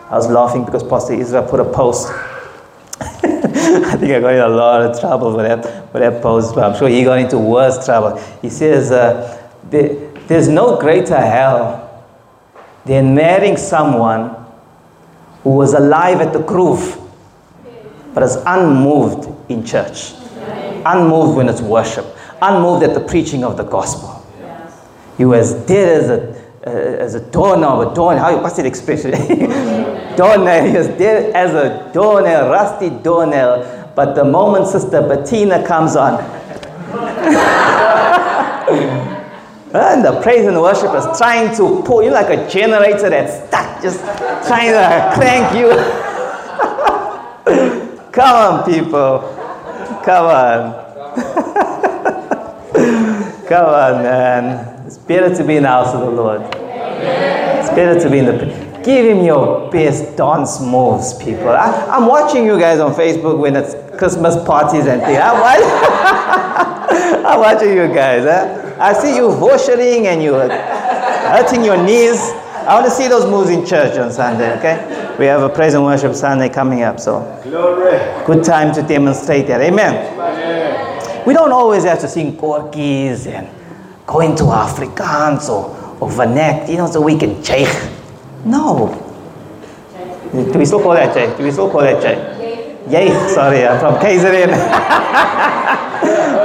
I 0.10 0.16
was 0.16 0.28
laughing 0.28 0.66
because 0.66 0.84
Pastor 0.84 1.14
Israel 1.14 1.48
put 1.48 1.60
a 1.60 1.66
post. 1.66 2.10
I 3.02 3.96
think 3.98 4.12
I 4.12 4.20
got 4.20 4.34
in 4.34 4.42
a 4.42 4.50
lot 4.50 4.82
of 4.82 5.00
trouble 5.00 5.34
for 5.34 5.44
that, 5.44 5.92
for 5.92 6.00
that 6.00 6.22
post, 6.22 6.56
but 6.56 6.64
I'm 6.64 6.78
sure 6.78 6.90
he 6.90 7.04
got 7.04 7.20
into 7.20 7.38
worse 7.38 7.86
trouble. 7.86 8.18
He 8.42 8.50
says, 8.50 8.92
uh, 8.92 9.50
there, 9.70 10.12
There's 10.28 10.48
no 10.48 10.80
greater 10.80 11.18
hell 11.18 11.81
they're 12.86 13.04
marrying 13.04 13.58
someone 13.58 14.36
who 15.44 15.52
was 15.52 15.74
alive 15.74 16.22
at 16.22 16.34
the 16.34 16.40
groove, 16.40 16.98
but 18.14 18.24
is 18.24 18.38
unmoved 18.46 19.28
in 19.50 19.66
church, 19.66 20.14
unmoved 20.86 21.38
when 21.38 21.50
it's 21.50 21.62
worship, 21.62 22.06
unmoved 22.42 22.84
at 22.84 22.94
the 22.94 23.02
preaching 23.02 23.44
of 23.44 23.58
the 23.58 23.64
gospel. 23.64 24.18
You 25.18 25.34
as 25.36 25.54
dead 25.66 26.02
as 26.02 26.10
a 26.10 26.42
uh, 26.64 26.70
as 26.70 27.16
a 27.16 27.32
doorknob, 27.32 27.92
a 27.92 27.96
door, 27.96 28.16
how, 28.16 28.40
what's 28.40 28.58
that 28.58 28.68
expression? 28.68 29.10
doornail, 30.16 30.70
he 30.70 30.78
was 30.78 30.90
dead 30.90 31.34
as 31.34 31.56
a 31.56 31.92
doornail, 31.92 32.50
rusty 32.50 32.92
doornail. 33.02 33.92
But 33.96 34.14
the 34.14 34.24
moment 34.24 34.68
Sister 34.68 35.02
Bettina 35.02 35.66
comes 35.66 35.96
on, 35.96 36.22
And 39.74 40.04
the 40.04 40.20
praise 40.22 40.46
and 40.46 40.62
worship 40.62 40.94
is 40.96 41.06
trying 41.18 41.56
to 41.56 41.82
pull 41.84 42.04
you 42.04 42.12
like 42.12 42.30
a 42.30 42.46
generator 42.50 43.10
that's 43.10 43.48
stuck, 43.48 43.82
just 43.82 44.02
trying 44.46 44.74
to 44.74 45.12
crank 45.16 45.56
you. 45.56 45.72
Come 48.12 48.36
on, 48.36 48.64
people. 48.70 49.20
Come 50.04 50.26
on. 50.26 50.74
Come 53.48 53.66
on, 53.66 54.04
man. 54.04 54.86
It's 54.86 54.98
better 54.98 55.34
to 55.34 55.44
be 55.46 55.56
in 55.56 55.64
the 55.64 55.70
house 55.70 55.94
of 55.94 56.02
the 56.02 56.10
Lord. 56.10 56.42
It's 56.42 57.70
better 57.70 57.98
to 58.00 58.10
be 58.10 58.20
in 58.20 58.26
the. 58.26 58.82
Give 58.84 59.06
him 59.06 59.24
your 59.24 59.72
best 59.72 60.18
dance 60.18 60.60
moves, 60.60 61.14
people. 61.14 61.50
I, 61.50 61.96
am 61.96 62.08
watching 62.08 62.46
you 62.46 62.60
guys 62.60 62.80
on 62.80 62.94
Facebook 62.94 63.40
when 63.40 63.56
it's 63.56 63.76
Christmas 64.02 64.36
parties 64.46 64.88
and 64.88 65.00
things. 65.04 65.20
I'm, 65.22 65.40
watching, 65.40 65.70
I'm 67.24 67.40
watching 67.40 67.70
you 67.70 67.88
guys. 67.94 68.24
Huh? 68.24 68.76
I 68.80 68.94
see 68.94 69.16
you 69.16 69.28
voshering 69.28 70.06
and 70.06 70.24
you're 70.24 70.50
hurting 70.50 71.64
your 71.64 71.78
knees. 71.78 72.18
I 72.66 72.74
want 72.74 72.86
to 72.86 72.90
see 72.90 73.08
those 73.08 73.30
moves 73.30 73.52
in 73.52 73.64
church 73.64 74.00
on 74.00 74.12
Sunday, 74.12 74.58
okay? 74.58 75.16
We 75.20 75.26
have 75.28 75.44
a 75.44 75.50
praise 75.50 75.76
and 75.76 75.84
worship 75.84 76.16
Sunday 76.16 76.50
coming 76.50 76.82
up, 76.82 77.00
so 77.00 77.22
Glory. 77.44 78.00
good 78.26 78.44
time 78.44 78.74
to 78.74 78.82
demonstrate 78.82 79.46
that. 79.46 79.62
Amen. 79.62 81.24
We 81.28 81.36
don't 81.36 81.52
always 81.52 81.84
have 81.84 82.00
to 82.00 82.08
sing 82.08 82.36
koortjies 82.38 83.28
and 83.28 83.48
go 84.08 84.22
into 84.22 84.46
Afrikaans 84.46 85.48
or, 85.48 85.70
or 86.02 86.10
Vanek, 86.10 86.68
you 86.68 86.78
know, 86.78 86.88
so 86.88 87.02
we 87.02 87.20
can 87.20 87.44
check. 87.44 87.70
No. 88.46 88.98
Do 90.34 90.58
we 90.58 90.66
still 90.66 90.82
call 90.82 90.96
that 90.96 91.14
jig? 91.14 91.38
Do 91.38 91.44
we 91.44 91.52
still 91.52 91.70
call 91.70 91.82
that 91.82 92.02
jig? 92.02 92.41
Yay, 92.90 93.10
sorry, 93.30 93.66
I'm 93.68 93.80
from 93.80 93.96
KZN. 93.96 94.48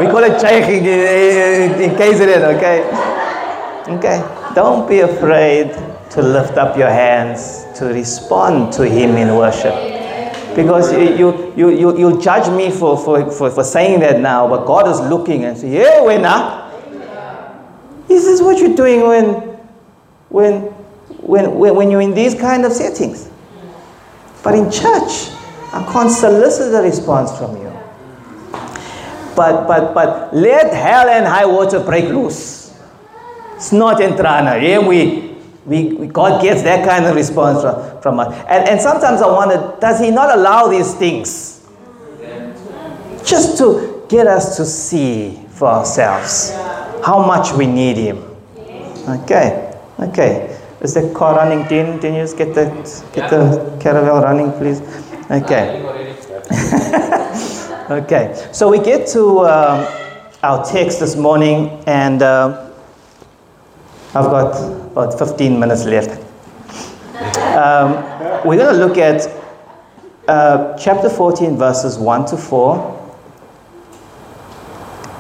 we 0.01 0.07
call 0.07 0.23
it 0.23 0.39
jig 0.39 0.65
in, 0.85 1.91
KZN, 1.97 2.57
okay? 2.57 2.85
Okay, 3.89 4.53
don't 4.55 4.87
be 4.89 5.01
afraid 5.01 5.71
to 6.11 6.23
lift 6.23 6.59
up 6.59 6.77
your 6.77 6.91
hands 6.91 7.65
to 7.77 7.87
respond 7.87 8.73
to 8.75 8.87
Him 8.87 9.17
in 9.17 9.35
worship. 9.35 9.75
Because 10.55 10.93
you, 10.93 11.55
you, 11.57 11.71
you, 11.71 11.99
you, 11.99 12.21
judge 12.21 12.51
me 12.51 12.71
for, 12.71 12.99
for, 12.99 13.31
for, 13.31 13.51
for 13.51 13.65
saying 13.65 14.01
that 14.01 14.21
now, 14.21 14.49
but 14.49 14.67
God 14.67 14.89
is 14.89 15.01
looking 15.01 15.45
and 15.45 15.57
say, 15.57 15.71
Yeah, 15.71 16.03
when 16.03 16.23
now? 16.23 16.67
This 18.09 18.25
is 18.27 18.41
what 18.43 18.59
you're 18.59 18.77
doing 18.77 19.01
when, 19.03 19.25
when, 20.29 20.61
when, 21.21 21.59
when, 21.59 21.75
when 21.77 21.91
you're 21.91 22.01
in 22.01 22.15
these 22.15 22.35
kind 22.35 22.65
of 22.65 22.73
settings. 22.73 23.31
But 24.43 24.55
in 24.55 24.71
church, 24.71 25.31
I 25.77 25.93
can't 25.93 26.11
solicit 26.11 26.73
a 26.73 26.81
response 26.81 27.37
from 27.37 27.55
you. 27.57 27.71
But, 29.37 29.67
but, 29.67 29.93
but 29.93 30.35
let 30.35 30.73
hell 30.73 31.09
and 31.11 31.27
high 31.27 31.45
water 31.45 31.81
break 31.81 32.07
loose. 32.07 32.75
It's 33.57 33.73
not 33.73 33.99
entrana. 34.01 34.63
Yeah, 34.63 34.79
we, 34.79 35.37
we, 35.67 35.93
we, 35.93 36.07
God 36.07 36.41
gets 36.41 36.63
that 36.63 36.89
kind 36.89 37.05
of 37.05 37.15
response 37.15 37.61
from, 37.61 38.01
from 38.01 38.21
us. 38.21 38.35
And, 38.49 38.67
and 38.71 38.81
sometimes 38.81 39.21
I 39.21 39.27
wonder, 39.27 39.77
does 39.79 40.01
He 40.01 40.11
not 40.11 40.35
allow 40.35 40.69
these 40.69 40.95
things? 40.95 41.63
Just 43.23 43.59
to 43.59 44.07
get 44.09 44.27
us 44.27 44.57
to 44.57 44.65
see 44.65 45.39
for 45.51 45.69
ourselves 45.69 46.53
how 47.05 47.23
much 47.27 47.53
we 47.53 47.67
need 47.67 47.99
Him. 47.99 48.25
Okay, 49.09 49.79
okay. 50.01 50.59
Is 50.81 50.95
the 50.95 51.13
car 51.15 51.37
running, 51.37 51.67
Dean? 51.69 51.99
Can 51.99 52.15
you 52.15 52.37
get 52.37 52.55
the, 52.55 52.67
get 53.13 53.31
the 53.31 53.77
caravel 53.81 54.23
running, 54.23 54.53
please? 54.53 54.81
Okay. 55.29 55.83
okay, 57.91 58.49
so 58.53 58.71
we 58.71 58.79
get 58.79 59.09
to 59.09 59.41
um, 59.41 59.85
our 60.45 60.65
text 60.65 61.01
this 61.01 61.17
morning, 61.17 61.83
and 61.89 62.23
uh, 62.23 62.71
I've 64.15 64.31
got 64.31 64.55
about 64.93 65.19
15 65.19 65.59
minutes 65.59 65.85
left. 65.85 66.21
Um, 67.57 67.95
we're 68.47 68.57
going 68.57 68.73
to 68.73 68.87
look 68.87 68.99
at 68.99 69.29
uh, 70.29 70.79
chapter 70.79 71.11
14, 71.11 71.57
verses 71.59 71.99
1 71.99 72.27
to 72.27 72.37
4, 72.37 72.79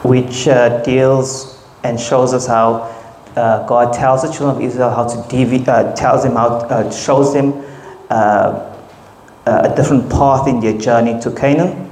which 0.04 0.46
uh, 0.46 0.84
deals 0.84 1.64
and 1.82 1.98
shows 1.98 2.32
us 2.32 2.46
how 2.46 2.94
uh, 3.34 3.66
God 3.66 3.92
tells 3.92 4.22
the 4.22 4.28
children 4.28 4.56
of 4.56 4.62
Israel 4.62 4.90
how 4.90 5.04
to 5.08 5.28
devi- 5.28 5.66
uh, 5.66 5.92
tells 5.96 6.22
them 6.22 6.36
how, 6.36 6.58
uh, 6.58 6.92
shows 6.92 7.34
them 7.34 7.64
uh, 9.46 9.70
a 9.70 9.76
different 9.76 10.10
path 10.10 10.48
in 10.48 10.60
their 10.60 10.76
journey 10.76 11.20
to 11.20 11.30
Canaan. 11.30 11.86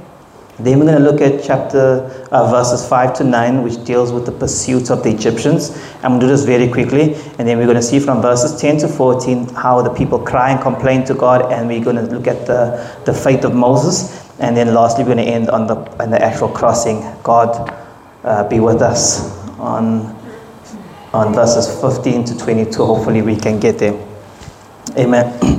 Then 0.57 0.79
we're 0.79 0.85
going 0.85 1.03
to 1.03 1.11
look 1.11 1.19
at 1.19 1.43
chapter 1.43 2.27
uh, 2.31 2.49
verses 2.49 2.87
5 2.87 3.13
to 3.15 3.23
9, 3.25 3.61
which 3.61 3.83
deals 3.83 4.13
with 4.13 4.25
the 4.25 4.31
pursuit 4.31 4.89
of 4.89 5.03
the 5.03 5.09
Egyptians. 5.09 5.71
I'm 6.01 6.11
going 6.11 6.21
to 6.21 6.27
do 6.27 6.31
this 6.31 6.45
very 6.45 6.69
quickly. 6.69 7.15
And 7.37 7.45
then 7.45 7.57
we're 7.57 7.65
going 7.65 7.75
to 7.75 7.83
see 7.83 7.99
from 7.99 8.21
verses 8.21 8.59
10 8.61 8.77
to 8.79 8.87
14 8.87 9.49
how 9.49 9.81
the 9.81 9.89
people 9.89 10.17
cry 10.17 10.51
and 10.51 10.61
complain 10.61 11.03
to 11.05 11.13
God. 11.13 11.51
And 11.51 11.67
we're 11.67 11.83
going 11.83 11.97
to 11.97 12.03
look 12.03 12.27
at 12.27 12.45
the, 12.47 13.01
the 13.05 13.13
fate 13.13 13.43
of 13.43 13.53
Moses. 13.53 14.23
And 14.39 14.55
then 14.55 14.73
lastly, 14.73 15.03
we're 15.03 15.15
going 15.15 15.25
to 15.25 15.31
end 15.31 15.49
on 15.49 15.67
the, 15.67 15.75
on 16.01 16.09
the 16.09 16.23
actual 16.23 16.47
crossing. 16.47 17.03
God 17.21 17.73
uh, 18.23 18.47
be 18.47 18.61
with 18.61 18.81
us 18.81 19.29
on, 19.59 20.15
on 21.13 21.33
verses 21.33 21.81
15 21.81 22.23
to 22.25 22.37
22. 22.37 22.85
Hopefully, 22.85 23.21
we 23.21 23.35
can 23.35 23.59
get 23.59 23.77
there. 23.77 23.93
Amen. 24.97 25.37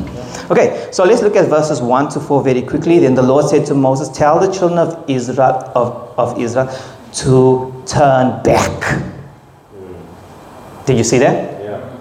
Okay, 0.51 0.89
so 0.93 1.05
let's 1.05 1.23
look 1.23 1.35
at 1.35 1.49
verses 1.49 1.83
1 1.83 2.11
to 2.11 2.21
4 2.21 2.43
very 2.43 2.63
quickly. 2.63 3.01
Then 3.01 3.15
the 3.15 3.23
Lord 3.23 3.47
said 3.47 3.67
to 3.67 3.75
Moses, 3.75 4.09
Tell 4.17 4.39
the 4.39 4.53
children 4.53 4.79
of 4.79 5.05
Israel 5.09 5.73
of, 5.75 6.19
of 6.19 6.39
Israel 6.39 6.73
to 7.15 7.83
turn 7.87 8.43
back. 8.43 9.03
Did 10.85 10.99
you 10.99 11.05
see 11.05 11.19
that? 11.19 11.63
Yeah. 11.63 11.99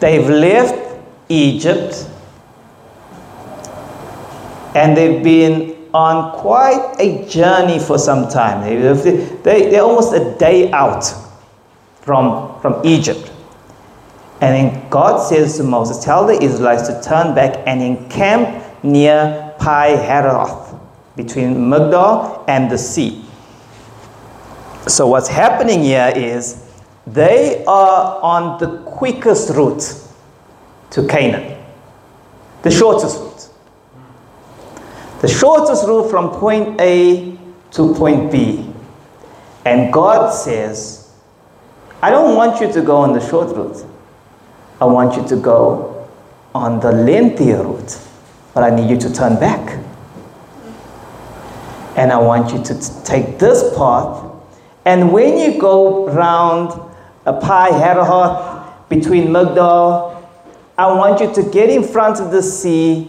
They've 0.00 0.28
left 0.28 1.00
Egypt 1.28 2.08
and 4.74 4.96
they've 4.96 5.22
been 5.22 5.76
on 5.94 6.38
quite 6.38 6.96
a 6.98 7.26
journey 7.28 7.78
for 7.78 7.98
some 7.98 8.28
time. 8.28 8.62
They, 8.62 8.76
they, 9.42 9.70
they're 9.70 9.82
almost 9.82 10.12
a 10.12 10.36
day 10.38 10.70
out 10.72 11.04
from, 12.02 12.60
from 12.60 12.84
Egypt. 12.84 13.30
And 14.40 14.54
then 14.54 14.88
God 14.90 15.18
says 15.18 15.56
to 15.56 15.64
Moses, 15.64 16.04
Tell 16.04 16.26
the 16.26 16.40
Israelites 16.42 16.88
to 16.88 17.00
turn 17.02 17.34
back 17.34 17.62
and 17.66 17.82
encamp 17.82 18.84
near 18.84 19.54
Pi 19.58 19.96
Hahiroth, 19.96 20.78
between 21.16 21.56
Migdol 21.56 22.44
and 22.46 22.70
the 22.70 22.76
sea. 22.76 23.24
So, 24.86 25.06
what's 25.06 25.28
happening 25.28 25.82
here 25.82 26.12
is 26.14 26.70
they 27.06 27.64
are 27.64 28.20
on 28.22 28.58
the 28.58 28.78
quickest 28.82 29.50
route 29.50 29.94
to 30.90 31.06
Canaan, 31.08 31.58
the 32.62 32.70
shortest 32.70 33.18
route. 33.18 33.48
The 35.22 35.28
shortest 35.28 35.86
route 35.88 36.10
from 36.10 36.30
point 36.30 36.78
A 36.80 37.38
to 37.72 37.94
point 37.94 38.30
B. 38.30 38.70
And 39.64 39.92
God 39.92 40.30
says, 40.30 41.10
I 42.02 42.10
don't 42.10 42.36
want 42.36 42.60
you 42.60 42.70
to 42.72 42.82
go 42.82 42.98
on 42.98 43.14
the 43.14 43.26
short 43.26 43.56
route. 43.56 43.84
I 44.80 44.84
want 44.84 45.16
you 45.16 45.26
to 45.28 45.36
go 45.36 46.08
on 46.54 46.80
the 46.80 46.92
lengthier 46.92 47.62
route, 47.62 47.98
but 48.54 48.62
I 48.62 48.74
need 48.74 48.90
you 48.90 48.96
to 48.98 49.12
turn 49.12 49.38
back. 49.38 49.78
And 51.96 52.12
I 52.12 52.18
want 52.18 52.52
you 52.52 52.62
to 52.62 52.74
t- 52.74 52.92
take 53.04 53.38
this 53.38 53.74
path, 53.76 54.22
and 54.84 55.12
when 55.12 55.38
you 55.38 55.58
go 55.58 56.08
round 56.08 56.78
a 57.24 57.32
Pi 57.32 57.70
Hahiroth 57.70 58.88
between 58.88 59.28
Migdol, 59.28 60.22
I 60.78 60.86
want 60.92 61.20
you 61.20 61.32
to 61.34 61.50
get 61.50 61.70
in 61.70 61.82
front 61.82 62.20
of 62.20 62.30
the 62.30 62.42
sea 62.42 63.08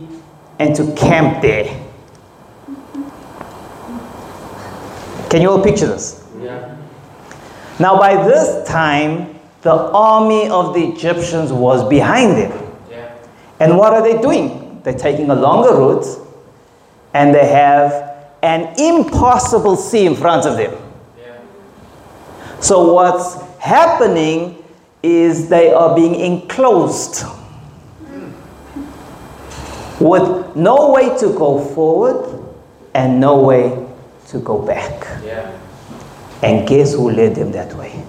and 0.58 0.76
to 0.76 0.92
camp 0.96 1.42
there. 1.42 1.66
Can 5.30 5.42
you 5.42 5.52
all 5.52 5.62
picture 5.62 5.88
this? 5.88 6.26
Yeah. 6.42 6.78
Now, 7.80 8.00
by 8.00 8.24
this 8.26 8.68
time, 8.68 9.37
the 9.62 9.74
army 9.74 10.50
of 10.50 10.74
the 10.74 10.84
Egyptians 10.84 11.52
was 11.52 11.88
behind 11.88 12.38
them. 12.38 12.74
Yeah. 12.90 13.16
And 13.60 13.78
what 13.78 13.94
are 13.94 14.02
they 14.02 14.22
doing? 14.22 14.82
They're 14.84 14.98
taking 14.98 15.30
a 15.30 15.36
longer 15.36 15.76
route 15.76 16.06
and 17.14 17.34
they 17.34 17.48
have 17.48 18.16
an 18.44 18.76
impossible 18.80 19.76
sea 19.76 20.06
in 20.06 20.16
front 20.16 20.46
of 20.46 20.58
them. 20.58 20.76
Yeah. 21.18 21.40
So, 22.60 22.94
what's 22.94 23.42
happening 23.60 24.64
is 25.02 25.50
they 25.50 25.74
are 25.74 25.96
being 25.96 26.16
enclosed 26.16 27.26
with 30.00 30.56
no 30.56 30.92
way 30.92 31.18
to 31.18 31.34
go 31.34 31.60
forward 31.74 32.44
and 32.94 33.20
no 33.20 33.42
way 33.42 33.88
to 34.28 34.40
go 34.40 34.60
back. 34.62 35.24
Yeah. 35.24 35.58
And 36.44 36.68
guess 36.68 36.94
who 36.94 37.10
led 37.12 37.36
them 37.36 37.52
that 37.54 37.74
way? 37.74 38.04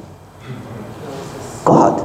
God. 1.69 2.01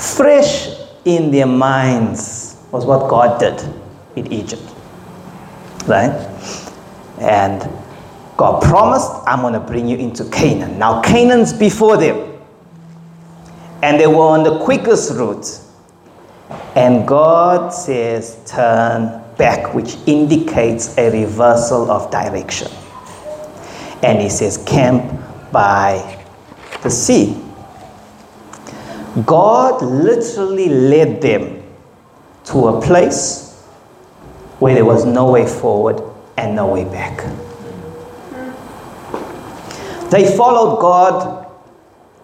Fresh 0.00 0.70
in 1.04 1.30
their 1.30 1.46
minds 1.46 2.56
was 2.72 2.86
what 2.86 3.10
God 3.10 3.38
did 3.38 3.60
in 4.16 4.32
Egypt. 4.32 4.62
Right? 5.86 6.10
And 7.20 7.68
God 8.38 8.62
promised, 8.62 9.10
I'm 9.26 9.42
going 9.42 9.52
to 9.52 9.60
bring 9.60 9.86
you 9.86 9.98
into 9.98 10.24
Canaan. 10.30 10.78
Now, 10.78 11.02
Canaan's 11.02 11.52
before 11.52 11.98
them. 11.98 12.32
And 13.82 14.00
they 14.00 14.06
were 14.06 14.14
on 14.16 14.42
the 14.42 14.64
quickest 14.64 15.12
route. 15.12 15.60
And 16.74 17.06
God 17.06 17.74
says, 17.74 18.42
turn 18.46 19.22
back, 19.36 19.74
which 19.74 19.96
indicates 20.06 20.96
a 20.96 21.10
reversal 21.10 21.90
of 21.90 22.10
direction. 22.10 22.68
And 24.02 24.22
He 24.22 24.30
says, 24.30 24.56
camp 24.64 25.20
by 25.54 26.22
the 26.82 26.90
sea. 26.90 27.40
God 29.24 29.80
literally 29.80 30.68
led 30.68 31.22
them 31.22 31.62
to 32.46 32.68
a 32.68 32.82
place 32.82 33.62
where 34.58 34.74
there 34.74 34.84
was 34.84 35.06
no 35.06 35.30
way 35.30 35.46
forward 35.46 36.02
and 36.36 36.54
no 36.56 36.66
way 36.66 36.84
back. 36.84 37.24
They 40.10 40.36
followed 40.36 40.80
God 40.80 41.46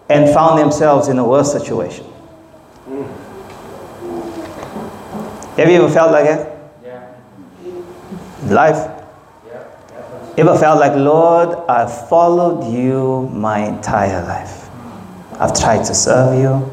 and 0.09 0.33
found 0.33 0.59
themselves 0.59 1.07
in 1.07 1.17
a 1.17 1.23
worse 1.23 1.51
situation. 1.51 2.05
Have 5.57 5.69
you 5.69 5.75
ever 5.75 5.89
felt 5.89 6.11
like 6.11 6.25
that? 6.25 6.57
Yeah. 6.83 7.13
Life? 8.45 8.90
Ever 10.41 10.57
felt 10.57 10.79
like, 10.79 10.95
Lord, 10.95 11.55
I've 11.69 12.09
followed 12.09 12.73
you 12.73 13.29
my 13.31 13.59
entire 13.59 14.25
life. 14.25 14.67
I've 15.39 15.53
tried 15.53 15.85
to 15.85 15.93
serve 15.93 16.39
you, 16.39 16.67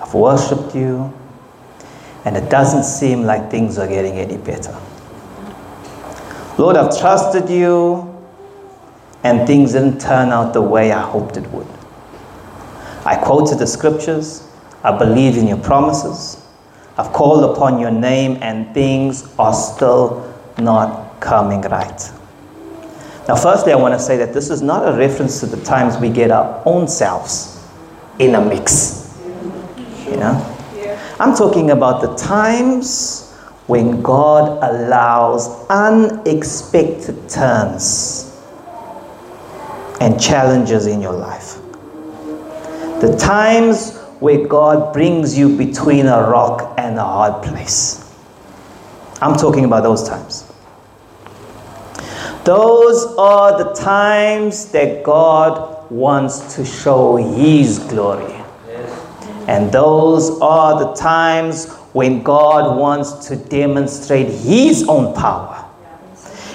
I've 0.00 0.14
worshipped 0.14 0.74
you, 0.74 1.12
and 2.24 2.34
it 2.34 2.48
doesn't 2.48 2.84
seem 2.84 3.24
like 3.24 3.50
things 3.50 3.76
are 3.76 3.86
getting 3.86 4.14
any 4.14 4.38
better. 4.38 4.74
Lord, 6.56 6.76
I've 6.76 6.98
trusted 6.98 7.50
you, 7.50 8.10
and 9.22 9.46
things 9.46 9.72
didn't 9.72 10.00
turn 10.00 10.30
out 10.30 10.54
the 10.54 10.62
way 10.62 10.90
I 10.90 11.02
hoped 11.02 11.36
it 11.36 11.46
would. 11.48 11.68
I 13.04 13.16
quoted 13.22 13.58
the 13.58 13.66
scriptures, 13.66 14.48
I 14.82 14.96
believe 14.96 15.36
in 15.36 15.46
your 15.46 15.58
promises, 15.58 16.42
I've 16.96 17.12
called 17.12 17.54
upon 17.54 17.80
your 17.80 17.90
name, 17.90 18.38
and 18.40 18.72
things 18.72 19.30
are 19.38 19.52
still 19.52 20.34
not 20.56 21.20
coming 21.20 21.60
right. 21.60 22.10
Now, 23.26 23.36
firstly, 23.36 23.72
I 23.72 23.76
want 23.76 23.94
to 23.94 24.00
say 24.00 24.18
that 24.18 24.34
this 24.34 24.50
is 24.50 24.60
not 24.60 24.86
a 24.86 24.96
reference 24.96 25.40
to 25.40 25.46
the 25.46 25.62
times 25.64 25.96
we 25.96 26.10
get 26.10 26.30
our 26.30 26.62
own 26.66 26.86
selves 26.86 27.64
in 28.18 28.34
a 28.34 28.44
mix. 28.44 29.18
You 30.06 30.16
know? 30.16 30.50
I'm 31.18 31.34
talking 31.34 31.70
about 31.70 32.02
the 32.02 32.14
times 32.16 33.32
when 33.66 34.02
God 34.02 34.62
allows 34.62 35.66
unexpected 35.68 37.28
turns 37.30 38.30
and 40.00 40.20
challenges 40.20 40.86
in 40.86 41.00
your 41.00 41.14
life. 41.14 41.54
The 43.00 43.16
times 43.18 43.96
where 44.20 44.46
God 44.46 44.92
brings 44.92 45.36
you 45.36 45.56
between 45.56 46.06
a 46.06 46.28
rock 46.28 46.74
and 46.76 46.98
a 46.98 47.04
hard 47.04 47.42
place. 47.42 48.00
I'm 49.22 49.34
talking 49.36 49.64
about 49.64 49.82
those 49.82 50.06
times. 50.06 50.52
Those 52.44 53.06
are 53.16 53.56
the 53.56 53.72
times 53.72 54.70
that 54.72 55.02
God 55.02 55.90
wants 55.90 56.54
to 56.56 56.64
show 56.66 57.16
His 57.16 57.78
glory. 57.78 58.34
And 59.48 59.72
those 59.72 60.38
are 60.40 60.78
the 60.78 60.92
times 60.92 61.70
when 61.94 62.22
God 62.22 62.78
wants 62.78 63.28
to 63.28 63.36
demonstrate 63.36 64.28
His 64.28 64.86
own 64.88 65.14
power. 65.14 65.64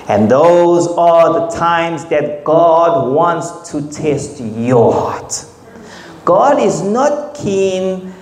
And 0.08 0.30
those 0.30 0.88
are 0.90 1.34
the 1.34 1.56
times 1.56 2.06
that 2.06 2.44
God 2.44 3.12
wants 3.12 3.72
to 3.72 3.82
test 3.92 4.40
your 4.42 4.94
heart. 4.94 5.46
God 6.24 6.62
is 6.62 6.84
not 6.84 7.34
keen 7.34 8.14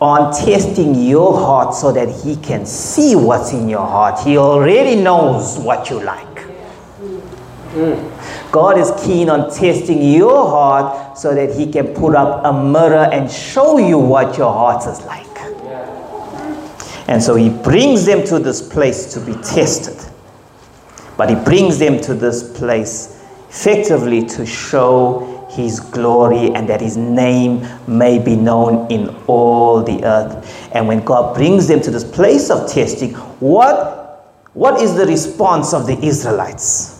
on 0.00 0.32
testing 0.32 0.94
your 0.94 1.36
heart 1.36 1.74
so 1.74 1.90
that 1.90 2.08
He 2.08 2.36
can 2.36 2.66
see 2.66 3.16
what's 3.16 3.52
in 3.52 3.68
your 3.68 3.86
heart. 3.86 4.20
He 4.20 4.38
already 4.38 4.94
knows 5.00 5.58
what 5.58 5.90
you 5.90 6.00
like. 6.00 6.25
Mm. 7.76 8.50
God 8.50 8.78
is 8.78 8.90
keen 9.04 9.28
on 9.28 9.50
testing 9.54 10.02
your 10.02 10.48
heart 10.48 11.18
so 11.18 11.34
that 11.34 11.54
He 11.54 11.70
can 11.70 11.94
put 11.94 12.14
up 12.14 12.44
a 12.44 12.52
mirror 12.52 13.08
and 13.12 13.30
show 13.30 13.78
you 13.78 13.98
what 13.98 14.38
your 14.38 14.52
heart 14.52 14.86
is 14.86 15.04
like. 15.04 15.26
And 17.08 17.22
so 17.22 17.36
He 17.36 17.50
brings 17.50 18.04
them 18.06 18.24
to 18.26 18.38
this 18.38 18.66
place 18.66 19.12
to 19.14 19.20
be 19.20 19.34
tested. 19.42 19.96
But 21.16 21.28
He 21.28 21.36
brings 21.36 21.78
them 21.78 22.00
to 22.00 22.14
this 22.14 22.56
place 22.56 23.22
effectively 23.48 24.24
to 24.26 24.44
show 24.44 25.32
his 25.56 25.80
glory 25.80 26.50
and 26.54 26.68
that 26.68 26.80
his 26.80 26.96
name 26.96 27.66
may 27.86 28.18
be 28.18 28.36
known 28.36 28.90
in 28.90 29.08
all 29.26 29.82
the 29.82 30.04
earth. 30.04 30.70
And 30.72 30.86
when 30.86 31.02
God 31.04 31.34
brings 31.34 31.66
them 31.66 31.80
to 31.80 31.90
this 31.90 32.04
place 32.04 32.50
of 32.50 32.70
testing, 32.70 33.14
what, 33.40 34.50
what 34.52 34.82
is 34.82 34.94
the 34.94 35.06
response 35.06 35.72
of 35.72 35.86
the 35.86 35.98
Israelites? 36.04 36.95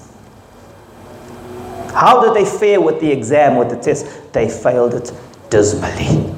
How 1.96 2.20
did 2.20 2.34
they 2.34 2.44
fare 2.44 2.78
with 2.78 3.00
the 3.00 3.10
exam, 3.10 3.56
with 3.56 3.70
the 3.70 3.76
test? 3.76 4.32
They 4.34 4.50
failed 4.50 4.92
it 4.92 5.10
dismally. 5.48 6.34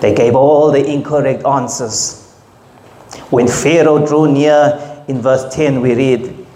They 0.00 0.12
gave 0.12 0.34
all 0.34 0.72
the 0.72 0.84
incorrect 0.84 1.46
answers. 1.46 2.20
When 3.30 3.46
Pharaoh 3.46 4.04
drew 4.04 4.30
near, 4.30 5.04
in 5.06 5.20
verse 5.20 5.54
10, 5.54 5.80
we 5.80 5.94
read 5.94 6.46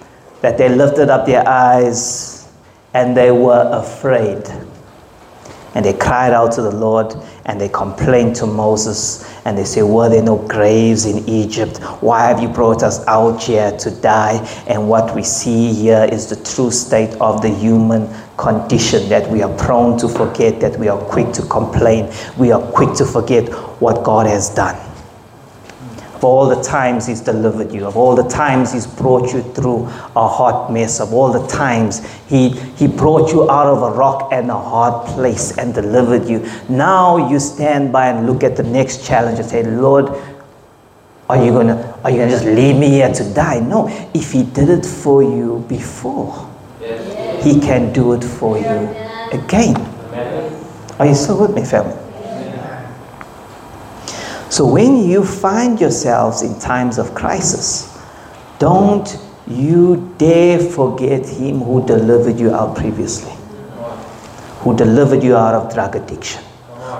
that 0.40 0.58
they 0.58 0.68
lifted 0.68 1.10
up 1.10 1.26
their 1.26 1.46
eyes 1.46 2.48
and 2.92 3.16
they 3.16 3.30
were 3.30 3.70
afraid. 3.72 4.42
And 5.74 5.84
they 5.84 5.92
cried 5.92 6.32
out 6.32 6.52
to 6.52 6.62
the 6.62 6.70
Lord 6.70 7.14
and 7.44 7.60
they 7.60 7.68
complained 7.68 8.36
to 8.36 8.46
Moses 8.46 9.28
and 9.44 9.56
they 9.56 9.64
say, 9.64 9.82
Were 9.82 10.08
there 10.08 10.22
no 10.22 10.36
graves 10.36 11.04
in 11.04 11.28
Egypt? 11.28 11.78
Why 12.02 12.26
have 12.26 12.40
you 12.40 12.48
brought 12.48 12.82
us 12.82 13.06
out 13.06 13.42
here 13.42 13.72
to 13.78 13.90
die? 13.90 14.36
And 14.66 14.88
what 14.88 15.14
we 15.14 15.22
see 15.22 15.72
here 15.72 16.08
is 16.10 16.28
the 16.28 16.36
true 16.36 16.70
state 16.70 17.14
of 17.20 17.42
the 17.42 17.50
human 17.50 18.08
condition 18.36 19.08
that 19.08 19.30
we 19.30 19.42
are 19.42 19.54
prone 19.56 19.98
to 19.98 20.08
forget, 20.08 20.60
that 20.60 20.78
we 20.78 20.88
are 20.88 20.98
quick 20.98 21.32
to 21.34 21.42
complain, 21.42 22.12
we 22.38 22.52
are 22.52 22.62
quick 22.72 22.94
to 22.96 23.04
forget 23.04 23.48
what 23.80 24.04
God 24.04 24.26
has 24.26 24.54
done 24.54 24.87
of 26.18 26.24
all 26.24 26.48
the 26.48 26.60
times 26.62 27.06
He's 27.06 27.20
delivered 27.20 27.72
you, 27.72 27.86
of 27.86 27.96
all 27.96 28.16
the 28.16 28.28
times 28.28 28.72
He's 28.72 28.86
brought 28.86 29.32
you 29.32 29.42
through 29.54 29.84
a 30.16 30.28
hot 30.28 30.72
mess, 30.72 31.00
of 31.00 31.12
all 31.12 31.32
the 31.32 31.46
times 31.46 32.04
He, 32.26 32.50
he 32.50 32.88
brought 32.88 33.32
you 33.32 33.48
out 33.48 33.68
of 33.68 33.82
a 33.82 33.96
rock 33.96 34.30
and 34.32 34.50
a 34.50 34.58
hard 34.58 35.06
place 35.06 35.56
and 35.56 35.72
delivered 35.72 36.28
you. 36.28 36.44
Now 36.68 37.30
you 37.30 37.38
stand 37.38 37.92
by 37.92 38.08
and 38.08 38.26
look 38.26 38.42
at 38.42 38.56
the 38.56 38.64
next 38.64 39.06
challenge 39.06 39.38
and 39.38 39.48
say, 39.48 39.62
Lord, 39.62 40.10
are 41.28 41.44
you 41.44 41.52
gonna 41.52 41.98
are 42.02 42.10
you 42.10 42.16
gonna 42.16 42.30
just 42.30 42.46
leave 42.46 42.76
me 42.76 42.88
here 42.88 43.12
to 43.12 43.34
die? 43.34 43.60
No. 43.60 43.86
If 44.14 44.32
he 44.32 44.44
did 44.44 44.70
it 44.70 44.86
for 44.86 45.22
you 45.22 45.64
before, 45.68 46.50
yes. 46.80 47.44
he 47.44 47.60
can 47.60 47.92
do 47.92 48.14
it 48.14 48.24
for 48.24 48.56
you 48.56 48.64
again. 49.30 49.76
Amen. 49.76 50.66
Are 50.98 51.06
you 51.06 51.14
still 51.14 51.38
with 51.38 51.54
me, 51.54 51.66
family? 51.66 52.07
So 54.50 54.66
when 54.66 55.08
you 55.08 55.24
find 55.24 55.78
yourselves 55.78 56.42
in 56.42 56.58
times 56.58 56.98
of 56.98 57.14
crisis, 57.14 57.98
don't 58.58 59.18
you 59.46 60.14
dare 60.18 60.58
forget 60.58 61.26
him 61.26 61.60
who 61.60 61.86
delivered 61.86 62.40
you 62.40 62.54
out 62.54 62.76
previously, 62.76 63.32
who 64.60 64.74
delivered 64.76 65.22
you 65.22 65.36
out 65.36 65.54
of 65.54 65.72
drug 65.72 65.96
addiction, 65.96 66.42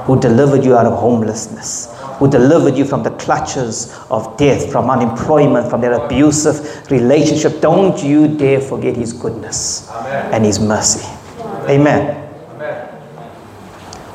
who 0.05 0.21
delivered 0.21 0.65
you 0.65 0.77
out 0.77 0.87
of 0.87 0.99
homelessness, 0.99 1.95
who 2.19 2.31
delivered 2.31 2.77
you 2.77 2.85
from 2.85 3.03
the 3.03 3.11
clutches 3.13 3.97
of 4.11 4.37
death, 4.37 4.71
from 4.71 4.91
unemployment, 4.91 5.71
from 5.71 5.81
that 5.81 5.93
abusive 5.93 6.91
relationship. 6.91 7.61
Don't 7.61 8.03
you 8.03 8.29
dare 8.29 8.61
forget 8.61 8.95
his 8.95 9.13
goodness 9.13 9.89
Amen. 9.91 10.35
and 10.35 10.45
his 10.45 10.61
mercy. 10.61 11.07
Amen. 11.69 12.31
Amen. 12.55 12.89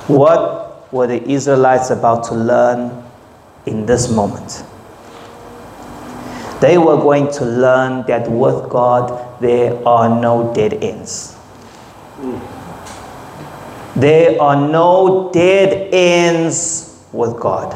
What 0.07 0.93
were 0.93 1.07
the 1.07 1.23
Israelites 1.27 1.89
about 1.89 2.25
to 2.25 2.35
learn 2.35 3.02
in 3.65 3.85
this 3.85 4.09
moment. 4.09 4.63
They 6.59 6.77
were 6.77 6.97
going 6.97 7.29
to 7.33 7.45
learn 7.45 8.05
that 8.07 8.29
with 8.31 8.69
God 8.69 9.41
there 9.41 9.85
are 9.85 10.07
no 10.21 10.53
dead 10.53 10.75
ends. 10.75 11.37
There 13.95 14.41
are 14.41 14.55
no 14.55 15.29
dead 15.33 15.93
ends 15.93 17.05
with 17.11 17.37
God. 17.39 17.73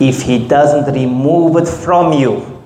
If 0.00 0.22
He 0.22 0.46
doesn't 0.46 0.92
remove 0.92 1.56
it 1.56 1.68
from 1.68 2.12
you, 2.12 2.60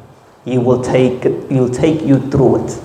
He 0.45 0.57
will 0.57 0.83
take, 0.83 1.23
he'll 1.51 1.69
take 1.69 2.01
you 2.03 2.19
through 2.31 2.65
it. 2.65 2.83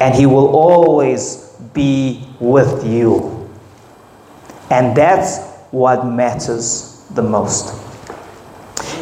And 0.00 0.14
He 0.14 0.26
will 0.26 0.54
always 0.54 1.56
be 1.74 2.24
with 2.38 2.86
you. 2.86 3.50
And 4.70 4.96
that's 4.96 5.47
what 5.70 6.06
matters 6.06 7.04
the 7.14 7.22
most. 7.22 7.74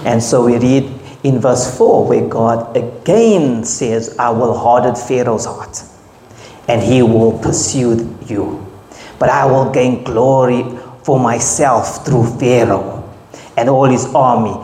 And 0.04 0.22
so 0.22 0.44
we 0.44 0.58
read 0.58 0.92
in 1.24 1.40
verse 1.40 1.76
4 1.76 2.06
where 2.06 2.28
God 2.28 2.76
again 2.76 3.64
says, 3.64 4.16
I 4.18 4.30
will 4.30 4.56
harden 4.56 4.94
Pharaoh's 4.94 5.44
heart 5.44 5.82
and 6.68 6.82
he 6.82 7.02
will 7.02 7.38
pursue 7.38 8.16
you. 8.26 8.64
But 9.18 9.30
I 9.30 9.46
will 9.46 9.72
gain 9.72 10.04
glory 10.04 10.64
for 11.02 11.18
myself 11.18 12.04
through 12.04 12.38
Pharaoh 12.38 13.02
and 13.56 13.68
all 13.68 13.86
his 13.86 14.06
army. 14.14 14.54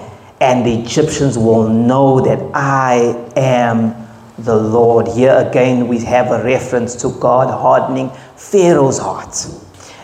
And 0.40 0.66
the 0.66 0.80
Egyptians 0.82 1.38
will 1.38 1.68
know 1.68 2.20
that 2.20 2.40
I 2.52 3.30
am 3.36 3.94
the 4.38 4.56
Lord. 4.56 5.06
Here 5.08 5.36
again, 5.36 5.86
we 5.86 6.00
have 6.00 6.32
a 6.32 6.42
reference 6.42 6.96
to 7.02 7.10
God 7.20 7.48
hardening 7.48 8.10
Pharaoh's 8.36 8.98
heart. 8.98 9.46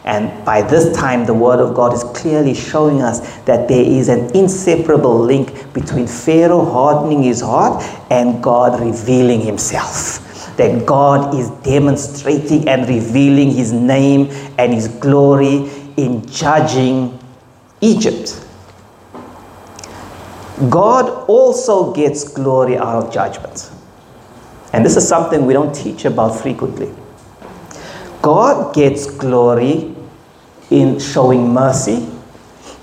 And 0.08 0.42
by 0.42 0.62
this 0.62 0.96
time, 0.96 1.26
the 1.26 1.34
Word 1.34 1.60
of 1.60 1.74
God 1.74 1.92
is 1.92 2.02
clearly 2.02 2.54
showing 2.54 3.02
us 3.02 3.20
that 3.42 3.68
there 3.68 3.84
is 3.84 4.08
an 4.08 4.34
inseparable 4.34 5.18
link 5.18 5.70
between 5.74 6.06
Pharaoh 6.06 6.64
hardening 6.64 7.22
his 7.22 7.42
heart 7.42 7.84
and 8.10 8.42
God 8.42 8.80
revealing 8.80 9.42
himself. 9.42 10.24
that 10.56 10.84
God 10.84 11.36
is 11.36 11.50
demonstrating 11.62 12.68
and 12.68 12.88
revealing 12.88 13.52
his 13.52 13.72
name 13.72 14.28
and 14.58 14.74
his 14.74 14.88
glory 14.88 15.70
in 15.96 16.26
judging 16.26 17.16
Egypt. 17.80 18.44
God 20.68 21.08
also 21.28 21.92
gets 21.94 22.24
glory 22.24 22.76
out 22.76 23.04
of 23.04 23.12
judgment. 23.12 23.70
And 24.72 24.84
this 24.84 24.96
is 24.96 25.06
something 25.06 25.46
we 25.46 25.52
don't 25.52 25.72
teach 25.72 26.04
about 26.04 26.30
frequently. 26.40 26.92
God 28.20 28.74
gets 28.74 29.06
glory 29.06 29.94
in 30.70 30.98
showing 30.98 31.52
mercy, 31.52 32.08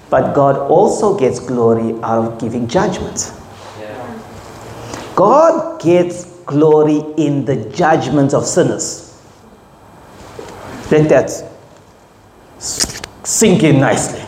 but 0.09 0.33
God 0.33 0.57
also 0.69 1.17
gets 1.17 1.39
glory 1.39 1.93
out 2.01 2.25
of 2.25 2.39
giving 2.39 2.67
judgment. 2.67 3.31
God 5.15 5.81
gets 5.81 6.25
glory 6.41 7.01
in 7.17 7.45
the 7.45 7.69
judgment 7.69 8.33
of 8.33 8.45
sinners. 8.45 9.21
Let 10.91 11.09
that 11.09 11.31
sink 12.59 13.63
in 13.63 13.79
nicely. 13.79 14.21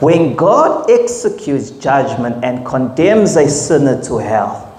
When 0.00 0.34
God 0.34 0.90
executes 0.90 1.70
judgment 1.70 2.44
and 2.44 2.64
condemns 2.66 3.36
a 3.36 3.48
sinner 3.48 4.02
to 4.04 4.18
hell, 4.18 4.78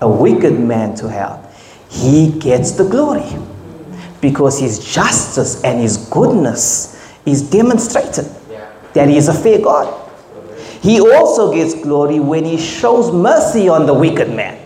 a 0.00 0.08
wicked 0.08 0.58
man 0.58 0.94
to 0.96 1.08
hell, 1.08 1.40
he 1.88 2.30
gets 2.38 2.72
the 2.72 2.84
glory 2.84 3.32
because 4.24 4.58
his 4.58 4.78
justice 4.94 5.62
and 5.64 5.78
his 5.78 5.98
goodness 6.08 6.98
is 7.26 7.42
demonstrated 7.42 8.24
that 8.94 9.06
he 9.06 9.18
is 9.18 9.28
a 9.28 9.34
fair 9.34 9.58
God. 9.58 10.00
He 10.80 10.98
also 10.98 11.52
gets 11.52 11.74
glory 11.74 12.20
when 12.20 12.46
he 12.46 12.56
shows 12.56 13.12
mercy 13.12 13.68
on 13.68 13.84
the 13.84 13.92
wicked 13.92 14.30
man. 14.30 14.58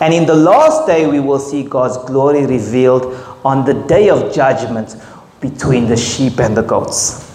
And 0.00 0.12
in 0.12 0.26
the 0.26 0.34
last 0.34 0.86
day, 0.86 1.06
we 1.06 1.18
will 1.18 1.38
see 1.38 1.62
God's 1.62 1.96
glory 2.04 2.44
revealed 2.44 3.06
on 3.42 3.64
the 3.64 3.72
day 3.72 4.10
of 4.10 4.34
judgment 4.34 4.94
between 5.40 5.88
the 5.88 5.96
sheep 5.96 6.40
and 6.40 6.54
the 6.54 6.62
goats. 6.62 7.34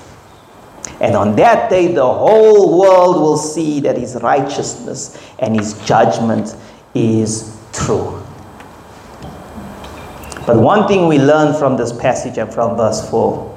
And 1.02 1.16
on 1.16 1.36
that 1.38 1.72
day, 1.72 1.94
the 1.94 2.06
whole 2.06 2.80
world 2.80 3.16
will 3.16 3.38
see 3.38 3.80
that 3.80 3.98
his 3.98 4.16
righteousness 4.22 5.20
and 5.40 5.56
his 5.56 5.74
judgment 5.84 6.56
is 6.94 7.60
true. 7.74 8.22
But 10.48 10.56
one 10.56 10.88
thing 10.88 11.10
we 11.10 11.20
learn 11.20 11.54
from 11.60 11.76
this 11.76 11.91
passage 11.91 12.38
and 12.38 12.52
from 12.52 12.78
verse 12.78 13.08
4 13.10 13.54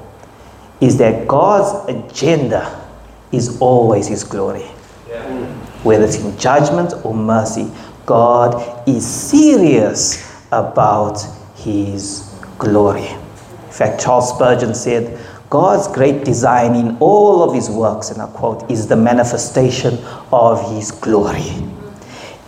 is 0.81 0.99
that 0.99 1.29
God's 1.29 1.89
agenda 1.89 2.85
is 3.31 3.61
always 3.61 4.09
his 4.09 4.25
glory. 4.25 4.67
Yeah. 5.09 5.47
Whether 5.85 6.05
it's 6.07 6.17
in 6.17 6.37
judgment 6.37 6.93
or 7.05 7.15
mercy, 7.15 7.71
God 8.07 8.89
is 8.89 9.07
serious 9.07 10.45
about 10.51 11.25
his 11.55 12.35
glory. 12.59 13.07
In 13.07 13.71
fact, 13.71 14.01
Charles 14.03 14.35
Spurgeon 14.35 14.75
said, 14.75 15.25
God's 15.49 15.87
great 15.87 16.25
design 16.25 16.75
in 16.75 16.97
all 16.99 17.45
of 17.45 17.55
his 17.55 17.71
works, 17.71 18.11
and 18.11 18.21
I 18.21 18.27
quote, 18.27 18.69
is 18.69 18.89
the 18.89 18.97
manifestation 18.97 19.97
of 20.33 20.75
his 20.75 20.91
glory. 20.91 21.55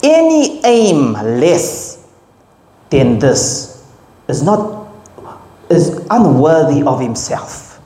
Any 0.03 0.61
aim 0.65 1.13
less 1.13 2.05
than 2.91 3.21
this 3.21 3.72
is 4.33 4.43
not 4.43 4.89
is 5.71 6.05
unworthy 6.11 6.83
of 6.83 7.01
himself. 7.01 7.81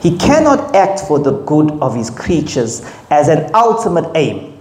He 0.00 0.16
cannot 0.16 0.74
act 0.74 1.00
for 1.00 1.18
the 1.18 1.32
good 1.42 1.70
of 1.80 1.94
his 1.94 2.10
creatures 2.10 2.82
as 3.10 3.28
an 3.28 3.50
ultimate 3.54 4.10
aim. 4.16 4.58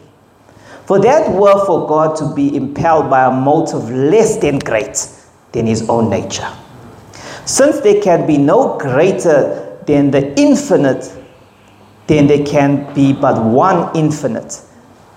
For 0.85 0.99
that 0.99 1.31
were 1.31 1.65
for 1.65 1.87
God 1.87 2.15
to 2.17 2.33
be 2.35 2.55
impelled 2.55 3.09
by 3.09 3.25
a 3.25 3.31
motive 3.31 3.89
less 3.89 4.37
than 4.37 4.59
great 4.59 5.07
than 5.51 5.65
his 5.65 5.87
own 5.89 6.09
nature. 6.09 6.51
Since 7.45 7.79
there 7.79 8.01
can 8.01 8.27
be 8.27 8.37
no 8.37 8.77
greater 8.77 9.79
than 9.87 10.11
the 10.11 10.37
infinite, 10.39 11.11
then 12.07 12.27
there 12.27 12.45
can 12.45 12.93
be 12.93 13.13
but 13.13 13.43
one 13.43 13.95
infinite. 13.95 14.61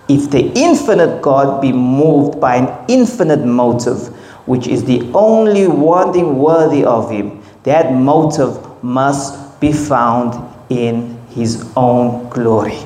If 0.08 0.30
the 0.30 0.52
infinite 0.54 1.22
God 1.22 1.60
be 1.60 1.72
moved 1.72 2.40
by 2.40 2.56
an 2.56 2.84
infinite 2.88 3.44
motive, 3.44 4.16
which 4.46 4.66
is 4.66 4.84
the 4.84 5.10
only 5.14 5.66
one 5.66 6.12
thing 6.12 6.38
worthy 6.38 6.84
of 6.84 7.10
him, 7.10 7.42
that 7.62 7.92
motive 7.92 8.82
must 8.82 9.60
be 9.60 9.72
found 9.72 10.34
in 10.70 11.18
his 11.30 11.72
own 11.76 12.28
glory. 12.28 12.78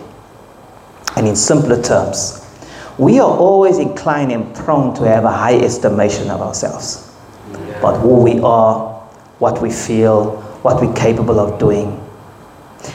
And 1.16 1.26
in 1.26 1.34
simpler 1.34 1.82
terms, 1.82 2.44
we 2.96 3.18
are 3.18 3.30
always 3.30 3.78
inclined 3.78 4.32
and 4.32 4.54
prone 4.54 4.94
to 4.96 5.04
have 5.04 5.24
a 5.24 5.32
high 5.32 5.56
estimation 5.56 6.30
of 6.30 6.40
ourselves. 6.40 7.12
But 7.80 7.98
who 8.00 8.22
we 8.22 8.40
are, 8.40 8.94
what 9.38 9.62
we 9.62 9.70
feel, 9.70 10.40
what 10.62 10.80
we're 10.80 10.94
capable 10.94 11.38
of 11.38 11.58
doing. 11.58 12.04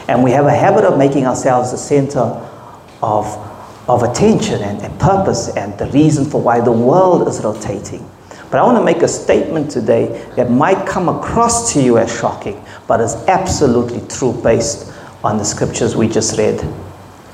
And 0.08 0.24
we 0.24 0.32
have 0.32 0.46
a 0.46 0.52
habit 0.52 0.86
of 0.86 0.98
making 0.98 1.26
ourselves 1.26 1.72
the 1.72 1.78
center 1.78 2.20
of, 3.02 3.26
of 3.90 4.04
attention 4.04 4.62
and, 4.62 4.82
and 4.82 5.00
purpose 5.00 5.50
and 5.56 5.78
the 5.78 5.88
reason 5.88 6.26
for 6.26 6.42
why 6.42 6.60
the 6.62 6.72
world 6.72 7.28
is 7.28 7.42
rotating. 7.44 8.10
But 8.54 8.60
I 8.60 8.66
want 8.66 8.78
to 8.78 8.84
make 8.84 9.02
a 9.02 9.08
statement 9.08 9.72
today 9.72 10.30
that 10.36 10.52
might 10.52 10.86
come 10.88 11.10
across 11.10 11.74
to 11.74 11.82
you 11.82 11.98
as 11.98 12.16
shocking, 12.16 12.64
but 12.88 13.02
is 13.02 13.16
absolutely 13.28 14.08
true 14.08 14.32
based 14.44 14.94
on 15.24 15.40
the 15.40 15.44
scriptures 15.44 15.96
we 15.96 16.08
just 16.08 16.38
read 16.38 16.62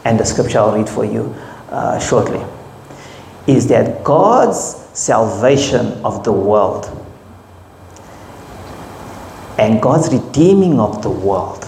and 0.06 0.18
the 0.18 0.24
scripture 0.24 0.60
I'll 0.60 0.74
read 0.74 0.88
for 0.88 1.04
you 1.04 1.36
uh, 1.72 2.00
shortly. 2.00 2.42
Is 3.48 3.68
that 3.68 4.02
God's 4.02 4.78
salvation 4.94 5.88
of 6.06 6.24
the 6.24 6.32
world 6.32 6.86
and 9.58 9.82
God's 9.82 10.14
redeeming 10.14 10.80
of 10.80 11.02
the 11.02 11.10
world 11.10 11.68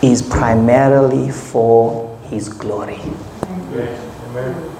is 0.00 0.22
primarily 0.22 1.30
for 1.30 2.18
His 2.30 2.48
glory. 2.48 3.00
Amen. 3.42 4.74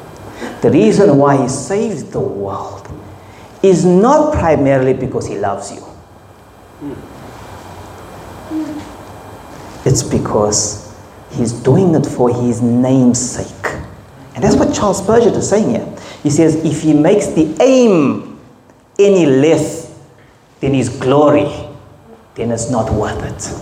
The 0.62 0.70
reason 0.70 1.18
why 1.18 1.42
He 1.42 1.48
saves 1.50 2.04
the 2.04 2.20
world 2.20 2.87
is 3.62 3.84
not 3.84 4.34
primarily 4.34 4.94
because 4.94 5.26
He 5.26 5.38
loves 5.38 5.72
you, 5.72 5.84
it's 9.84 10.02
because 10.02 10.86
He's 11.30 11.52
doing 11.52 11.94
it 11.94 12.06
for 12.06 12.30
His 12.30 12.62
name's 12.62 13.20
sake. 13.20 13.72
And 14.34 14.42
that's 14.44 14.56
what 14.56 14.74
Charles 14.74 14.98
Spurgeon 15.02 15.34
is 15.34 15.48
saying 15.48 15.70
here. 15.70 15.96
He 16.22 16.30
says, 16.30 16.56
if 16.64 16.82
He 16.82 16.94
makes 16.94 17.26
the 17.28 17.56
aim 17.60 18.40
any 18.98 19.26
less 19.26 19.88
then 20.60 20.74
His 20.74 20.88
glory, 20.88 21.48
then 22.34 22.50
it's 22.50 22.70
not 22.70 22.92
worth 22.92 23.22
it. 23.22 23.54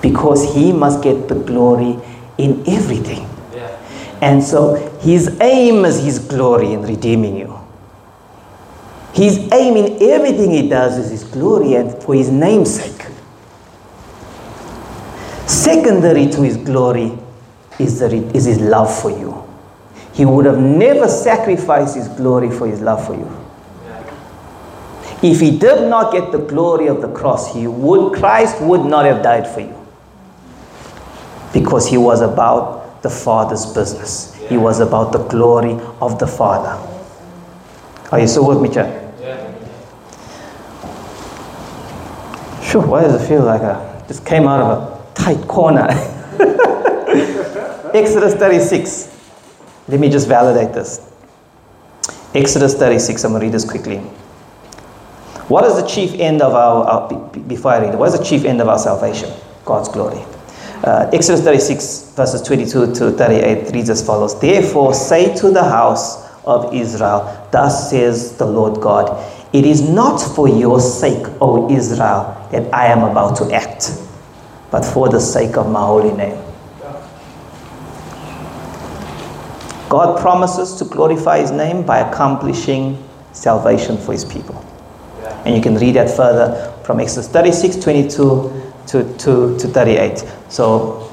Because 0.00 0.54
He 0.54 0.72
must 0.72 1.02
get 1.02 1.28
the 1.28 1.34
glory 1.34 1.98
in 2.38 2.64
everything. 2.66 3.28
And 4.20 4.42
so 4.42 4.74
His 5.00 5.38
aim 5.40 5.84
is 5.84 6.02
His 6.02 6.18
glory 6.18 6.72
in 6.72 6.82
redeeming 6.82 7.36
you. 7.36 7.57
His 9.18 9.36
aim 9.52 9.76
in 9.76 10.00
everything 10.00 10.52
He 10.52 10.68
does 10.68 10.96
is 10.96 11.10
His 11.10 11.24
glory 11.24 11.74
and 11.74 11.90
for 12.02 12.14
His 12.14 12.30
name's 12.30 12.72
sake. 12.80 13.06
Secondary 15.48 16.28
to 16.30 16.42
His 16.42 16.56
glory 16.56 17.18
is, 17.80 17.98
the, 17.98 18.14
is 18.36 18.44
His 18.44 18.60
love 18.60 18.96
for 19.02 19.10
you. 19.10 19.42
He 20.12 20.24
would 20.24 20.44
have 20.44 20.58
never 20.58 21.08
sacrificed 21.08 21.96
His 21.96 22.06
glory 22.06 22.48
for 22.48 22.68
His 22.68 22.80
love 22.80 23.04
for 23.04 23.14
you. 23.14 23.44
If 25.20 25.40
he 25.40 25.58
did 25.58 25.90
not 25.90 26.12
get 26.12 26.30
the 26.30 26.38
glory 26.38 26.86
of 26.86 27.02
the 27.02 27.12
cross, 27.12 27.52
he 27.52 27.66
would 27.66 28.14
Christ 28.14 28.60
would 28.62 28.84
not 28.84 29.04
have 29.04 29.20
died 29.20 29.48
for 29.48 29.60
you. 29.60 29.74
Because 31.52 31.88
he 31.88 31.98
was 31.98 32.20
about 32.20 33.02
the 33.02 33.10
Father's 33.10 33.66
business. 33.66 34.32
He 34.48 34.56
was 34.56 34.78
about 34.78 35.10
the 35.10 35.18
glory 35.24 35.72
of 36.00 36.20
the 36.20 36.26
Father. 36.28 36.80
Are 38.12 38.20
you 38.20 38.28
still 38.28 38.46
with 38.46 38.62
me, 38.62 38.72
Chad? 38.72 38.97
Sure, 42.78 42.86
why 42.86 43.02
does 43.02 43.20
it 43.20 43.26
feel 43.26 43.42
like 43.42 43.62
I 43.62 44.04
just 44.06 44.24
came 44.24 44.46
out 44.46 44.60
of 44.60 44.68
a 44.70 45.12
tight 45.14 45.48
corner? 45.48 45.88
Exodus 47.92 48.34
36. 48.34 49.08
Let 49.88 49.98
me 49.98 50.08
just 50.08 50.28
validate 50.28 50.72
this. 50.72 51.00
Exodus 52.36 52.76
36, 52.76 53.24
I'm 53.24 53.32
going 53.32 53.40
to 53.40 53.46
read 53.46 53.52
this 53.52 53.68
quickly. 53.68 53.98
What 55.48 55.64
is 55.64 55.74
the 55.74 55.84
chief 55.88 56.14
end 56.20 56.40
of 56.40 56.54
our, 56.54 56.84
our 56.84 57.08
before 57.48 57.72
I 57.72 57.80
read 57.80 57.94
it, 57.94 57.98
what 57.98 58.10
is 58.10 58.18
the 58.18 58.24
chief 58.24 58.44
end 58.44 58.60
of 58.60 58.68
our 58.68 58.78
salvation? 58.78 59.32
God's 59.64 59.88
glory. 59.88 60.24
Uh, 60.84 61.10
Exodus 61.12 61.42
36, 61.42 62.12
verses 62.14 62.42
22 62.42 62.94
to 62.94 63.10
38 63.10 63.74
reads 63.74 63.90
as 63.90 64.06
follows 64.06 64.38
Therefore, 64.38 64.94
say 64.94 65.34
to 65.34 65.50
the 65.50 65.64
house 65.64 66.24
of 66.44 66.72
Israel, 66.72 67.48
Thus 67.50 67.90
says 67.90 68.36
the 68.36 68.46
Lord 68.46 68.80
God, 68.80 69.08
It 69.52 69.64
is 69.64 69.88
not 69.88 70.18
for 70.18 70.48
your 70.48 70.80
sake, 70.80 71.26
O 71.40 71.70
Israel, 71.70 72.48
that 72.52 72.72
I 72.72 72.86
am 72.86 73.02
about 73.02 73.36
to 73.36 73.54
act, 73.54 73.98
but 74.70 74.84
for 74.84 75.08
the 75.08 75.20
sake 75.20 75.56
of 75.56 75.70
my 75.70 75.80
holy 75.80 76.12
name. 76.12 76.42
God 79.88 80.20
promises 80.20 80.74
to 80.76 80.84
glorify 80.84 81.38
his 81.38 81.50
name 81.50 81.82
by 81.82 82.00
accomplishing 82.00 83.02
salvation 83.32 83.96
for 83.96 84.12
his 84.12 84.24
people. 84.24 84.62
And 85.46 85.56
you 85.56 85.62
can 85.62 85.76
read 85.76 85.94
that 85.94 86.14
further 86.14 86.74
from 86.84 87.00
Exodus 87.00 87.28
36, 87.28 87.76
22 87.76 88.72
to, 88.88 89.16
to, 89.18 89.58
to 89.58 89.68
38. 89.68 90.24
So, 90.50 91.10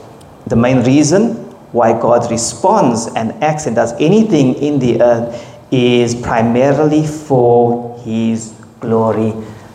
the 0.47 0.55
main 0.57 0.83
reason 0.83 1.35
why 1.71 1.93
God 1.93 2.29
responds 2.29 3.07
and 3.15 3.31
acts 3.43 3.65
and 3.65 3.75
does 3.75 3.93
anything 3.93 4.55
in 4.55 4.79
the 4.79 5.01
earth 5.01 5.57
is 5.71 6.15
primarily 6.15 7.05
for 7.07 7.94
His 8.05 8.53
glory. 8.79 9.33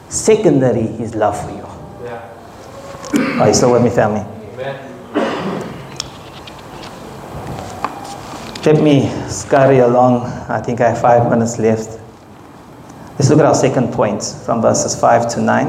Secondary, 0.09 0.87
His 0.87 1.15
love 1.17 1.37
for 1.45 1.51
you. 1.51 1.67
Yeah. 2.05 3.41
Are 3.41 3.49
you 3.49 3.55
still 3.55 3.73
with 3.73 3.83
me, 3.83 3.91
family? 3.91 4.21
Amen. 4.55 4.87
Let 8.65 8.83
me 8.83 9.09
scurry 9.29 9.81
along. 9.81 10.27
I 10.49 10.61
think 10.61 10.81
I 10.81 10.91
have 10.91 11.01
five 11.01 11.29
minutes 11.29 11.59
left. 11.59 11.99
Let's 13.19 13.29
look 13.31 13.41
at 13.41 13.47
our 13.47 13.55
second 13.55 13.93
point 13.93 14.23
from 14.45 14.63
verses 14.63 14.99
5 14.99 15.29
to 15.35 15.41
9. 15.41 15.67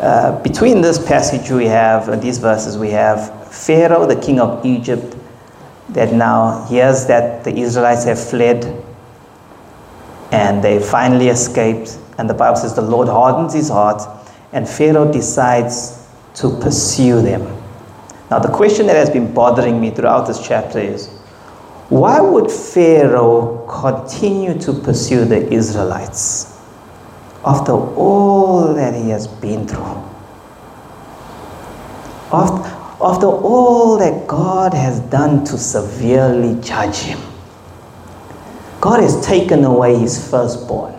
Uh, 0.00 0.42
between 0.42 0.80
this 0.80 1.04
passage 1.04 1.50
we 1.50 1.66
have, 1.66 2.22
these 2.22 2.38
verses, 2.38 2.78
we 2.78 2.90
have 2.90 3.52
Pharaoh, 3.52 4.06
the 4.06 4.20
king 4.20 4.40
of 4.40 4.64
Egypt, 4.64 5.16
that 5.90 6.12
now 6.12 6.64
hears 6.66 7.06
that 7.06 7.44
the 7.44 7.54
Israelites 7.54 8.04
have 8.04 8.18
fled 8.18 8.64
and 10.32 10.62
they 10.62 10.78
finally 10.80 11.28
escaped. 11.28 11.98
And 12.18 12.28
the 12.28 12.34
Bible 12.34 12.56
says 12.56 12.74
the 12.74 12.82
Lord 12.82 13.08
hardens 13.08 13.54
his 13.54 13.68
heart, 13.68 14.02
and 14.52 14.68
Pharaoh 14.68 15.10
decides 15.10 16.06
to 16.34 16.50
pursue 16.60 17.22
them. 17.22 17.42
Now, 18.30 18.38
the 18.38 18.48
question 18.52 18.86
that 18.86 18.96
has 18.96 19.10
been 19.10 19.32
bothering 19.34 19.80
me 19.80 19.90
throughout 19.90 20.26
this 20.26 20.46
chapter 20.46 20.78
is 20.78 21.08
why 21.88 22.20
would 22.20 22.50
Pharaoh 22.50 23.66
continue 23.68 24.56
to 24.60 24.72
pursue 24.72 25.24
the 25.24 25.52
Israelites 25.52 26.56
after 27.44 27.72
all 27.72 28.72
that 28.74 28.94
he 28.94 29.10
has 29.10 29.26
been 29.26 29.66
through? 29.66 30.04
After, 32.32 32.62
after 33.02 33.26
all 33.26 33.98
that 33.98 34.28
God 34.28 34.72
has 34.72 35.00
done 35.00 35.44
to 35.46 35.58
severely 35.58 36.60
judge 36.62 36.98
him, 36.98 37.18
God 38.80 39.02
has 39.02 39.24
taken 39.26 39.64
away 39.64 39.96
his 39.96 40.30
firstborn. 40.30 40.94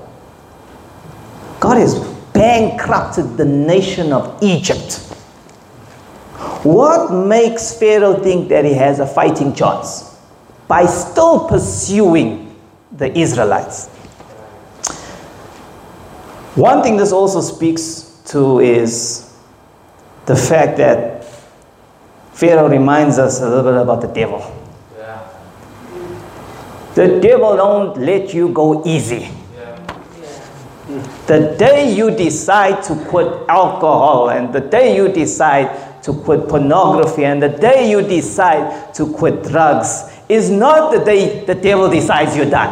God 1.59 1.77
has 1.77 1.99
bankrupted 2.33 3.37
the 3.37 3.45
nation 3.45 4.13
of 4.13 4.37
Egypt. 4.41 4.95
What 6.63 7.11
makes 7.11 7.73
Pharaoh 7.73 8.21
think 8.21 8.49
that 8.49 8.65
he 8.65 8.73
has 8.73 8.99
a 8.99 9.07
fighting 9.07 9.53
chance? 9.53 10.19
By 10.67 10.85
still 10.85 11.47
pursuing 11.47 12.55
the 12.91 13.17
Israelites. 13.17 13.87
One 16.55 16.83
thing 16.83 16.97
this 16.97 17.11
also 17.11 17.41
speaks 17.41 18.21
to 18.25 18.59
is 18.59 19.33
the 20.25 20.35
fact 20.35 20.77
that 20.77 21.25
Pharaoh 22.33 22.69
reminds 22.69 23.17
us 23.17 23.41
a 23.41 23.49
little 23.49 23.63
bit 23.63 23.81
about 23.81 24.01
the 24.01 24.07
devil. 24.07 24.60
Yeah. 26.95 26.95
The 26.95 27.19
devil 27.19 27.55
don't 27.55 27.97
let 27.97 28.33
you 28.33 28.49
go 28.49 28.83
easy. 28.85 29.29
The 31.27 31.55
day 31.57 31.93
you 31.93 32.11
decide 32.11 32.83
to 32.83 32.95
quit 33.05 33.27
alcohol 33.47 34.29
and 34.29 34.51
the 34.51 34.59
day 34.59 34.95
you 34.95 35.07
decide 35.07 36.03
to 36.03 36.13
quit 36.13 36.49
pornography 36.49 37.23
and 37.23 37.41
the 37.41 37.49
day 37.49 37.89
you 37.89 38.01
decide 38.01 38.93
to 38.95 39.13
quit 39.13 39.43
drugs 39.43 40.11
is 40.27 40.49
not 40.49 40.91
the 40.91 40.99
day 40.99 41.45
the 41.45 41.55
devil 41.55 41.89
decides 41.89 42.35
you're 42.35 42.49
done. 42.49 42.69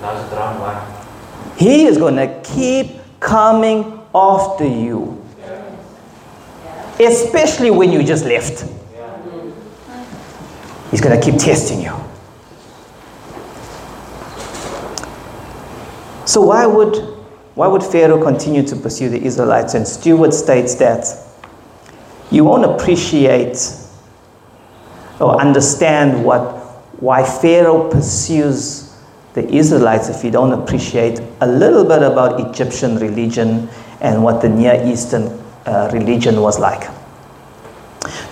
Now's 0.00 0.30
the 0.30 0.36
round 0.36 0.60
one. 0.60 0.76
He 1.56 1.84
is 1.84 1.98
going 1.98 2.16
to 2.16 2.40
keep 2.42 3.00
coming 3.20 4.00
after 4.14 4.66
you, 4.66 5.22
especially 7.00 7.70
when 7.70 7.90
you 7.90 8.02
just 8.02 8.24
left. 8.24 8.64
He's 10.90 11.00
going 11.00 11.18
to 11.18 11.24
keep 11.24 11.40
testing 11.40 11.80
you. 11.80 11.94
So, 16.26 16.40
why 16.40 16.66
would, 16.66 16.96
why 17.54 17.66
would 17.66 17.82
Pharaoh 17.82 18.22
continue 18.22 18.62
to 18.66 18.76
pursue 18.76 19.08
the 19.08 19.22
Israelites? 19.22 19.74
And 19.74 19.86
Stuart 19.86 20.32
states 20.32 20.74
that 20.76 21.06
you 22.30 22.44
won't 22.44 22.64
appreciate 22.64 23.58
or 25.20 25.40
understand 25.40 26.24
what, 26.24 26.56
why 27.00 27.22
Pharaoh 27.22 27.88
pursues 27.90 28.96
the 29.34 29.48
Israelites 29.48 30.08
if 30.08 30.24
you 30.24 30.30
don't 30.30 30.52
appreciate 30.52 31.20
a 31.40 31.46
little 31.46 31.84
bit 31.84 32.02
about 32.02 32.40
Egyptian 32.50 32.96
religion 32.98 33.68
and 34.00 34.22
what 34.22 34.40
the 34.40 34.48
Near 34.48 34.80
Eastern 34.86 35.24
uh, 35.66 35.90
religion 35.92 36.40
was 36.40 36.58
like. 36.58 36.90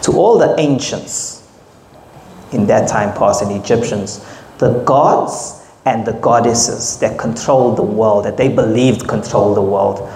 To 0.03 0.12
all 0.12 0.38
the 0.38 0.59
ancients 0.59 1.41
in 2.53 2.66
that 2.66 2.88
time 2.88 3.16
past, 3.16 3.42
and 3.42 3.53
Egyptians, 3.53 4.24
the 4.59 4.82
gods 4.84 5.66
and 5.84 6.07
the 6.07 6.12
goddesses 6.14 6.98
that 7.00 7.18
controlled 7.18 7.76
the 7.76 7.82
world, 7.82 8.24
that 8.24 8.36
they 8.36 8.48
believed 8.48 9.09
controlled 9.09 9.57
the 9.57 9.62
world, 9.62 10.09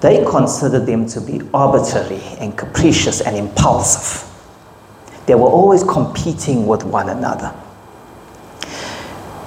they 0.00 0.24
considered 0.24 0.84
them 0.86 1.06
to 1.06 1.20
be 1.20 1.40
arbitrary 1.54 2.20
and 2.40 2.58
capricious 2.58 3.20
and 3.20 3.36
impulsive. 3.36 4.28
They 5.26 5.36
were 5.36 5.48
always 5.48 5.84
competing 5.84 6.66
with 6.66 6.82
one 6.82 7.08
another. 7.08 7.54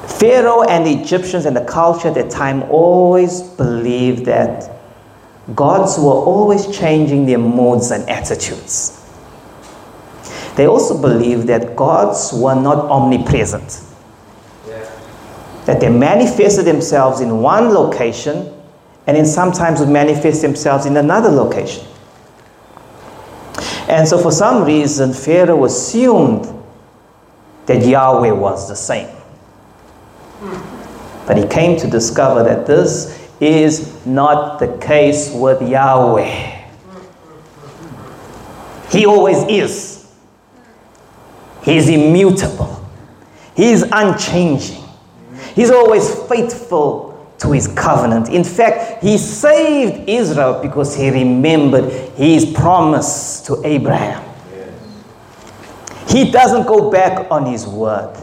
Pharaoh 0.08 0.64
and 0.64 0.86
the 0.86 1.02
Egyptians 1.02 1.46
and 1.46 1.56
the 1.56 1.66
culture 1.66 2.08
at 2.08 2.16
that 2.16 2.30
time 2.30 2.64
always 2.64 3.42
believed 3.42 4.26
that 4.26 4.72
gods 5.54 5.98
were 5.98 6.06
always 6.06 6.76
changing 6.78 7.26
their 7.26 7.38
moods 7.38 7.92
and 7.92 8.10
attitudes. 8.10 9.05
They 10.56 10.68
also 10.68 11.00
believed 11.00 11.48
that 11.48 11.76
gods 11.76 12.32
were 12.34 12.56
not 12.56 12.78
omnipresent, 12.90 13.82
that 15.66 15.82
they 15.82 15.90
manifested 15.90 16.66
themselves 16.66 17.20
in 17.20 17.42
one 17.42 17.74
location 17.74 18.52
and 19.08 19.18
then 19.18 19.26
sometimes 19.26 19.80
would 19.80 19.90
manifest 19.90 20.42
themselves 20.42 20.86
in 20.86 20.98
another 20.98 21.30
location. 21.30 21.86
And 23.88 24.08
so, 24.08 24.18
for 24.18 24.32
some 24.32 24.64
reason, 24.64 25.14
Pharaoh 25.14 25.66
assumed 25.66 26.52
that 27.68 27.86
Yahweh 27.86 28.32
was 28.32 28.68
the 28.68 28.76
same. 28.76 29.10
But 31.28 31.38
he 31.38 31.48
came 31.48 31.78
to 31.80 31.88
discover 31.88 32.44
that 32.44 32.66
this 32.66 33.28
is 33.40 34.06
not 34.06 34.60
the 34.60 34.78
case 34.78 35.32
with 35.34 35.62
Yahweh. 35.62 36.64
He 38.90 39.06
always 39.06 39.44
is. 39.50 39.95
He 41.66 41.78
is 41.78 41.90
immutable. 41.90 42.86
He 43.56 43.72
is 43.72 43.84
unchanging. 43.92 44.84
He's 45.56 45.72
always 45.72 46.14
faithful 46.30 47.12
to 47.40 47.52
his 47.52 47.68
covenant. 47.68 48.30
In 48.30 48.44
fact, 48.44 49.04
he 49.04 49.18
saved 49.18 50.08
Israel 50.08 50.62
because 50.62 50.96
he 50.96 51.10
remembered 51.10 51.92
his 52.14 52.46
promise 52.46 53.42
to 53.42 53.62
Abraham. 53.66 54.24
He 56.08 56.32
doesn't 56.32 56.68
go 56.68 56.92
back 56.92 57.30
on 57.32 57.46
his 57.48 57.66
word. 57.66 58.16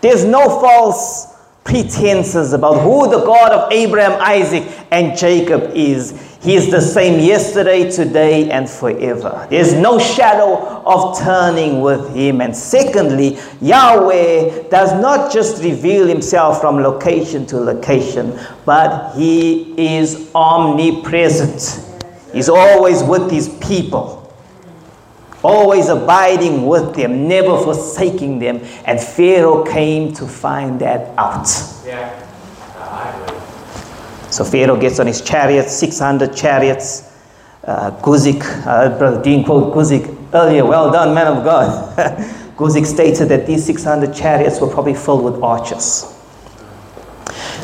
There's 0.00 0.24
no 0.24 0.60
false 0.60 1.34
pretenses 1.62 2.52
about 2.52 2.82
who 2.82 3.08
the 3.08 3.24
God 3.24 3.52
of 3.52 3.72
Abraham, 3.72 4.20
Isaac, 4.20 4.64
and 4.90 5.16
Jacob 5.16 5.72
is. 5.74 6.22
He 6.42 6.54
is 6.54 6.70
the 6.70 6.80
same 6.80 7.18
yesterday, 7.18 7.90
today, 7.90 8.50
and 8.50 8.70
forever. 8.70 9.46
There's 9.50 9.74
no 9.74 9.98
shadow 9.98 10.82
of 10.86 11.18
turning 11.18 11.80
with 11.80 12.14
him. 12.14 12.40
And 12.40 12.56
secondly, 12.56 13.38
Yahweh 13.60 14.68
does 14.68 14.92
not 15.00 15.32
just 15.32 15.62
reveal 15.62 16.06
himself 16.06 16.60
from 16.60 16.76
location 16.76 17.46
to 17.46 17.56
location, 17.58 18.38
but 18.64 19.14
he 19.16 19.74
is 19.98 20.30
omnipresent. 20.34 21.84
He's 22.32 22.48
always 22.48 23.02
with 23.02 23.30
his 23.30 23.48
people 23.60 24.16
always 25.46 25.88
abiding 25.88 26.66
with 26.66 26.94
them, 26.96 27.28
never 27.28 27.56
forsaking 27.62 28.40
them. 28.40 28.60
And 28.84 29.00
Pharaoh 29.00 29.64
came 29.64 30.12
to 30.14 30.26
find 30.26 30.80
that 30.80 31.16
out. 31.16 31.48
Yeah. 31.86 32.25
So 34.36 34.44
Pharaoh 34.44 34.78
gets 34.78 35.00
on 35.00 35.06
his 35.06 35.22
chariots, 35.22 35.72
600 35.76 36.36
chariots. 36.36 37.10
Uh, 37.64 37.90
Guzik, 38.02 38.42
uh, 38.66 38.98
Brother 38.98 39.22
Dean 39.22 39.42
quoted 39.42 39.72
Guzik 39.72 40.34
earlier, 40.34 40.62
well 40.66 40.92
done, 40.92 41.14
man 41.14 41.38
of 41.38 41.42
God. 41.42 41.96
Guzik 42.58 42.84
stated 42.84 43.30
that 43.30 43.46
these 43.46 43.64
600 43.64 44.14
chariots 44.14 44.60
were 44.60 44.68
probably 44.68 44.92
filled 44.92 45.24
with 45.24 45.42
archers. 45.42 46.14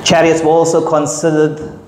Chariots 0.03 0.41
were 0.41 0.49
also 0.49 0.89
considered 0.89 1.79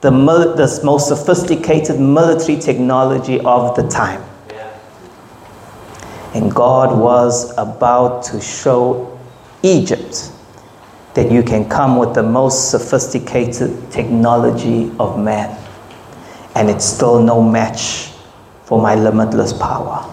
the, 0.00 0.10
mil- 0.10 0.56
the 0.56 0.80
most 0.82 1.06
sophisticated 1.06 2.00
military 2.00 2.58
technology 2.58 3.38
of 3.42 3.76
the 3.76 3.86
time. 3.86 4.20
And 6.34 6.52
God 6.52 6.98
was 6.98 7.56
about 7.56 8.24
to 8.24 8.40
show 8.40 9.16
Egypt 9.62 10.32
that 11.18 11.32
you 11.32 11.42
can 11.42 11.68
come 11.68 11.96
with 11.96 12.14
the 12.14 12.22
most 12.22 12.70
sophisticated 12.70 13.90
technology 13.90 14.88
of 15.00 15.18
man, 15.18 15.50
and 16.54 16.70
it's 16.70 16.84
still 16.84 17.20
no 17.20 17.42
match 17.42 18.12
for 18.62 18.80
my 18.80 18.94
limitless 18.94 19.52
power. 19.52 20.04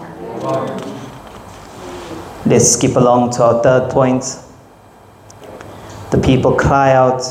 Let's 2.44 2.72
skip 2.72 2.96
along 2.96 3.30
to 3.34 3.44
our 3.44 3.62
third 3.62 3.88
point. 3.92 4.24
The 6.10 6.18
people 6.18 6.56
cry 6.56 6.90
out 6.90 7.22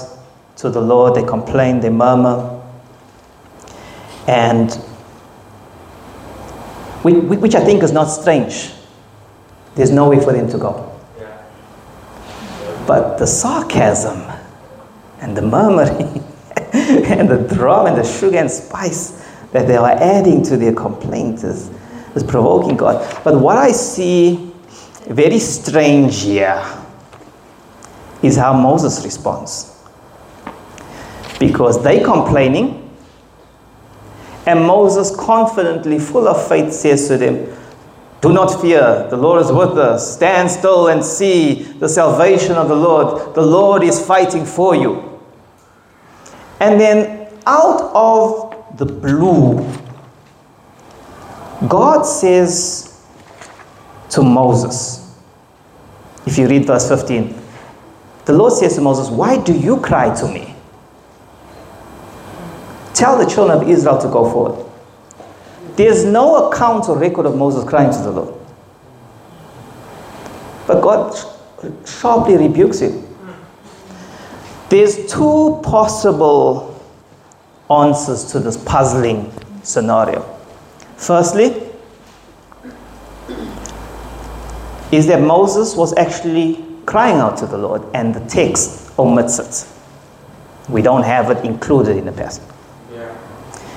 to 0.55 0.69
the 0.69 0.79
Lord, 0.79 1.15
they 1.15 1.23
complain, 1.23 1.81
they 1.81 1.89
murmur, 1.89 2.63
and 4.25 4.71
which 7.03 7.55
I 7.55 7.65
think 7.65 7.83
is 7.83 7.91
not 7.91 8.05
strange. 8.05 8.71
There's 9.75 9.91
no 9.91 10.07
way 10.09 10.23
for 10.23 10.31
them 10.31 10.49
to 10.51 10.57
go. 10.57 10.84
But 12.87 13.17
the 13.17 13.27
sarcasm 13.27 14.21
and 15.19 15.35
the 15.35 15.41
murmuring 15.41 16.23
and 16.73 17.29
the 17.29 17.47
drum 17.55 17.87
and 17.87 17.97
the 17.97 18.03
sugar 18.03 18.37
and 18.37 18.51
spice 18.51 19.23
that 19.51 19.67
they 19.67 19.77
are 19.77 19.91
adding 19.91 20.43
to 20.43 20.57
their 20.57 20.73
complaint 20.73 21.43
is, 21.43 21.69
is 22.15 22.23
provoking 22.23 22.75
God. 22.77 23.23
But 23.23 23.39
what 23.39 23.57
I 23.57 23.71
see 23.71 24.51
very 25.07 25.39
strange 25.39 26.23
here 26.23 26.63
is 28.21 28.35
how 28.35 28.53
Moses 28.53 29.03
responds. 29.03 29.71
Because 31.39 31.83
they 31.83 32.01
complaining, 32.01 32.81
and 34.45 34.65
Moses 34.65 35.15
confidently, 35.15 35.99
full 35.99 36.27
of 36.27 36.47
faith, 36.47 36.71
says 36.71 37.07
to 37.07 37.17
them, 37.17 37.55
do 38.21 38.33
not 38.33 38.61
fear, 38.61 39.07
the 39.09 39.17
Lord 39.17 39.43
is 39.43 39.51
with 39.51 39.77
us. 39.77 40.15
Stand 40.15 40.49
still 40.49 40.87
and 40.87 41.03
see 41.03 41.63
the 41.63 41.87
salvation 41.87 42.53
of 42.53 42.69
the 42.69 42.75
Lord. 42.75 43.35
The 43.35 43.41
Lord 43.41 43.83
is 43.83 44.03
fighting 44.03 44.45
for 44.45 44.75
you. 44.75 45.21
And 46.59 46.79
then, 46.79 47.27
out 47.45 47.81
of 47.93 48.77
the 48.77 48.85
blue, 48.85 49.69
God 51.67 52.03
says 52.03 53.05
to 54.09 54.23
Moses, 54.23 55.15
if 56.25 56.37
you 56.37 56.47
read 56.47 56.65
verse 56.65 56.89
15, 56.89 57.41
the 58.25 58.33
Lord 58.33 58.53
says 58.53 58.75
to 58.75 58.81
Moses, 58.81 59.09
Why 59.09 59.37
do 59.37 59.53
you 59.53 59.77
cry 59.77 60.13
to 60.15 60.27
me? 60.27 60.55
Tell 62.93 63.17
the 63.17 63.29
children 63.29 63.61
of 63.61 63.69
Israel 63.69 63.99
to 63.99 64.07
go 64.07 64.29
forward. 64.31 64.65
There's 65.75 66.05
no 66.05 66.49
account 66.49 66.87
or 66.87 66.97
record 66.97 67.25
of 67.25 67.35
Moses 67.35 67.67
crying 67.67 67.91
to 67.91 67.99
the 67.99 68.11
Lord. 68.11 68.33
But 70.67 70.81
God 70.81 71.13
sharply 71.85 72.37
rebukes 72.37 72.79
him. 72.79 73.05
There's 74.69 75.11
two 75.11 75.59
possible 75.63 76.81
answers 77.69 78.25
to 78.31 78.39
this 78.39 78.57
puzzling 78.57 79.31
scenario. 79.63 80.21
Firstly, 80.97 81.61
is 84.91 85.07
that 85.07 85.21
Moses 85.21 85.75
was 85.75 85.95
actually 85.97 86.63
crying 86.85 87.17
out 87.17 87.37
to 87.37 87.47
the 87.47 87.57
Lord, 87.57 87.81
and 87.93 88.13
the 88.13 88.21
text 88.27 88.97
omits 88.97 89.39
it. 89.39 89.67
We 90.69 90.81
don't 90.81 91.03
have 91.03 91.31
it 91.31 91.43
included 91.43 91.97
in 91.97 92.05
the 92.05 92.11
passage. 92.11 92.47
Yeah. 92.93 93.15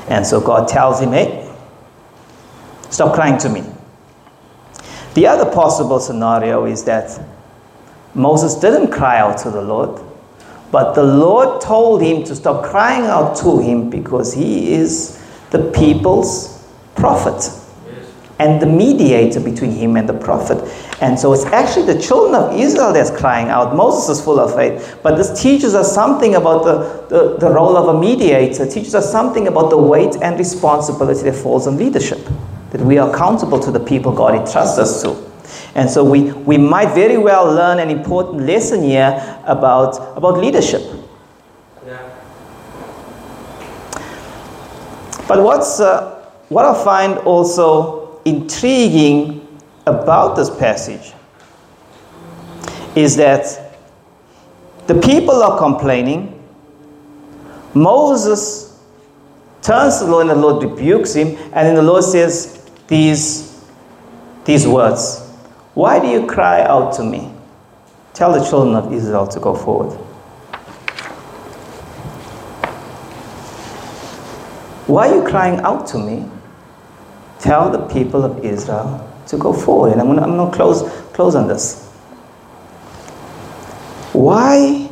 And 0.09 0.27
so 0.27 0.41
God 0.41 0.69
tells 0.69 1.01
him, 1.01 1.13
hey, 1.13 1.48
Stop 2.91 3.15
crying 3.15 3.39
to 3.39 3.49
me. 3.49 3.65
The 5.15 5.27
other 5.27 5.51
possible 5.51 6.01
scenario 6.01 6.65
is 6.65 6.85
that 6.85 7.21
Moses 8.15 8.55
didn't 8.55 8.91
cry 8.91 9.19
out 9.19 9.39
to 9.39 9.51
the 9.51 9.63
Lord, 9.63 10.01
but 10.71 10.95
the 10.95 11.03
Lord 11.03 11.61
told 11.61 12.03
him 12.03 12.25
to 12.25 12.37
stop 12.37 12.65
crying 12.65 13.05
out 13.05 13.37
to 13.39 13.59
him 13.59 13.91
because 13.91 14.33
he 14.33 14.73
is 14.75 15.23
the 15.51 15.71
people's 15.73 16.65
prophet 16.95 17.51
and 18.39 18.63
the 18.63 18.67
mediator 18.67 19.41
between 19.41 19.73
him 19.73 19.97
and 19.97 20.09
the 20.09 20.15
prophet. 20.15 20.59
And 21.01 21.19
so 21.19 21.33
it's 21.33 21.45
actually 21.47 21.93
the 21.93 22.01
children 22.01 22.41
of 22.41 22.55
Israel 22.57 22.93
that's 22.93 23.11
crying 23.11 23.49
out. 23.49 23.75
Moses 23.75 24.19
is 24.19 24.25
full 24.25 24.39
of 24.39 24.55
faith. 24.55 25.01
But 25.03 25.17
this 25.17 25.41
teaches 25.41 25.75
us 25.75 25.93
something 25.93 26.37
about 26.37 26.65
the, 26.65 27.07
the, 27.09 27.37
the 27.39 27.51
role 27.51 27.77
of 27.77 27.95
a 27.95 27.99
mediator, 27.99 28.65
it 28.65 28.71
teaches 28.71 28.95
us 28.95 29.11
something 29.11 29.49
about 29.49 29.71
the 29.71 29.79
weight 29.79 30.17
and 30.23 30.39
responsibility 30.39 31.23
that 31.23 31.35
falls 31.35 31.67
on 31.67 31.77
leadership 31.77 32.21
that 32.71 32.81
we 32.81 32.99
are 32.99 33.11
accountable 33.11 33.59
to 33.61 33.71
the 33.71 33.81
people 33.81 34.13
God 34.13 34.35
entrusts 34.35 34.79
us 34.79 35.03
to. 35.03 35.29
And 35.75 35.89
so 35.89 36.05
we, 36.05 36.33
we 36.33 36.59
might 36.59 36.95
very 36.95 37.17
well 37.17 37.47
learn 37.47 37.79
an 37.79 37.91
important 37.91 38.43
lesson 38.43 38.83
here 38.83 39.41
about, 39.47 40.17
about 40.17 40.39
leadership. 40.39 40.83
Yeah. 41.87 41.99
But 45.27 45.43
what's, 45.43 45.81
uh, 45.81 46.31
what 46.49 46.65
I 46.65 46.85
find 46.85 47.19
also 47.19 48.21
intriguing 48.25 49.47
about 49.87 50.37
this 50.37 50.51
passage 50.51 51.15
is 52.95 53.17
that 53.17 53.77
the 54.87 55.01
people 55.01 55.43
are 55.43 55.59
complaining. 55.59 56.35
Moses 57.75 58.83
turns 59.63 59.99
to 59.99 60.05
the 60.05 60.11
Lord 60.11 60.27
and 60.29 60.31
the 60.31 60.47
Lord 60.47 60.63
rebukes 60.63 61.15
him, 61.15 61.37
and 61.53 61.67
then 61.67 61.75
the 61.75 61.83
Lord 61.83 62.05
says, 62.05 62.58
these, 62.89 63.65
these 64.45 64.67
words 64.67 65.21
Why 65.75 66.01
do 66.01 66.09
you 66.09 66.27
cry 66.27 66.63
out 66.63 66.95
to 66.95 67.05
me? 67.05 67.33
Tell 68.15 68.33
the 68.33 68.45
children 68.49 68.75
of 68.75 68.93
Israel 68.93 69.27
to 69.29 69.39
go 69.39 69.55
forward. 69.55 69.93
Why 74.89 75.09
are 75.09 75.17
you 75.17 75.29
crying 75.29 75.61
out 75.61 75.87
to 75.89 75.99
me? 75.99 76.29
Tell 77.39 77.71
the 77.71 77.87
people 77.87 78.25
of 78.25 78.45
Israel 78.45 79.07
to 79.29 79.37
go 79.37 79.53
forward. 79.53 79.93
And 79.93 80.01
I'm 80.01 80.17
going 80.17 80.51
to, 80.51 80.57
close, 80.57 80.83
close 81.13 81.35
on 81.35 81.47
this. 81.47 81.87
Why 84.15 84.91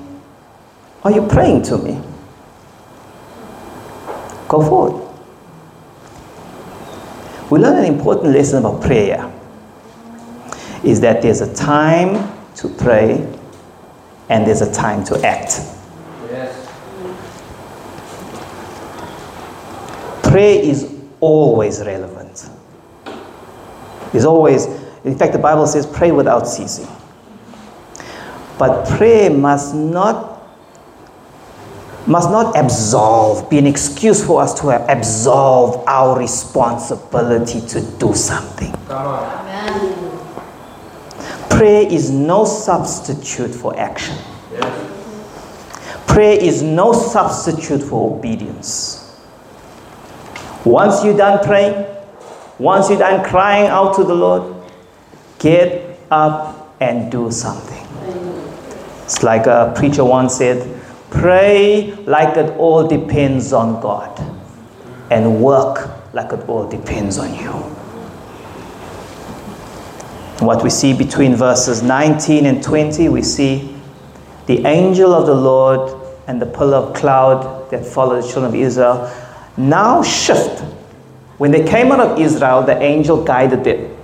are 1.03 1.11
you 1.11 1.27
praying 1.27 1.63
to 1.63 1.79
me? 1.79 2.01
Go 4.49 4.63
forward 4.63 5.06
we 7.51 7.59
learn 7.59 7.79
an 7.79 7.85
important 7.85 8.33
lesson 8.33 8.59
about 8.59 8.83
prayer 8.83 9.33
is 10.85 11.01
that 11.01 11.23
there's 11.23 11.41
a 11.41 11.55
time 11.55 12.33
to 12.57 12.69
pray 12.69 13.15
and 14.29 14.47
there's 14.47 14.63
a 14.63 14.73
time 14.73 15.05
to 15.05 15.15
act. 15.25 15.61
Yes. 16.31 16.67
Prayer 20.23 20.63
is 20.63 20.93
always 21.21 21.81
relevant. 21.81 22.49
It's 24.13 24.25
always, 24.25 24.67
in 25.05 25.17
fact, 25.17 25.33
the 25.33 25.39
Bible 25.39 25.67
says, 25.67 25.87
pray 25.87 26.11
without 26.13 26.47
ceasing. 26.49 26.89
But 28.59 28.89
prayer 28.97 29.31
must 29.31 29.75
not 29.75 30.36
must 32.07 32.31
not 32.31 32.57
absolve, 32.57 33.49
be 33.51 33.59
an 33.59 33.67
excuse 33.67 34.25
for 34.25 34.41
us 34.41 34.59
to 34.61 34.69
absolve 34.91 35.83
our 35.87 36.19
responsibility 36.19 37.61
to 37.69 37.81
do 37.99 38.15
something. 38.15 38.75
Amen. 38.89 40.07
Prayer 41.51 41.87
is 41.91 42.11
no 42.11 42.45
substitute 42.45 43.55
for 43.55 43.79
action. 43.79 44.17
Yes. 44.53 46.05
Prayer 46.07 46.39
is 46.41 46.63
no 46.63 46.93
substitute 46.93 47.83
for 47.83 48.17
obedience. 48.17 49.03
Once 50.65 51.05
you're 51.05 51.17
done 51.17 51.45
praying, 51.45 51.87
once 52.59 52.89
you're 52.89 52.99
done 52.99 53.25
crying 53.25 53.67
out 53.69 53.95
to 53.97 54.05
the 54.05 54.15
Lord, 54.15 54.55
get 55.39 55.99
up 56.11 56.75
and 56.81 57.11
do 57.11 57.31
something. 57.31 57.87
It's 59.05 59.23
like 59.23 59.47
a 59.47 59.73
preacher 59.77 60.05
once 60.05 60.37
said, 60.37 60.59
Pray 61.21 61.95
like 62.07 62.37
it 62.37 62.57
all 62.59 62.87
depends 62.87 63.53
on 63.53 63.81
God, 63.81 64.21
and 65.11 65.41
work 65.43 65.91
like 66.13 66.33
it 66.33 66.49
all 66.49 66.69
depends 66.69 67.19
on 67.19 67.35
you. 67.35 67.53
What 70.45 70.63
we 70.63 70.69
see 70.69 70.93
between 70.93 71.35
verses 71.35 71.83
19 71.83 72.45
and 72.45 72.63
20, 72.63 73.09
we 73.09 73.23
see 73.23 73.75
the 74.47 74.67
angel 74.67 75.15
of 75.15 75.27
the 75.27 75.35
Lord 75.35 75.99
and 76.27 76.41
the 76.41 76.47
pillar 76.47 76.77
of 76.77 76.95
cloud 76.95 77.71
that 77.71 77.87
followed 77.87 78.23
the 78.23 78.29
children 78.29 78.45
of 78.45 78.55
Israel 78.55 79.11
now 79.57 80.03
shift. 80.03 80.61
When 81.39 81.51
they 81.51 81.65
came 81.67 81.93
out 81.93 82.01
of 82.01 82.19
Israel, 82.19 82.63
the 82.63 82.81
angel 82.81 83.25
guided 83.25 83.65
them, 83.65 83.97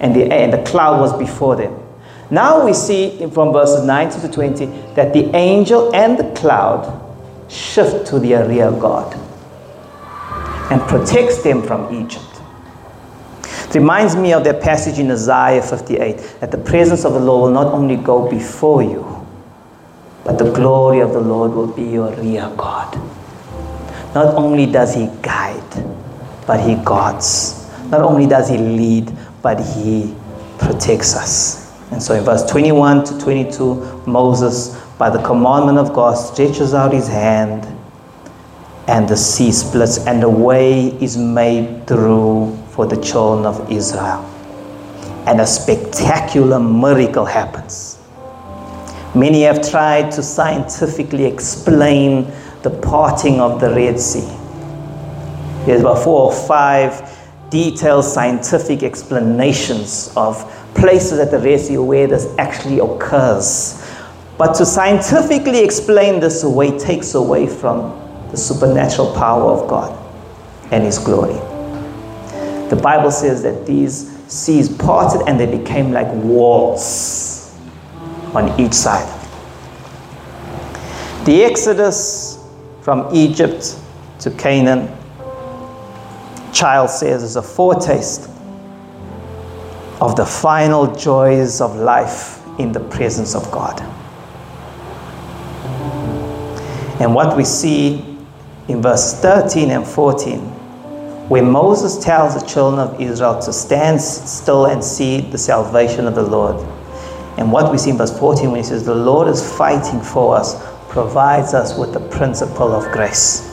and 0.00 0.14
the, 0.14 0.24
and 0.32 0.52
the 0.52 0.62
cloud 0.64 1.00
was 1.00 1.16
before 1.16 1.54
them. 1.54 1.85
Now 2.30 2.64
we 2.64 2.72
see 2.74 3.28
from 3.32 3.52
verses 3.52 3.84
19 3.84 4.20
to 4.22 4.28
20 4.28 4.66
that 4.94 5.12
the 5.12 5.34
angel 5.36 5.94
and 5.94 6.18
the 6.18 6.34
cloud 6.34 7.02
shift 7.48 8.06
to 8.08 8.18
their 8.18 8.48
rear 8.48 8.70
God 8.72 9.14
and 10.72 10.80
protects 10.82 11.42
them 11.42 11.62
from 11.62 11.94
Egypt. 11.94 12.24
It 13.44 13.74
reminds 13.74 14.16
me 14.16 14.32
of 14.32 14.42
that 14.44 14.60
passage 14.60 14.98
in 14.98 15.10
Isaiah 15.10 15.62
58 15.62 16.38
that 16.40 16.50
the 16.50 16.58
presence 16.58 17.04
of 17.04 17.12
the 17.12 17.20
Lord 17.20 17.42
will 17.52 17.64
not 17.64 17.72
only 17.72 17.96
go 17.96 18.28
before 18.28 18.82
you, 18.82 19.04
but 20.24 20.38
the 20.38 20.50
glory 20.50 21.00
of 21.00 21.12
the 21.12 21.20
Lord 21.20 21.52
will 21.52 21.68
be 21.68 21.84
your 21.84 22.10
rear 22.16 22.50
guard. 22.56 22.98
Not 24.14 24.34
only 24.34 24.66
does 24.66 24.94
He 24.94 25.08
guide, 25.22 25.62
but 26.46 26.58
He 26.58 26.74
guards. 26.76 27.68
Not 27.90 28.00
only 28.00 28.26
does 28.26 28.48
He 28.48 28.58
lead, 28.58 29.12
but 29.42 29.60
He 29.60 30.14
protects 30.58 31.14
us. 31.14 31.65
And 31.92 32.02
so 32.02 32.14
in 32.14 32.24
verse 32.24 32.44
21 32.50 33.04
to 33.04 33.18
22, 33.18 34.02
Moses, 34.06 34.76
by 34.98 35.08
the 35.10 35.22
commandment 35.22 35.78
of 35.78 35.92
God, 35.92 36.14
stretches 36.14 36.74
out 36.74 36.92
his 36.92 37.06
hand, 37.06 37.64
and 38.88 39.08
the 39.08 39.16
sea 39.16 39.52
splits, 39.52 39.98
and 40.06 40.22
a 40.22 40.28
way 40.28 40.88
is 41.00 41.16
made 41.16 41.86
through 41.86 42.56
for 42.70 42.86
the 42.86 43.00
children 43.00 43.46
of 43.46 43.70
Israel. 43.70 44.24
And 45.26 45.40
a 45.40 45.46
spectacular 45.46 46.58
miracle 46.58 47.24
happens. 47.24 47.98
Many 49.14 49.42
have 49.42 49.68
tried 49.68 50.10
to 50.12 50.22
scientifically 50.22 51.24
explain 51.24 52.30
the 52.62 52.70
parting 52.70 53.40
of 53.40 53.60
the 53.60 53.70
Red 53.70 53.98
Sea. 53.98 54.28
There's 55.64 55.80
about 55.80 56.04
four 56.04 56.30
or 56.30 56.32
five 56.32 57.16
detailed 57.48 58.04
scientific 58.04 58.82
explanations 58.82 60.12
of 60.16 60.44
places 60.76 61.18
at 61.18 61.30
the 61.30 61.58
Sea 61.58 61.78
where 61.78 62.06
this 62.06 62.34
actually 62.38 62.78
occurs. 62.78 63.82
But 64.38 64.54
to 64.54 64.66
scientifically 64.66 65.64
explain 65.64 66.20
this 66.20 66.42
away 66.44 66.78
takes 66.78 67.14
away 67.14 67.46
from 67.46 67.90
the 68.30 68.36
supernatural 68.36 69.14
power 69.14 69.50
of 69.50 69.68
God 69.68 69.96
and 70.70 70.84
His 70.84 70.98
glory. 70.98 71.34
The 72.68 72.78
Bible 72.82 73.10
says 73.10 73.42
that 73.44 73.66
these 73.66 74.12
seas 74.28 74.68
parted 74.68 75.22
and 75.28 75.38
they 75.38 75.46
became 75.46 75.92
like 75.92 76.12
walls 76.14 77.56
on 78.34 78.58
each 78.60 78.72
side. 78.74 79.12
The 81.24 81.44
Exodus 81.44 82.44
from 82.82 83.08
Egypt 83.14 83.78
to 84.20 84.30
Canaan, 84.32 84.94
Childs 86.52 86.98
says, 86.98 87.22
is 87.22 87.36
a 87.36 87.42
foretaste 87.42 88.30
of 90.00 90.16
the 90.16 90.26
final 90.26 90.94
joys 90.94 91.60
of 91.60 91.76
life 91.76 92.42
in 92.58 92.72
the 92.72 92.80
presence 92.80 93.34
of 93.34 93.50
God. 93.50 93.80
And 97.00 97.14
what 97.14 97.36
we 97.36 97.44
see 97.44 98.16
in 98.68 98.82
verse 98.82 99.20
13 99.20 99.70
and 99.70 99.86
14, 99.86 100.40
where 101.28 101.42
Moses 101.42 102.02
tells 102.02 102.40
the 102.40 102.46
children 102.46 102.80
of 102.80 103.00
Israel 103.00 103.40
to 103.42 103.52
stand 103.52 104.00
still 104.00 104.66
and 104.66 104.82
see 104.82 105.20
the 105.20 105.38
salvation 105.38 106.06
of 106.06 106.14
the 106.14 106.22
Lord. 106.22 106.56
And 107.38 107.52
what 107.52 107.70
we 107.70 107.78
see 107.78 107.90
in 107.90 107.98
verse 107.98 108.16
14 108.18 108.50
when 108.50 108.60
he 108.60 108.64
says, 108.64 108.84
The 108.84 108.94
Lord 108.94 109.28
is 109.28 109.42
fighting 109.56 110.00
for 110.00 110.36
us, 110.36 110.56
provides 110.88 111.52
us 111.52 111.76
with 111.76 111.92
the 111.92 112.00
principle 112.00 112.72
of 112.72 112.90
grace. 112.92 113.52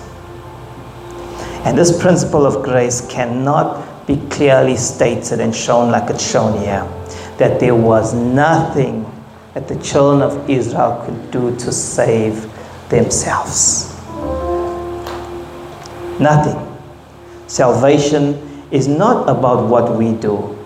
And 1.66 1.78
this 1.78 2.02
principle 2.02 2.46
of 2.46 2.64
grace 2.64 3.06
cannot 3.08 3.83
be 4.06 4.18
clearly 4.30 4.76
stated 4.76 5.40
and 5.40 5.56
shown 5.56 5.92
like 5.92 6.10
it's 6.10 6.30
shown 6.30 6.60
here. 6.60 6.88
That 7.38 7.60
there 7.60 7.76
was 7.76 8.14
nothing 8.14 9.10
that 9.54 9.68
the 9.68 9.76
children 9.80 10.22
of 10.22 10.50
Israel 10.50 11.04
could 11.06 11.32
do 11.32 11.56
to 11.58 11.72
save 11.72 12.50
themselves. 12.90 13.90
Nothing. 16.20 16.60
Salvation 17.48 18.68
is 18.72 18.88
not 18.88 19.30
about 19.30 19.70
what 19.70 19.96
we 19.96 20.14
do, 20.14 20.58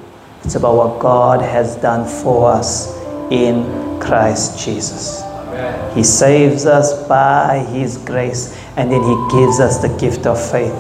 it's 0.43 0.55
about 0.55 0.75
what 0.75 0.99
God 0.99 1.41
has 1.41 1.75
done 1.77 2.07
for 2.07 2.51
us 2.51 2.95
in 3.31 3.99
Christ 3.99 4.63
Jesus. 4.63 5.21
Amen. 5.21 5.95
He 5.95 6.03
saves 6.03 6.65
us 6.65 7.07
by 7.07 7.59
His 7.71 7.97
grace 7.97 8.57
and 8.77 8.91
then 8.91 9.03
He 9.03 9.37
gives 9.37 9.59
us 9.59 9.79
the 9.79 9.89
gift 9.97 10.25
of 10.25 10.39
faith. 10.51 10.73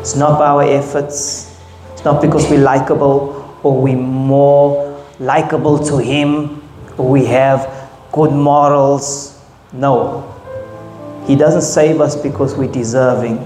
It's 0.00 0.16
not 0.16 0.38
by 0.38 0.46
our 0.46 0.62
efforts, 0.62 1.51
it's 2.02 2.06
not 2.06 2.20
because 2.20 2.50
we're 2.50 2.58
likable 2.58 3.56
or 3.62 3.80
we're 3.80 3.96
more 3.96 5.06
likable 5.20 5.78
to 5.86 5.98
Him 5.98 6.60
or 6.98 7.08
we 7.08 7.24
have 7.26 7.88
good 8.10 8.32
morals. 8.32 9.40
No. 9.72 10.28
He 11.28 11.36
doesn't 11.36 11.62
save 11.62 12.00
us 12.00 12.16
because 12.16 12.56
we're 12.56 12.72
deserving, 12.72 13.38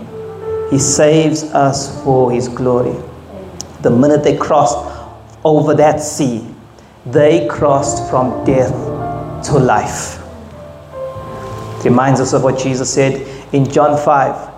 He 0.70 0.78
saves 0.78 1.42
us 1.42 2.02
for 2.02 2.32
His 2.32 2.48
glory. 2.48 2.96
The 3.82 3.90
minute 3.90 4.24
they 4.24 4.38
crossed 4.38 4.78
over 5.44 5.74
that 5.74 6.00
sea, 6.00 6.48
they 7.04 7.46
crossed 7.48 8.08
from 8.08 8.42
death 8.46 8.72
to 9.48 9.58
life. 9.58 10.18
It 11.80 11.84
reminds 11.84 12.20
us 12.20 12.32
of 12.32 12.42
what 12.42 12.58
Jesus 12.58 12.90
said 12.90 13.20
in 13.52 13.70
John 13.70 14.02
5. 14.02 14.55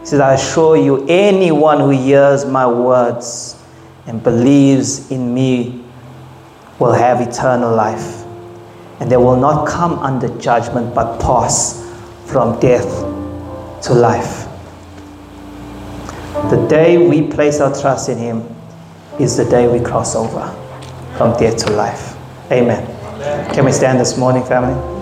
He 0.00 0.06
says, 0.06 0.20
I 0.20 0.34
assure 0.34 0.76
you, 0.76 1.06
anyone 1.08 1.78
who 1.78 1.90
hears 1.90 2.46
my 2.46 2.66
words 2.66 3.62
and 4.06 4.22
believes 4.22 5.10
in 5.10 5.34
me 5.34 5.84
will 6.78 6.92
have 6.92 7.20
eternal 7.20 7.74
life. 7.74 8.24
And 8.98 9.10
they 9.10 9.16
will 9.16 9.36
not 9.36 9.68
come 9.68 9.98
under 9.98 10.28
judgment, 10.38 10.94
but 10.94 11.20
pass 11.20 11.86
from 12.26 12.58
death 12.60 12.88
to 13.82 13.94
life. 13.94 14.46
The 16.50 16.66
day 16.68 16.96
we 16.96 17.28
place 17.28 17.60
our 17.60 17.78
trust 17.78 18.08
in 18.08 18.18
Him 18.18 18.56
is 19.18 19.36
the 19.36 19.44
day 19.44 19.68
we 19.68 19.84
cross 19.84 20.16
over 20.16 20.48
from 21.16 21.38
death 21.38 21.56
to 21.66 21.72
life. 21.72 22.16
Amen. 22.50 22.86
Can 23.52 23.64
we 23.66 23.72
stand 23.72 24.00
this 24.00 24.16
morning, 24.16 24.42
family? 24.44 24.99